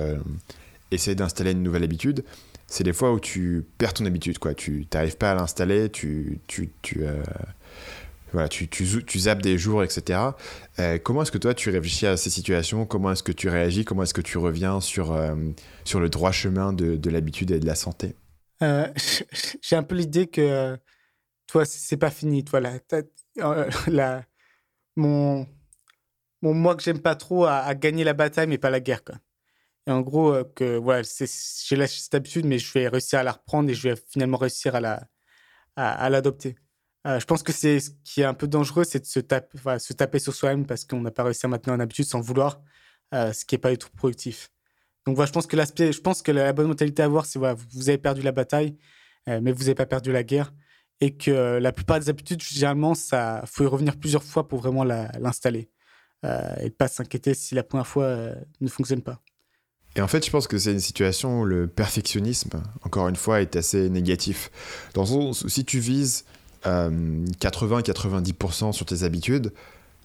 essaies 0.91 1.15
d'installer 1.15 1.53
une 1.53 1.63
nouvelle 1.63 1.85
habitude. 1.85 2.25
C'est 2.67 2.85
des 2.85 2.93
fois 2.93 3.13
où 3.13 3.21
tu 3.21 3.65
perds 3.79 3.95
ton 3.95 4.07
habitude, 4.07 4.39
quoi. 4.39 4.55
Tu 4.55 4.87
n'arrives 4.93 5.17
pas 5.17 5.33
à 5.33 5.35
l'installer, 5.35 5.91
tu, 5.91 6.39
tu, 6.47 6.71
tu, 6.83 7.05
euh, 7.05 7.23
voilà, 8.33 8.49
tu, 8.49 8.69
tu, 8.69 8.87
tu 9.05 9.19
zappes 9.19 9.43
des 9.43 9.59
jours, 9.59 9.83
etc. 9.83 10.21
Euh, 10.79 10.99
comment 10.99 11.23
est-ce 11.23 11.33
que 11.33 11.39
toi, 11.39 11.53
tu 11.53 11.71
réfléchis 11.71 12.07
à 12.07 12.17
ces 12.17 12.31
situations? 12.31 12.87
Comment 12.87 13.11
est-ce 13.13 13.25
que 13.25 13.33
tu 13.33 13.49
réagis? 13.49 13.85
Comment 13.85 14.05
est-ce 14.05 14.15
que 14.15 14.21
tu 14.21 14.39
reviens 14.39 14.81
sur, 14.81 15.13
euh, 15.13 15.35
sur 15.85 15.99
le 15.99 16.09
droit 16.09 16.31
chemin 16.31 16.73
de, 16.73 16.97
de 16.97 17.11
l'habitude 17.11 17.51
et 17.51 17.59
de 17.59 17.67
la 17.67 17.75
santé? 17.75 18.15
J'ai 19.63 19.75
un 19.77 19.83
peu 19.83 19.97
l'idée 19.97 20.29
que, 20.29 20.79
toi, 21.49 21.65
c'est 21.65 21.97
pas 21.97 22.11
fini. 22.11 22.45
Toi, 22.45 22.61
la- 23.89 24.25
mon, 24.97 25.47
mon 26.43 26.55
moi 26.55 26.77
que 26.77 26.83
j'aime 26.83 27.01
pas 27.01 27.17
trop 27.17 27.47
a, 27.47 27.57
a 27.59 27.75
gagné 27.75 28.05
la 28.05 28.13
bataille, 28.13 28.47
mais 28.47 28.59
pas 28.59 28.71
la 28.71 28.81
guerre, 28.81 29.03
quoi. 29.03 29.17
Et 29.87 29.91
en 29.91 30.01
gros, 30.03 30.45
que 30.55 30.77
voilà, 30.77 31.03
j'ai 31.03 31.27
cette 31.27 32.15
habitude, 32.15 32.47
mais 32.47 32.59
je 32.59 32.73
vais 32.73 32.89
réussir 32.89 33.19
à 33.19 33.23
la 33.23 33.33
reprendre 33.33 33.71
et 33.71 33.75
je 33.75 33.89
vais 33.89 33.97
finalement 34.11 34.37
réussir 34.37 34.75
à 34.75 34.81
la 34.81 35.09
à, 35.77 36.11
l'adopter. 36.11 36.57
Je 37.07 37.25
pense 37.25 37.43
que 37.43 37.53
c'est 37.53 37.81
ce 37.81 37.91
qui 38.05 38.21
est 38.21 38.25
un 38.25 38.35
peu 38.35 38.47
dangereux, 38.47 38.85
c'est 38.85 39.01
de 39.01 39.07
se 39.07 39.21
taper, 39.21 39.59
voilà, 39.63 39.79
se 39.79 39.93
taper 39.93 40.19
sur 40.19 40.35
soi-même 40.35 40.67
parce 40.67 40.85
qu'on 40.85 41.01
n'a 41.01 41.11
pas 41.11 41.25
réussi 41.25 41.47
à 41.47 41.49
maintenir 41.49 41.75
une 41.75 41.81
habitude 41.81 42.05
sans 42.05 42.21
vouloir, 42.21 42.61
ce 43.13 43.45
qui 43.45 43.55
est 43.55 43.59
pas 43.59 43.71
du 43.71 43.79
tout 43.79 43.89
productif. 43.97 44.51
Donc 45.07 45.17
voilà, 45.17 45.27
je 45.27 45.33
pense 45.33 45.47
que 45.47 45.57
l'aspect, 45.57 45.93
je 45.93 46.01
pense 46.01 46.23
que 46.23 46.31
la, 46.33 46.53
bonne 46.53 46.69
mentalité 46.69 47.03
à 47.03 47.07
avoir, 47.07 47.25
c'est 47.27 47.39
voilà, 47.39 47.55
vous, 47.55 47.89
avez 47.89 47.99
perdu 47.99 48.23
la 48.23 48.33
bataille, 48.33 48.77
mais 49.27 49.53
vous 49.53 49.61
n'avez 49.61 49.75
pas 49.75 49.87
perdu 49.87 50.13
la 50.13 50.23
guerre, 50.23 50.53
et 51.01 51.17
que 51.17 51.59
la 51.59 51.73
plupart 51.73 51.99
des 51.99 52.11
habitudes, 52.11 52.43
généralement, 52.43 52.95
ça, 52.95 53.43
faut 53.47 53.65
y 53.65 53.67
revenir 53.67 53.99
plusieurs 53.99 54.23
fois 54.23 54.47
pour 54.47 54.61
vraiment 54.61 54.85
l'installer, 54.85 55.71
et 56.25 56.71
pas 56.71 56.89
s'inquiéter 56.89 57.33
si 57.35 57.55
la 57.55 57.63
première 57.63 57.87
fois 57.87 58.35
ne 58.61 58.69
fonctionne 58.69 59.03
pas. 59.03 59.23
Et 59.97 60.01
en 60.01 60.09
fait, 60.09 60.25
je 60.25 60.31
pense 60.31 60.47
que 60.47 60.57
c'est 60.59 60.73
une 60.73 60.81
situation 60.81 61.41
où 61.41 61.45
le 61.45 61.67
perfectionnisme, 61.67 62.63
encore 62.85 63.09
une 63.09 63.17
fois, 63.17 63.41
est 63.41 63.57
assez 63.57 63.89
négatif. 63.91 64.51
Dans 64.95 65.03
le 65.03 65.07
sens 65.07 65.43
où 65.43 65.49
si 65.49 65.65
tu 65.65 65.81
vises 65.81 66.25
euh, 66.67 67.25
80-90% 67.41 68.73
sur 68.73 68.87
tes 68.87 69.03
habitudes, 69.03 69.53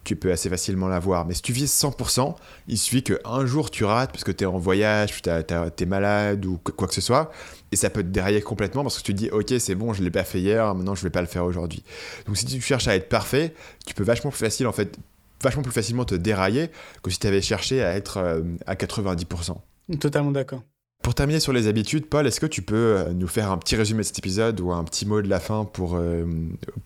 tu 0.05 0.15
peux 0.15 0.31
assez 0.31 0.49
facilement 0.49 0.87
l'avoir. 0.87 1.25
Mais 1.25 1.33
si 1.33 1.41
tu 1.41 1.51
vises 1.51 1.71
100%, 1.71 2.35
il 2.67 2.77
suffit 2.77 3.03
qu'un 3.03 3.45
jour 3.45 3.71
tu 3.71 3.83
rates 3.83 4.11
parce 4.11 4.23
que 4.23 4.31
tu 4.31 4.43
es 4.43 4.47
en 4.47 4.57
voyage, 4.57 5.21
tu 5.21 5.29
es 5.29 5.85
malade 5.85 6.45
ou 6.45 6.57
quoi 6.57 6.87
que 6.87 6.93
ce 6.93 7.01
soit, 7.01 7.31
et 7.71 7.75
ça 7.75 7.89
peut 7.89 8.03
te 8.03 8.07
dérailler 8.07 8.41
complètement 8.41 8.83
parce 8.83 8.99
que 8.99 9.03
tu 9.03 9.13
te 9.13 9.17
dis, 9.17 9.29
ok, 9.29 9.53
c'est 9.59 9.75
bon, 9.75 9.93
je 9.93 10.03
l'ai 10.03 10.11
pas 10.11 10.23
fait 10.23 10.39
hier, 10.39 10.73
maintenant 10.75 10.95
je 10.95 11.03
vais 11.03 11.09
pas 11.09 11.21
le 11.21 11.27
faire 11.27 11.43
aujourd'hui. 11.43 11.83
Donc 12.27 12.37
si 12.37 12.45
tu 12.45 12.61
cherches 12.61 12.87
à 12.87 12.95
être 12.95 13.09
parfait, 13.09 13.53
tu 13.85 13.93
peux 13.93 14.03
vachement 14.03 14.29
plus 14.29 14.39
facile, 14.39 14.67
en 14.67 14.71
fait, 14.71 14.97
vachement 15.43 15.63
plus 15.63 15.73
facilement 15.73 16.05
te 16.05 16.15
dérailler 16.15 16.69
que 17.03 17.09
si 17.09 17.19
tu 17.19 17.27
avais 17.27 17.41
cherché 17.41 17.83
à 17.83 17.95
être 17.95 18.17
euh, 18.17 18.41
à 18.67 18.75
90%. 18.75 19.57
Totalement 19.99 20.31
d'accord. 20.31 20.63
Pour 21.03 21.13
terminer 21.13 21.39
sur 21.39 21.53
les 21.53 21.67
habitudes, 21.67 22.07
Paul, 22.07 22.25
est-ce 22.25 22.39
que 22.39 22.47
tu 22.47 22.63
peux 22.63 22.75
euh, 22.75 23.13
nous 23.13 23.27
faire 23.27 23.51
un 23.51 23.57
petit 23.59 23.75
résumé 23.75 23.99
de 23.99 24.03
cet 24.07 24.17
épisode 24.17 24.59
ou 24.59 24.71
un 24.71 24.83
petit 24.83 25.05
mot 25.05 25.21
de 25.21 25.27
la 25.27 25.39
fin 25.39 25.63
pour, 25.65 25.95
euh, 25.95 26.25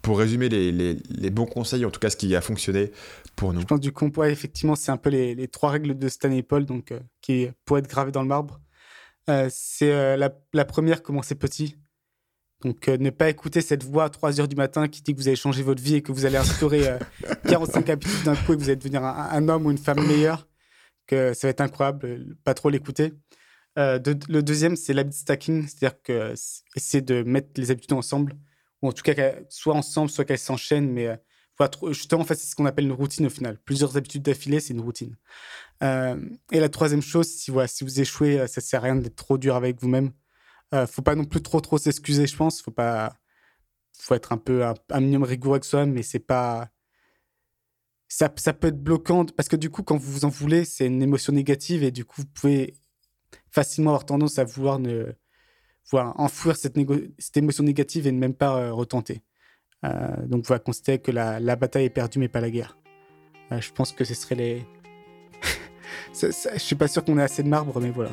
pour 0.02 0.20
résumer 0.20 0.50
les, 0.50 0.74
les- 0.74 0.98
les 1.10 1.30
bons 1.30 1.46
conseils, 1.46 1.86
en 1.86 1.90
tout 1.92 2.02
cas 2.02 2.10
ce 2.10 2.18
qui 2.18 2.36
a 2.36 2.42
fonctionné 2.42 2.92
pour 3.38 3.54
nous? 3.54 3.62
Je 3.62 3.66
pense 3.66 3.80
du 3.80 3.94
coup, 3.94 4.12
ouais, 4.18 4.32
effectivement, 4.34 4.76
c'est 4.76 4.92
un 4.92 4.98
peu 4.98 5.10
les, 5.10 5.36
les 5.36 5.48
trois 5.48 5.70
règles 5.70 5.98
de 5.98 6.10
Stanley 6.10 6.44
Paul, 6.44 6.66
donc 6.66 6.92
euh, 6.92 7.00
qui 7.22 7.48
pourraient 7.64 7.80
être 7.80 7.90
gravées 7.90 8.12
dans 8.12 8.22
le 8.24 8.28
marbre. 8.28 8.60
Euh, 9.30 9.48
c'est 9.50 10.18
la, 10.18 10.32
la 10.54 10.66
première, 10.66 11.02
commencer 11.02 11.36
petit. 11.36 11.78
Donc, 12.66 12.90
ne 12.90 13.10
pas 13.12 13.30
écouter 13.30 13.62
cette 13.62 13.86
voix 13.86 14.06
à 14.06 14.10
3 14.10 14.42
heures 14.42 14.50
du 14.50 14.58
matin 14.58 14.90
qui 14.90 15.02
dit 15.02 15.14
que 15.14 15.18
vous 15.22 15.28
allez 15.30 15.38
changer 15.38 15.64
votre 15.64 15.82
vie 15.82 15.96
et 15.96 16.02
que 16.02 16.12
vous 16.12 16.26
allez 16.26 16.36
instaurer 16.36 16.90
euh, 16.90 16.98
45 17.48 17.90
habitudes 17.90 18.24
d'un 18.26 18.36
coup 18.36 18.52
et 18.52 18.56
que 18.58 18.62
vous 18.62 18.68
allez 18.70 18.76
devenir 18.76 19.02
un, 19.06 19.30
un 19.32 19.48
homme 19.48 19.68
ou 19.68 19.72
une 19.72 19.78
femme 19.78 20.06
meilleure, 20.06 20.46
que 21.10 21.34
ça 21.34 21.48
va 21.48 21.50
être 21.50 21.62
incroyable, 21.62 22.06
euh, 22.06 22.38
pas 22.43 22.54
trop 22.54 22.69
l'écouter. 22.69 23.13
Euh, 23.78 24.00
le 24.28 24.41
deuxième, 24.41 24.76
c'est 24.76 24.93
l'habit 24.93 25.15
stacking, 25.15 25.67
c'est-à-dire 25.67 26.02
que 26.04 26.34
essayer 26.76 27.02
de 27.02 27.24
mettre 27.24 27.50
les 27.56 27.72
habitudes 27.72 27.93
ensemble, 27.93 28.36
ou 28.82 28.89
en 28.89 28.91
tout 28.91 29.02
cas 29.04 29.34
soit 29.50 29.74
ensemble, 29.74 30.12
soit 30.12 30.26
qu'elles 30.26 30.38
s'enchaînent, 30.38 30.91
mais 30.91 31.08
euh, 31.08 31.67
justement, 31.88 32.22
en 32.22 32.26
fait, 32.26 32.36
c'est 32.36 32.48
ce 32.48 32.56
qu'on 32.56 32.65
appelle 32.65 32.86
une 32.86 32.93
routine 32.93 33.26
au 33.26 33.30
final. 33.30 33.58
Plusieurs 33.65 33.98
habitudes 33.98 34.22
d'affilée, 34.22 34.60
c'est 34.60 34.74
une 34.74 34.82
routine. 34.82 35.15
Et 35.82 36.60
la 36.60 36.69
troisième 36.69 37.02
chose, 37.02 37.28
si, 37.28 37.52
vous 37.52 38.00
échouez, 38.00 38.48
ça 38.48 38.62
sert 38.62 38.82
à 38.82 38.84
rien 38.84 38.95
d'être 38.95 39.15
trop 39.15 39.38
dur 39.38 39.56
avec 39.56 39.82
vous-même. 39.82 40.12
Faut 40.88 41.02
pas 41.02 41.15
non 41.15 41.26
plus 41.26 41.41
trop 41.41 41.60
trop 41.60 41.78
s'excuser, 41.78 42.28
je 42.28 42.36
pense. 42.36 42.62
Faut 42.62 42.72
pas, 42.72 43.17
faut 43.98 44.15
être 44.15 44.32
un 44.32 44.38
peu 44.38 44.63
un, 44.65 45.00
minimum 45.00 45.24
rigoureux 45.24 45.56
avec 45.56 45.65
soi, 45.65 45.86
mais 45.86 46.04
c'est 46.04 46.19
pas. 46.19 46.69
Ça, 48.20 48.28
peut 48.54 48.68
être 48.68 48.84
bloquant 48.84 49.24
parce 49.24 49.48
que 49.48 49.56
du 49.56 49.70
coup, 49.70 49.82
quand 49.82 49.96
vous 49.96 50.12
vous 50.12 50.26
en 50.26 50.30
voulez, 50.30 50.66
c'est 50.66 50.86
une 50.86 51.02
émotion 51.02 51.32
négative 51.32 51.84
et 51.84 51.92
du 51.92 52.04
coup, 52.04 52.22
vous 52.22 52.28
pouvez 52.28 52.76
facilement 53.50 53.92
avoir 53.92 54.06
tendance 54.06 54.40
à 54.40 54.44
vouloir 54.44 54.78
ne, 54.78 55.14
enfouir 55.94 56.58
cette, 56.58 56.78
émotion 57.38 57.64
négative 57.64 58.08
et 58.08 58.12
ne 58.12 58.20
même 58.20 58.34
pas 58.34 58.58
euh, 58.58 58.74
retenter. 58.74 59.22
Euh, 59.86 60.26
donc 60.26 60.46
voilà, 60.46 60.60
considérer 60.60 61.00
que 61.00 61.12
la, 61.12 61.40
la 61.40 61.56
bataille 61.56 61.86
est 61.86 61.90
perdue, 61.90 62.20
mais 62.20 62.28
pas 62.28 62.42
la 62.42 62.50
guerre. 62.50 62.78
Euh, 63.54 63.62
je 63.62 63.72
pense 63.72 63.94
que 63.94 64.04
ce 64.04 64.14
serait 64.14 64.36
les. 64.36 64.66
Ça- 66.12 66.34
ça- 66.34 66.54
je 66.54 66.60
suis 66.60 66.76
pas 66.76 66.90
sûr 66.90 67.06
qu'on 67.06 67.18
ait 67.18 67.24
assez 67.24 67.42
de 67.44 67.48
marbre, 67.48 67.80
mais 67.80 67.90
voilà. 67.90 68.12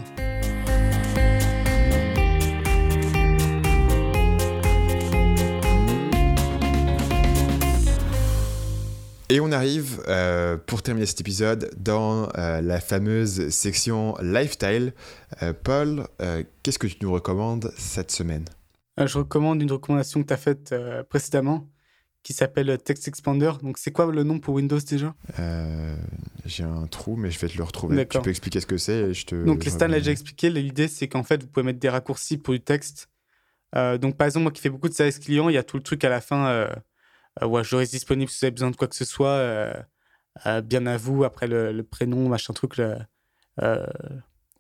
Et 9.28 9.40
on 9.40 9.50
arrive, 9.50 10.00
euh, 10.06 10.56
pour 10.56 10.82
terminer 10.82 11.04
cet 11.04 11.20
épisode, 11.20 11.70
dans 11.76 12.28
euh, 12.38 12.60
la 12.60 12.80
fameuse 12.80 13.48
section 13.48 14.14
Lifestyle. 14.22 14.92
Euh, 15.42 15.52
Paul, 15.52 16.06
qu'est-ce 16.62 16.78
que 16.78 16.86
tu 16.86 16.98
nous 17.02 17.12
recommandes 17.12 17.72
cette 17.76 18.12
semaine? 18.12 18.44
Je 19.04 19.18
recommande 19.18 19.60
une 19.60 19.72
recommandation 19.72 20.22
que 20.22 20.28
tu 20.28 20.32
as 20.32 20.36
faite 20.36 20.74
précédemment 21.10 21.68
qui 22.22 22.32
s'appelle 22.32 22.78
Text 22.78 23.08
Expander. 23.08 23.52
Donc, 23.62 23.78
c'est 23.78 23.90
quoi 23.90 24.10
le 24.10 24.22
nom 24.22 24.38
pour 24.38 24.54
Windows 24.54 24.78
déjà? 24.78 25.14
J'ai 26.44 26.62
un 26.62 26.86
trou, 26.86 27.16
mais 27.16 27.30
je 27.32 27.38
vais 27.40 27.48
te 27.48 27.58
le 27.58 27.64
retrouver. 27.64 28.06
Tu 28.06 28.20
peux 28.20 28.30
expliquer 28.30 28.60
ce 28.60 28.66
que 28.66 28.78
c'est 28.78 29.10
et 29.10 29.14
je 29.14 29.26
te... 29.26 29.44
Donc, 29.44 29.64
je 29.64 29.70
Stan 29.70 29.88
l'a 29.88 29.98
déjà 29.98 30.12
expliqué. 30.12 30.50
L'idée, 30.50 30.86
c'est 30.88 31.08
qu'en 31.08 31.24
fait, 31.24 31.42
vous 31.42 31.48
pouvez 31.48 31.66
mettre 31.66 31.80
des 31.80 31.88
raccourcis 31.88 32.38
pour 32.38 32.54
du 32.54 32.60
texte. 32.60 33.08
Donc, 33.74 34.16
par 34.16 34.26
exemple, 34.26 34.44
moi 34.44 34.52
qui 34.52 34.62
fais 34.62 34.70
beaucoup 34.70 34.88
de 34.88 34.94
service 34.94 35.18
client, 35.18 35.48
il 35.48 35.56
y 35.56 35.58
a 35.58 35.64
tout 35.64 35.76
le 35.76 35.82
truc 35.82 36.04
à 36.04 36.08
la 36.08 36.20
fin. 36.20 36.68
Euh, 37.42 37.46
ouais, 37.46 37.64
je 37.64 37.77
reste 37.77 37.92
disponible 37.92 38.31
si 38.31 38.40
vous 38.40 38.44
avez 38.46 38.51
besoin 38.53 38.70
de 38.70 38.77
quoi 38.77 38.88
que 38.88 38.96
ce 38.96 39.05
soit. 39.05 39.29
euh, 39.29 39.75
euh, 40.46 40.61
bien 40.61 40.87
à 40.87 40.96
vous, 40.96 41.25
après 41.25 41.46
le, 41.46 41.83
prénom, 41.83 42.29
machin 42.29 42.53
truc, 42.53 42.77
le, 42.77 42.96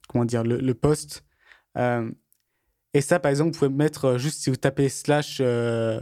comment 0.08 0.24
dire, 0.24 0.42
le, 0.42 0.74
poste. 0.74 1.24
Et 2.94 3.00
ça, 3.00 3.20
par 3.20 3.30
exemple, 3.30 3.52
vous 3.52 3.58
pouvez 3.58 3.70
mettre 3.70 4.16
juste 4.16 4.42
si 4.42 4.50
vous 4.50 4.56
tapez 4.56 4.88
slash, 4.88 5.38
je 5.38 6.00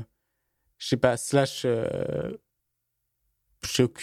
sais 0.78 0.96
pas, 0.96 1.16
slash. 1.16 1.66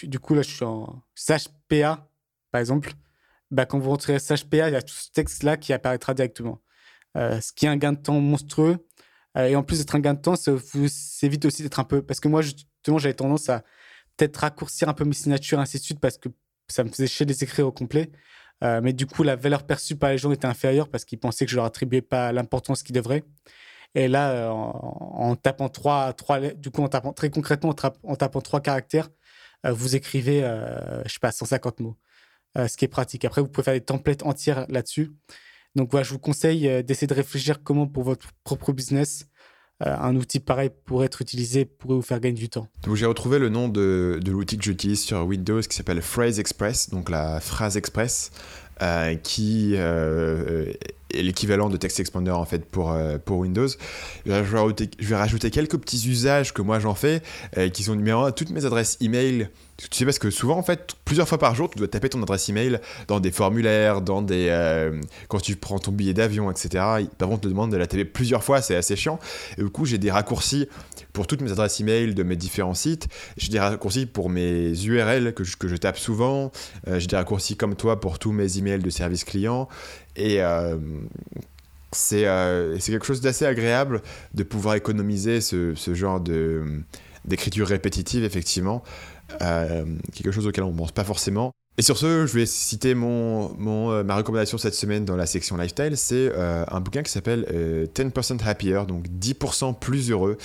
du 0.04 0.20
coup, 0.20 0.36
là, 0.36 0.42
je 0.42 0.50
suis 0.50 0.66
en 0.66 1.02
slash 1.16 1.48
PA, 1.70 2.10
par 2.52 2.60
exemple 2.60 2.92
bah, 3.52 3.66
quand 3.66 3.80
vous 3.80 3.90
rentrez 3.90 4.18
slash 4.20 4.46
PA, 4.46 4.70
il 4.70 4.74
y 4.74 4.78
a 4.78 4.82
tout 4.82 4.94
ce 4.94 5.12
texte-là 5.12 5.58
qui 5.58 5.74
apparaîtra 5.74 6.14
directement. 6.14 6.62
Ce 7.16 7.52
qui 7.54 7.66
est 7.66 7.70
un 7.70 7.78
gain 7.78 7.94
de 7.94 8.00
temps 8.00 8.20
monstrueux. 8.20 8.78
Euh, 9.38 9.48
et 9.48 9.56
en 9.56 9.64
plus 9.64 9.80
d'être 9.80 9.96
un 9.96 10.00
gain 10.00 10.14
de 10.14 10.22
temps, 10.22 10.36
ça 10.36 10.52
vous 10.52 10.88
évite 11.22 11.46
aussi 11.46 11.64
d'être 11.64 11.80
un 11.80 11.84
peu. 11.84 12.02
Parce 12.02 12.20
que 12.20 12.28
moi, 12.28 12.42
justement, 12.42 12.98
j'avais 12.98 13.14
tendance 13.14 13.50
à 13.50 13.64
peut-être 14.18 14.38
raccourcir 14.38 14.90
un 14.90 14.94
peu 14.94 15.06
mes 15.06 15.14
signatures, 15.14 15.60
ainsi 15.60 15.78
de 15.78 15.84
suite, 15.84 16.00
parce 16.00 16.18
que 16.18 16.30
ça 16.68 16.84
me 16.84 16.90
faisait 16.90 17.08
chier 17.08 17.26
de 17.26 17.32
les 17.32 17.44
écrire 17.44 17.68
au 17.68 17.72
complet. 17.72 18.12
Euh, 18.64 18.82
mais 18.84 18.94
du 18.94 19.08
coup, 19.08 19.24
la 19.24 19.36
valeur 19.36 19.66
perçue 19.66 19.96
par 19.96 20.12
les 20.12 20.18
gens 20.18 20.32
était 20.32 20.46
inférieure 20.46 20.90
parce 20.90 21.04
qu'ils 21.06 21.20
pensaient 21.20 21.46
que 21.46 21.52
je 21.52 21.56
leur 21.56 21.66
attribuais 21.66 22.02
pas 22.02 22.32
l'importance 22.32 22.84
qu'ils 22.84 22.96
devraient. 22.96 23.24
Et 23.96 24.08
là, 24.08 24.32
euh, 24.32 24.50
en, 24.50 25.36
tapant 25.36 25.70
trois, 25.70 26.14
trois, 26.14 26.40
du 26.40 26.70
coup, 26.72 26.84
en 26.84 26.88
tapant 26.88 27.14
très 27.14 27.30
concrètement, 27.30 27.76
en, 28.04 28.16
tapant 28.16 28.42
trois 28.42 28.62
caractères, 28.62 29.10
vous 29.64 29.96
écrivez, 29.96 30.42
je 31.06 31.12
sais 31.12 31.20
pas, 31.20 31.32
150 31.32 31.82
mots, 31.82 31.98
ce 32.56 32.76
qui 32.78 32.86
est 32.86 32.88
pratique. 32.88 33.26
Après, 33.26 33.42
vous 33.42 33.48
pouvez 33.48 33.64
faire 33.64 33.74
des 33.76 33.82
templates 33.82 34.24
entières 34.24 34.66
là-dessus. 34.70 35.12
Donc 35.76 35.92
voilà, 35.92 36.04
je 36.04 36.12
vous 36.12 36.20
conseille 36.20 36.84
d'essayer 36.84 37.08
de 37.08 37.14
réfléchir 37.14 37.64
comment 37.64 37.88
pour 37.88 38.04
votre 38.04 38.30
propre 38.44 38.74
business 38.74 39.26
un 39.84 40.16
outil 40.16 40.40
pareil 40.40 40.70
pourrait 40.86 41.08
être 41.08 41.24
utilisé 41.24 41.66
pourrait 41.66 41.96
vous 41.96 42.04
faire 42.04 42.20
gagner 42.20 42.36
du 42.36 42.50
temps. 42.50 42.68
Donc 42.84 42.98
j'ai 42.98 43.08
retrouvé 43.08 43.40
le 43.40 43.50
nom 43.50 43.68
de, 43.68 44.20
l'outil 44.28 44.58
que 44.60 44.64
j'utilise 44.64 45.02
sur 45.02 45.26
Windows 45.26 45.60
qui 45.62 45.76
s'appelle 45.76 46.04
Phrase 46.04 46.40
Express, 46.40 46.92
donc 46.92 47.10
la 47.10 47.40
phrase 47.40 47.78
express. 47.78 48.30
Euh, 48.82 49.14
qui 49.14 49.74
euh, 49.76 50.74
l'équivalent 51.14 51.70
de 51.70 51.78
Text 51.78 52.00
Expander 52.00 52.32
en 52.32 52.46
fait 52.46 52.66
pour, 52.66 52.92
euh, 52.92 53.18
pour 53.18 53.40
Windows. 53.40 53.68
Je 54.26 54.32
vais, 54.32 55.16
rajouter, 55.16 55.52
quelques 55.52 55.78
petits 55.78 56.10
usages 56.10 56.54
que 56.54 56.62
moi 56.62 56.80
j'en 56.80 56.96
fais, 56.96 57.22
qui 57.74 57.84
sont 57.84 57.96
numéro 57.96 58.24
1, 58.24 58.32
toutes 58.32 58.50
mes 58.50 58.66
adresses 58.66 58.98
email. 59.02 59.50
Tu 59.78 59.88
sais 59.98 60.06
parce 60.06 60.20
que 60.20 60.30
souvent 60.30 60.58
en 60.58 60.64
fait, 60.64 60.96
plusieurs 61.06 61.28
fois 61.28 61.40
par 61.40 61.56
jour, 61.56 61.68
tu 61.70 61.80
dois 61.80 61.88
taper 61.88 62.08
ton 62.10 62.22
adresse 62.22 62.48
email 62.50 62.80
dans 63.08 63.20
des 63.20 63.32
formulaires, 63.32 64.02
dans 64.02 64.22
des 64.22 64.92
quand 65.28 65.40
tu 65.40 65.56
prends 65.56 65.80
ton 65.80 65.92
billet 65.92 66.14
d'avion, 66.14 66.52
etc. 66.52 66.70
Par 67.18 67.30
contre, 67.30 67.32
on 67.32 67.38
te 67.38 67.48
demande 67.48 67.72
de 67.72 67.78
la 67.78 67.88
taper 67.88 68.06
plusieurs 68.06 68.44
fois, 68.44 68.62
c'est 68.62 68.76
assez 68.76 68.96
chiant. 68.96 69.20
Et 69.58 69.64
du 69.64 69.70
coup, 69.70 69.86
j'ai 69.86 69.98
des 69.98 70.12
raccourcis 70.12 70.68
pour 71.14 71.26
toutes 71.26 71.42
mes 71.42 71.52
adresses 71.52 71.80
email 71.80 72.14
de 72.14 72.24
mes 72.24 72.36
différents 72.36 72.76
sites. 72.76 73.08
J'ai 73.38 73.50
des 73.50 73.60
raccourcis 73.60 74.06
pour 74.06 74.30
mes 74.30 74.72
URL 74.84 75.34
que 75.34 75.44
je, 75.44 75.58
que 75.58 75.68
je 75.68 75.76
tape 75.76 75.98
souvent. 75.98 76.52
j'ai 76.86 77.08
des 77.08 77.16
raccourcis 77.16 77.56
comme 77.56 77.76
toi 77.76 78.00
pour 78.00 78.20
tous 78.20 78.32
mes 78.32 78.60
emails 78.60 78.84
de 78.84 78.90
service 78.92 79.24
client. 79.24 79.68
Et 80.16 80.42
euh, 80.42 80.78
euh, 82.14 82.78
c'est 82.80 82.92
quelque 82.92 83.06
chose 83.06 83.22
d'assez 83.22 83.46
agréable 83.46 84.02
de 84.34 84.44
pouvoir 84.44 84.76
économiser 84.76 85.42
ce, 85.42 85.74
genre 85.94 86.22
d'écriture 87.26 87.68
répétitive, 87.68 88.24
effectivement. 88.24 88.84
Euh, 89.42 89.86
quelque 90.14 90.32
chose 90.32 90.48
auquel 90.48 90.64
on 90.64 90.72
ne 90.72 90.78
pense 90.78 90.92
pas 90.92 91.04
forcément. 91.04 91.52
Et 91.78 91.84
sur 91.84 91.98
ce, 91.98 92.28
je 92.28 92.34
vais 92.34 92.46
citer 92.46 92.96
mon, 92.96 93.56
euh, 93.92 94.04
ma 94.04 94.18
recommandation 94.18 94.58
cette 94.58 94.76
semaine 94.76 95.06
dans 95.06 95.16
la 95.16 95.26
section 95.26 95.56
lifestyle. 95.56 95.96
C'est 95.96 96.30
euh, 96.36 96.66
un 96.68 96.82
bouquin 96.82 97.02
qui 97.02 97.12
s'appelle 97.12 97.46
10% 97.96 98.34
euh, 98.34 98.46
Happier, 98.46 98.82
donc 98.86 99.08
10% 99.08 99.80
plus 99.80 100.12
heureux, 100.12 100.38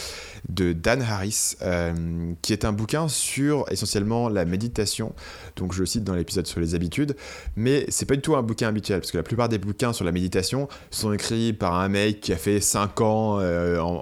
de 0.48 0.72
Dan 0.72 1.02
Harris, 1.02 1.56
qui 2.42 2.52
est 2.52 2.64
un 2.64 2.72
bouquin 2.72 3.08
sur 3.08 3.64
essentiellement 3.72 4.28
la 4.28 4.44
méditation. 4.44 5.14
Donc 5.56 5.72
je 5.74 5.80
le 5.80 5.86
cite 5.86 6.04
dans 6.04 6.14
l'épisode 6.14 6.46
sur 6.46 6.60
les 6.60 6.76
habitudes, 6.76 7.16
mais 7.56 7.86
c'est 7.88 8.06
pas 8.06 8.14
du 8.14 8.22
tout 8.22 8.36
un 8.36 8.42
bouquin 8.42 8.68
habituel, 8.68 9.00
parce 9.00 9.10
que 9.10 9.16
la 9.16 9.24
plupart 9.24 9.48
des 9.48 9.58
bouquins 9.58 9.92
sur 9.92 10.04
la 10.04 10.12
méditation 10.12 10.68
sont 10.92 11.12
écrits 11.12 11.52
par 11.52 11.74
un 11.74 11.88
mec 11.88 12.20
qui 12.20 12.32
a 12.32 12.36
fait 12.36 12.60
5 12.60 13.00
ans 13.00 13.38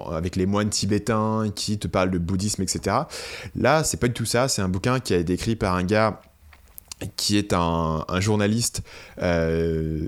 avec 0.09 0.35
les 0.35 0.45
moines 0.45 0.69
tibétains, 0.69 1.51
qui 1.55 1.79
te 1.79 1.87
parle 1.87 2.11
de 2.11 2.19
bouddhisme, 2.19 2.61
etc. 2.61 2.97
Là, 3.55 3.83
c'est 3.83 3.97
pas 3.97 4.07
du 4.07 4.13
tout 4.13 4.25
ça, 4.25 4.47
c'est 4.47 4.61
un 4.61 4.69
bouquin 4.69 4.99
qui 4.99 5.15
a 5.15 5.17
été 5.17 5.33
écrit 5.33 5.55
par 5.55 5.73
un 5.73 5.83
gars 5.83 6.21
qui 7.17 7.37
est 7.37 7.53
un, 7.53 8.05
journaliste 8.19 8.81
euh, 9.21 10.07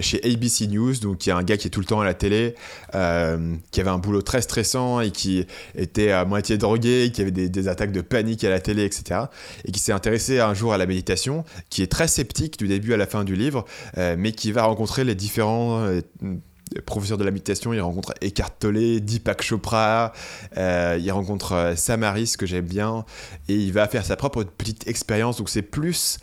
chez 0.00 0.20
ABC 0.24 0.66
News, 0.66 0.94
donc 0.96 1.18
qui 1.18 1.30
est 1.30 1.32
un 1.32 1.42
gars 1.42 1.56
qui 1.56 1.68
est 1.68 1.70
tout 1.70 1.80
le 1.80 1.86
temps 1.86 2.00
à 2.00 2.04
la 2.04 2.14
télé, 2.14 2.54
euh, 2.94 3.54
qui 3.70 3.80
avait 3.80 3.90
un 3.90 3.98
boulot 3.98 4.22
très 4.22 4.42
stressant 4.42 5.00
et 5.00 5.10
qui 5.10 5.46
était 5.76 6.10
à 6.10 6.24
moitié 6.24 6.58
drogué, 6.58 7.12
qui 7.12 7.22
avait 7.22 7.30
des, 7.30 7.68
attaques 7.68 7.92
de 7.92 8.00
panique 8.00 8.42
à 8.44 8.50
la 8.50 8.60
télé, 8.60 8.84
etc. 8.84 9.22
Et 9.64 9.72
qui 9.72 9.80
s'est 9.80 9.92
intéressé 9.92 10.40
un 10.40 10.54
jour 10.54 10.72
à 10.72 10.78
la 10.78 10.86
méditation, 10.86 11.44
qui 11.70 11.82
est 11.82 11.90
très 11.90 12.08
sceptique 12.08 12.58
du 12.58 12.66
début 12.66 12.92
à 12.92 12.96
la 12.96 13.06
fin 13.06 13.24
du 13.24 13.36
livre, 13.36 13.64
euh, 13.98 14.16
mais 14.18 14.32
qui 14.32 14.52
va 14.52 14.64
rencontrer 14.64 15.04
les 15.04 15.14
différents 15.14 15.88
professeur 16.82 17.18
de 17.18 17.24
la 17.24 17.30
méditation, 17.30 17.72
il 17.72 17.80
rencontre 17.80 18.14
Eckhart 18.20 18.58
Tolle, 18.58 19.00
Deepak 19.00 19.42
Chopra, 19.42 20.12
euh, 20.56 20.98
il 21.00 21.10
rencontre 21.12 21.52
euh, 21.52 21.76
Samaris 21.76 22.34
que 22.38 22.46
j'aime 22.46 22.66
bien, 22.66 23.04
et 23.48 23.54
il 23.54 23.72
va 23.72 23.88
faire 23.88 24.04
sa 24.04 24.16
propre 24.16 24.44
petite 24.44 24.86
expérience. 24.88 25.36
Donc 25.38 25.48
c'est 25.48 25.62
plus 25.62 26.18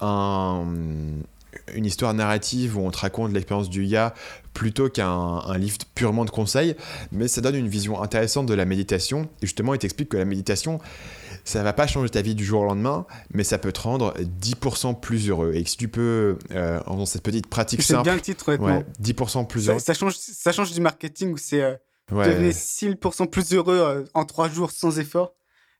une 0.00 1.86
histoire 1.86 2.12
narrative 2.14 2.76
où 2.76 2.80
on 2.80 2.90
te 2.90 2.98
raconte 2.98 3.32
l'expérience 3.32 3.70
du 3.70 3.84
ya 3.84 4.14
plutôt 4.52 4.88
qu'un 4.88 5.42
livre 5.58 5.78
purement 5.94 6.24
de 6.24 6.30
conseils, 6.30 6.76
mais 7.12 7.28
ça 7.28 7.40
donne 7.40 7.56
une 7.56 7.68
vision 7.68 8.02
intéressante 8.02 8.46
de 8.46 8.54
la 8.54 8.64
méditation. 8.64 9.28
Et 9.42 9.46
justement, 9.46 9.74
il 9.74 9.78
t'explique 9.78 10.08
que 10.10 10.16
la 10.16 10.24
méditation, 10.24 10.80
ça 11.46 11.62
va 11.62 11.72
pas 11.72 11.86
changer 11.86 12.10
ta 12.10 12.22
vie 12.22 12.34
du 12.34 12.44
jour 12.44 12.62
au 12.62 12.64
lendemain, 12.64 13.06
mais 13.32 13.44
ça 13.44 13.56
peut 13.56 13.72
te 13.72 13.80
rendre 13.80 14.14
10% 14.18 14.98
plus 14.98 15.28
heureux. 15.28 15.52
Et 15.54 15.64
si 15.64 15.76
tu 15.76 15.88
peux, 15.88 16.38
euh, 16.50 16.80
en 16.86 16.94
faisant 16.94 17.06
cette 17.06 17.22
petite 17.22 17.46
pratique 17.46 17.82
simple. 17.82 18.02
Bien 18.02 18.14
le 18.14 18.20
titre, 18.20 18.56
ouais, 18.56 18.84
10% 19.00 19.46
plus 19.46 19.68
heureux. 19.68 19.78
Ça, 19.78 19.94
change, 19.94 20.16
ça 20.16 20.50
change 20.50 20.72
du 20.72 20.80
marketing 20.80 21.32
où 21.32 21.36
c'est 21.36 21.62
euh, 21.62 21.74
devenir 22.10 22.52
6% 22.52 23.28
plus 23.28 23.52
heureux 23.52 23.78
euh, 23.78 24.04
en 24.14 24.24
3 24.24 24.48
jours 24.48 24.72
sans 24.72 24.98
effort. 24.98 25.34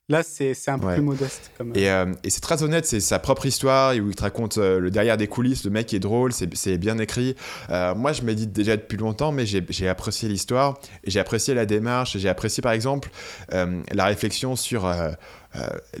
Là, 0.09 0.23
c'est 0.23 0.55
un 0.69 0.79
peu 0.79 0.87
plus 0.93 1.01
modeste. 1.01 1.51
Comme... 1.57 1.73
Et, 1.75 1.91
euh, 1.91 2.13
et 2.23 2.29
c'est 2.29 2.39
très 2.39 2.63
honnête, 2.63 2.85
c'est 2.85 3.01
sa 3.01 3.19
propre 3.19 3.45
histoire, 3.45 3.93
où 3.93 4.07
il 4.07 4.15
te 4.15 4.21
raconte 4.21 4.55
le 4.55 4.89
derrière 4.89 5.17
des 5.17 5.27
coulisses, 5.27 5.65
le 5.65 5.69
mec 5.69 5.93
est 5.93 5.99
drôle, 5.99 6.31
c'est 6.31 6.77
bien 6.77 6.97
écrit. 6.97 7.35
moi, 7.67 8.13
je 8.13 8.21
médite 8.21 8.53
déjà 8.53 8.77
depuis 8.77 8.95
longtemps, 8.95 9.33
mais 9.33 9.45
j'ai 9.45 9.89
apprécié 9.89 10.29
l'histoire, 10.29 10.79
j'ai 11.03 11.19
apprécié 11.19 11.53
la 11.53 11.65
démarche, 11.65 12.17
j'ai 12.17 12.29
apprécié 12.29 12.61
par 12.61 12.71
exemple 12.71 13.09
la 13.51 14.05
réflexion 14.05 14.55
sur 14.55 14.85
euh, 14.85 15.11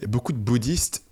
beaucoup 0.07 0.33
de 0.33 0.37
bouddhistes 0.37 1.03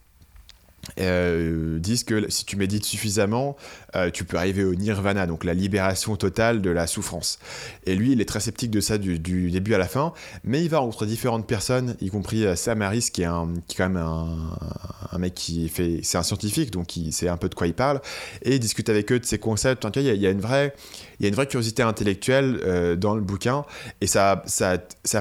euh, 1.00 1.80
disent 1.80 2.04
que 2.04 2.30
si 2.30 2.46
tu 2.46 2.58
médites 2.58 2.86
suffisamment, 2.86 3.56
euh, 3.96 4.12
tu 4.12 4.24
peux 4.24 4.38
arriver 4.38 4.64
au 4.64 4.76
nirvana, 4.76 5.26
donc 5.26 5.44
la 5.44 5.54
libération 5.54 6.16
totale 6.16 6.62
de 6.62 6.70
la 6.70 6.88
souffrance. 6.88 7.40
Et 7.86 7.96
lui, 7.96 8.12
il 8.12 8.22
est 8.22 8.26
très 8.26 8.40
sceptique 8.40 8.72
de 8.72 8.80
ça 8.80 8.98
du, 8.98 9.18
début 9.18 9.74
à 9.74 9.78
la 9.78 9.88
fin, 9.88 10.14
mais 10.44 10.64
il 10.64 10.70
va 10.70 10.80
rencontrer 10.80 11.08
différentes 11.08 11.48
personnes, 11.48 11.96
y 12.02 12.10
compris 12.10 12.46
Sam 12.56 12.82
Harris, 12.82 13.10
qui 13.12 13.24
est, 13.24 13.26
un, 13.26 13.54
quand 13.76 13.90
même 13.90 13.98
un, 13.98 15.18
mec 15.18 15.34
qui 15.34 15.70
fait, 15.70 16.02
c'est 16.04 16.18
un 16.18 16.24
scientifique, 16.24 16.72
donc 16.72 16.98
il 16.98 17.12
sait 17.14 17.30
un 17.30 17.38
peu 17.38 17.50
de 17.50 17.56
quoi 17.56 17.68
il 17.68 17.74
parle, 17.74 18.02
et 18.44 18.56
il 18.56 18.60
discute 18.60 18.90
avec 18.90 19.12
eux 19.12 19.20
de 19.20 19.26
ses 19.26 19.40
concepts. 19.40 19.86
Il 19.96 20.02
y, 20.04 20.10
a, 20.10 20.14
il 20.14 20.22
y 20.22 20.28
a 20.28 20.30
une 20.30 20.42
vraie, 20.42 20.76
il 21.20 21.24
y 21.24 21.26
a 21.26 21.30
une 21.30 21.36
vraie 21.36 21.48
curiosité 21.48 21.84
intellectuelle 21.84 22.60
euh, 22.64 22.96
dans 22.96 23.16
le 23.16 23.22
bouquin 23.22 23.66
et 24.02 24.08
ça, 24.08 24.44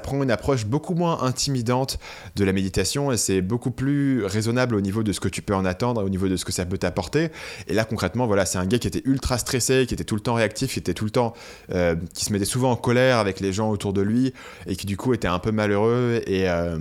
prend 0.02 0.22
une 0.22 0.30
approche 0.30 0.66
beaucoup 0.66 0.94
moins 0.94 1.22
intimidante 1.22 1.98
de 2.36 2.44
la 2.44 2.52
méditation 2.52 3.12
et 3.12 3.16
c'est 3.16 3.40
beaucoup 3.40 3.70
plus 3.70 4.24
raisonnable 4.24 4.74
au 4.74 4.80
niveau 4.80 5.02
de 5.02 5.12
ce 5.12 5.20
que 5.20 5.28
tu 5.28 5.42
peux 5.42 5.54
en 5.54 5.64
attendre, 5.64 6.04
au 6.04 6.08
niveau 6.08 6.28
de 6.28 6.36
ce 6.36 6.44
que 6.44 6.52
ça 6.52 6.64
peut 6.64 6.78
t'apporter. 6.78 7.30
Et 7.68 7.74
là, 7.74 7.84
concrètement, 7.84 8.26
voilà, 8.26 8.46
c'est 8.46 8.58
un 8.58 8.66
gars 8.66 8.78
qui 8.78 8.88
était 8.88 9.02
ultra 9.04 9.38
stressé, 9.38 9.86
qui 9.86 9.94
était 9.94 10.04
tout 10.04 10.14
le 10.14 10.20
temps 10.20 10.34
réactif, 10.34 10.72
qui 10.72 10.78
était 10.78 10.94
tout 10.94 11.04
le 11.04 11.10
temps, 11.10 11.34
euh, 11.72 11.94
qui 12.14 12.24
se 12.24 12.32
mettait 12.32 12.44
souvent 12.44 12.72
en 12.72 12.76
colère 12.76 13.18
avec 13.18 13.40
les 13.40 13.52
gens 13.52 13.70
autour 13.70 13.92
de 13.92 14.02
lui 14.02 14.32
et 14.66 14.76
qui 14.76 14.86
du 14.86 14.96
coup 14.96 15.14
était 15.14 15.28
un 15.28 15.38
peu 15.38 15.52
malheureux 15.52 16.20
et 16.26 16.48
euh, 16.48 16.78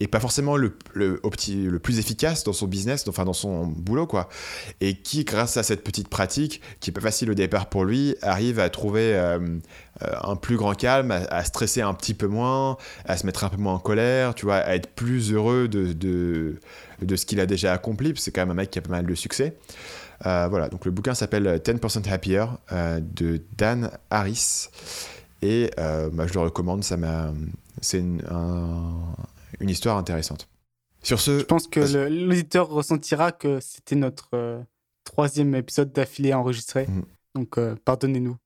et 0.00 0.08
pas 0.08 0.18
forcément 0.18 0.56
le, 0.56 0.76
le, 0.92 1.20
le, 1.22 1.78
plus 1.78 1.98
efficace 1.98 2.42
dans 2.42 2.52
son 2.52 2.66
business, 2.66 3.06
enfin 3.06 3.24
dans 3.24 3.32
son 3.32 3.66
boulot, 3.66 4.06
quoi. 4.06 4.28
Et 4.80 4.96
qui, 4.96 5.24
grâce 5.24 5.56
à 5.56 5.62
cette 5.62 5.84
petite 5.84 6.08
pratique, 6.08 6.60
qui 6.80 6.90
est 6.90 6.92
pas 6.92 7.00
facile 7.00 7.30
au 7.30 7.34
départ 7.34 7.68
pour 7.68 7.84
lui, 7.84 8.16
arrive 8.20 8.58
à 8.58 8.68
trouver 8.70 9.14
euh, 9.14 9.38
euh, 10.02 10.14
un 10.22 10.34
plus 10.34 10.56
grand 10.56 10.74
calme, 10.74 11.12
à, 11.12 11.44
stresser 11.44 11.80
un 11.80 11.94
petit 11.94 12.14
peu 12.14 12.26
moins, 12.26 12.76
à 13.04 13.16
se 13.16 13.24
mettre 13.24 13.44
un 13.44 13.48
peu 13.48 13.56
moins 13.56 13.74
en 13.74 13.78
colère, 13.78 14.34
tu 14.34 14.46
vois, 14.46 14.56
à 14.56 14.74
être 14.74 14.88
plus 14.88 15.32
heureux 15.32 15.68
de, 15.68 15.92
de, 15.92 16.58
de 17.00 17.16
ce 17.16 17.24
qu'il 17.24 17.38
a 17.38 17.46
déjà 17.46 17.72
accompli, 17.72 18.14
c'est 18.16 18.32
quand 18.32 18.42
même 18.42 18.50
un 18.50 18.54
mec 18.54 18.70
qui 18.70 18.80
a 18.80 18.82
pas 18.82 18.90
mal 18.90 19.06
de 19.06 19.14
succès. 19.14 19.56
Euh, 20.26 20.48
voilà, 20.48 20.68
donc 20.68 20.86
le 20.86 20.90
bouquin 20.90 21.14
s'appelle 21.14 21.60
10% 21.64 22.10
Happier 22.10 22.46
de 22.72 23.40
Dan 23.56 23.90
Harris. 24.10 24.68
Et 25.40 25.70
bah, 25.76 26.26
je 26.26 26.34
le 26.34 26.40
recommande, 26.40 26.82
ça 26.82 26.96
m'a. 26.96 27.32
C'est 27.80 28.02
un 28.30 29.14
une 29.60 29.70
histoire 29.70 29.96
intéressante. 29.96 30.48
Sur 31.04 31.20
ce, 31.20 31.38
je 31.38 31.44
pense 31.44 31.68
que 31.68 31.80
l'auditeur 32.08 32.68
ressentira 32.68 33.30
que 33.30 33.60
c'était 33.60 33.94
notre 33.94 34.30
euh, 34.32 34.58
troisième 35.04 35.54
épisode 35.54 35.92
d'affilée 35.92 36.32
enregistré. 36.32 36.86
Mhm. 36.88 37.04
Donc, 37.34 37.58
euh, 37.58 37.76
pardonnez-nous. 37.84 38.36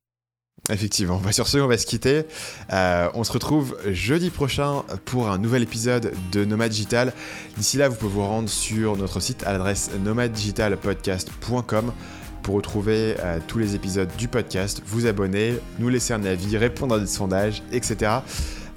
Effectivement. 0.68 1.18
Bah, 1.18 1.30
sur 1.30 1.46
ce, 1.46 1.58
on 1.58 1.68
va 1.68 1.78
se 1.78 1.86
quitter. 1.86 2.24
Euh, 2.72 3.08
on 3.14 3.22
se 3.22 3.30
retrouve 3.30 3.78
jeudi 3.86 4.30
prochain 4.30 4.82
pour 5.04 5.28
un 5.28 5.38
nouvel 5.38 5.62
épisode 5.62 6.12
de 6.32 6.44
Nomad 6.44 6.68
Digital. 6.68 7.12
D'ici 7.56 7.76
là, 7.76 7.88
vous 7.88 7.94
pouvez 7.94 8.12
vous 8.12 8.26
rendre 8.26 8.48
sur 8.48 8.96
notre 8.96 9.20
site 9.20 9.44
à 9.44 9.52
l'adresse 9.52 9.92
nomaddigitalpodcast.com 10.04 11.92
pour 12.42 12.56
retrouver 12.56 13.14
tous 13.46 13.58
les 13.58 13.74
épisodes 13.74 14.10
du 14.16 14.26
podcast, 14.26 14.82
vous 14.86 15.06
abonner, 15.06 15.58
nous 15.78 15.90
laisser 15.90 16.14
un 16.14 16.24
avis, 16.24 16.56
répondre 16.56 16.94
à 16.94 16.98
des 16.98 17.06
sondages, 17.06 17.62
etc. 17.72 18.10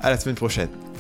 À 0.02 0.10
la 0.10 0.20
semaine 0.20 0.36
prochaine. 0.36 0.70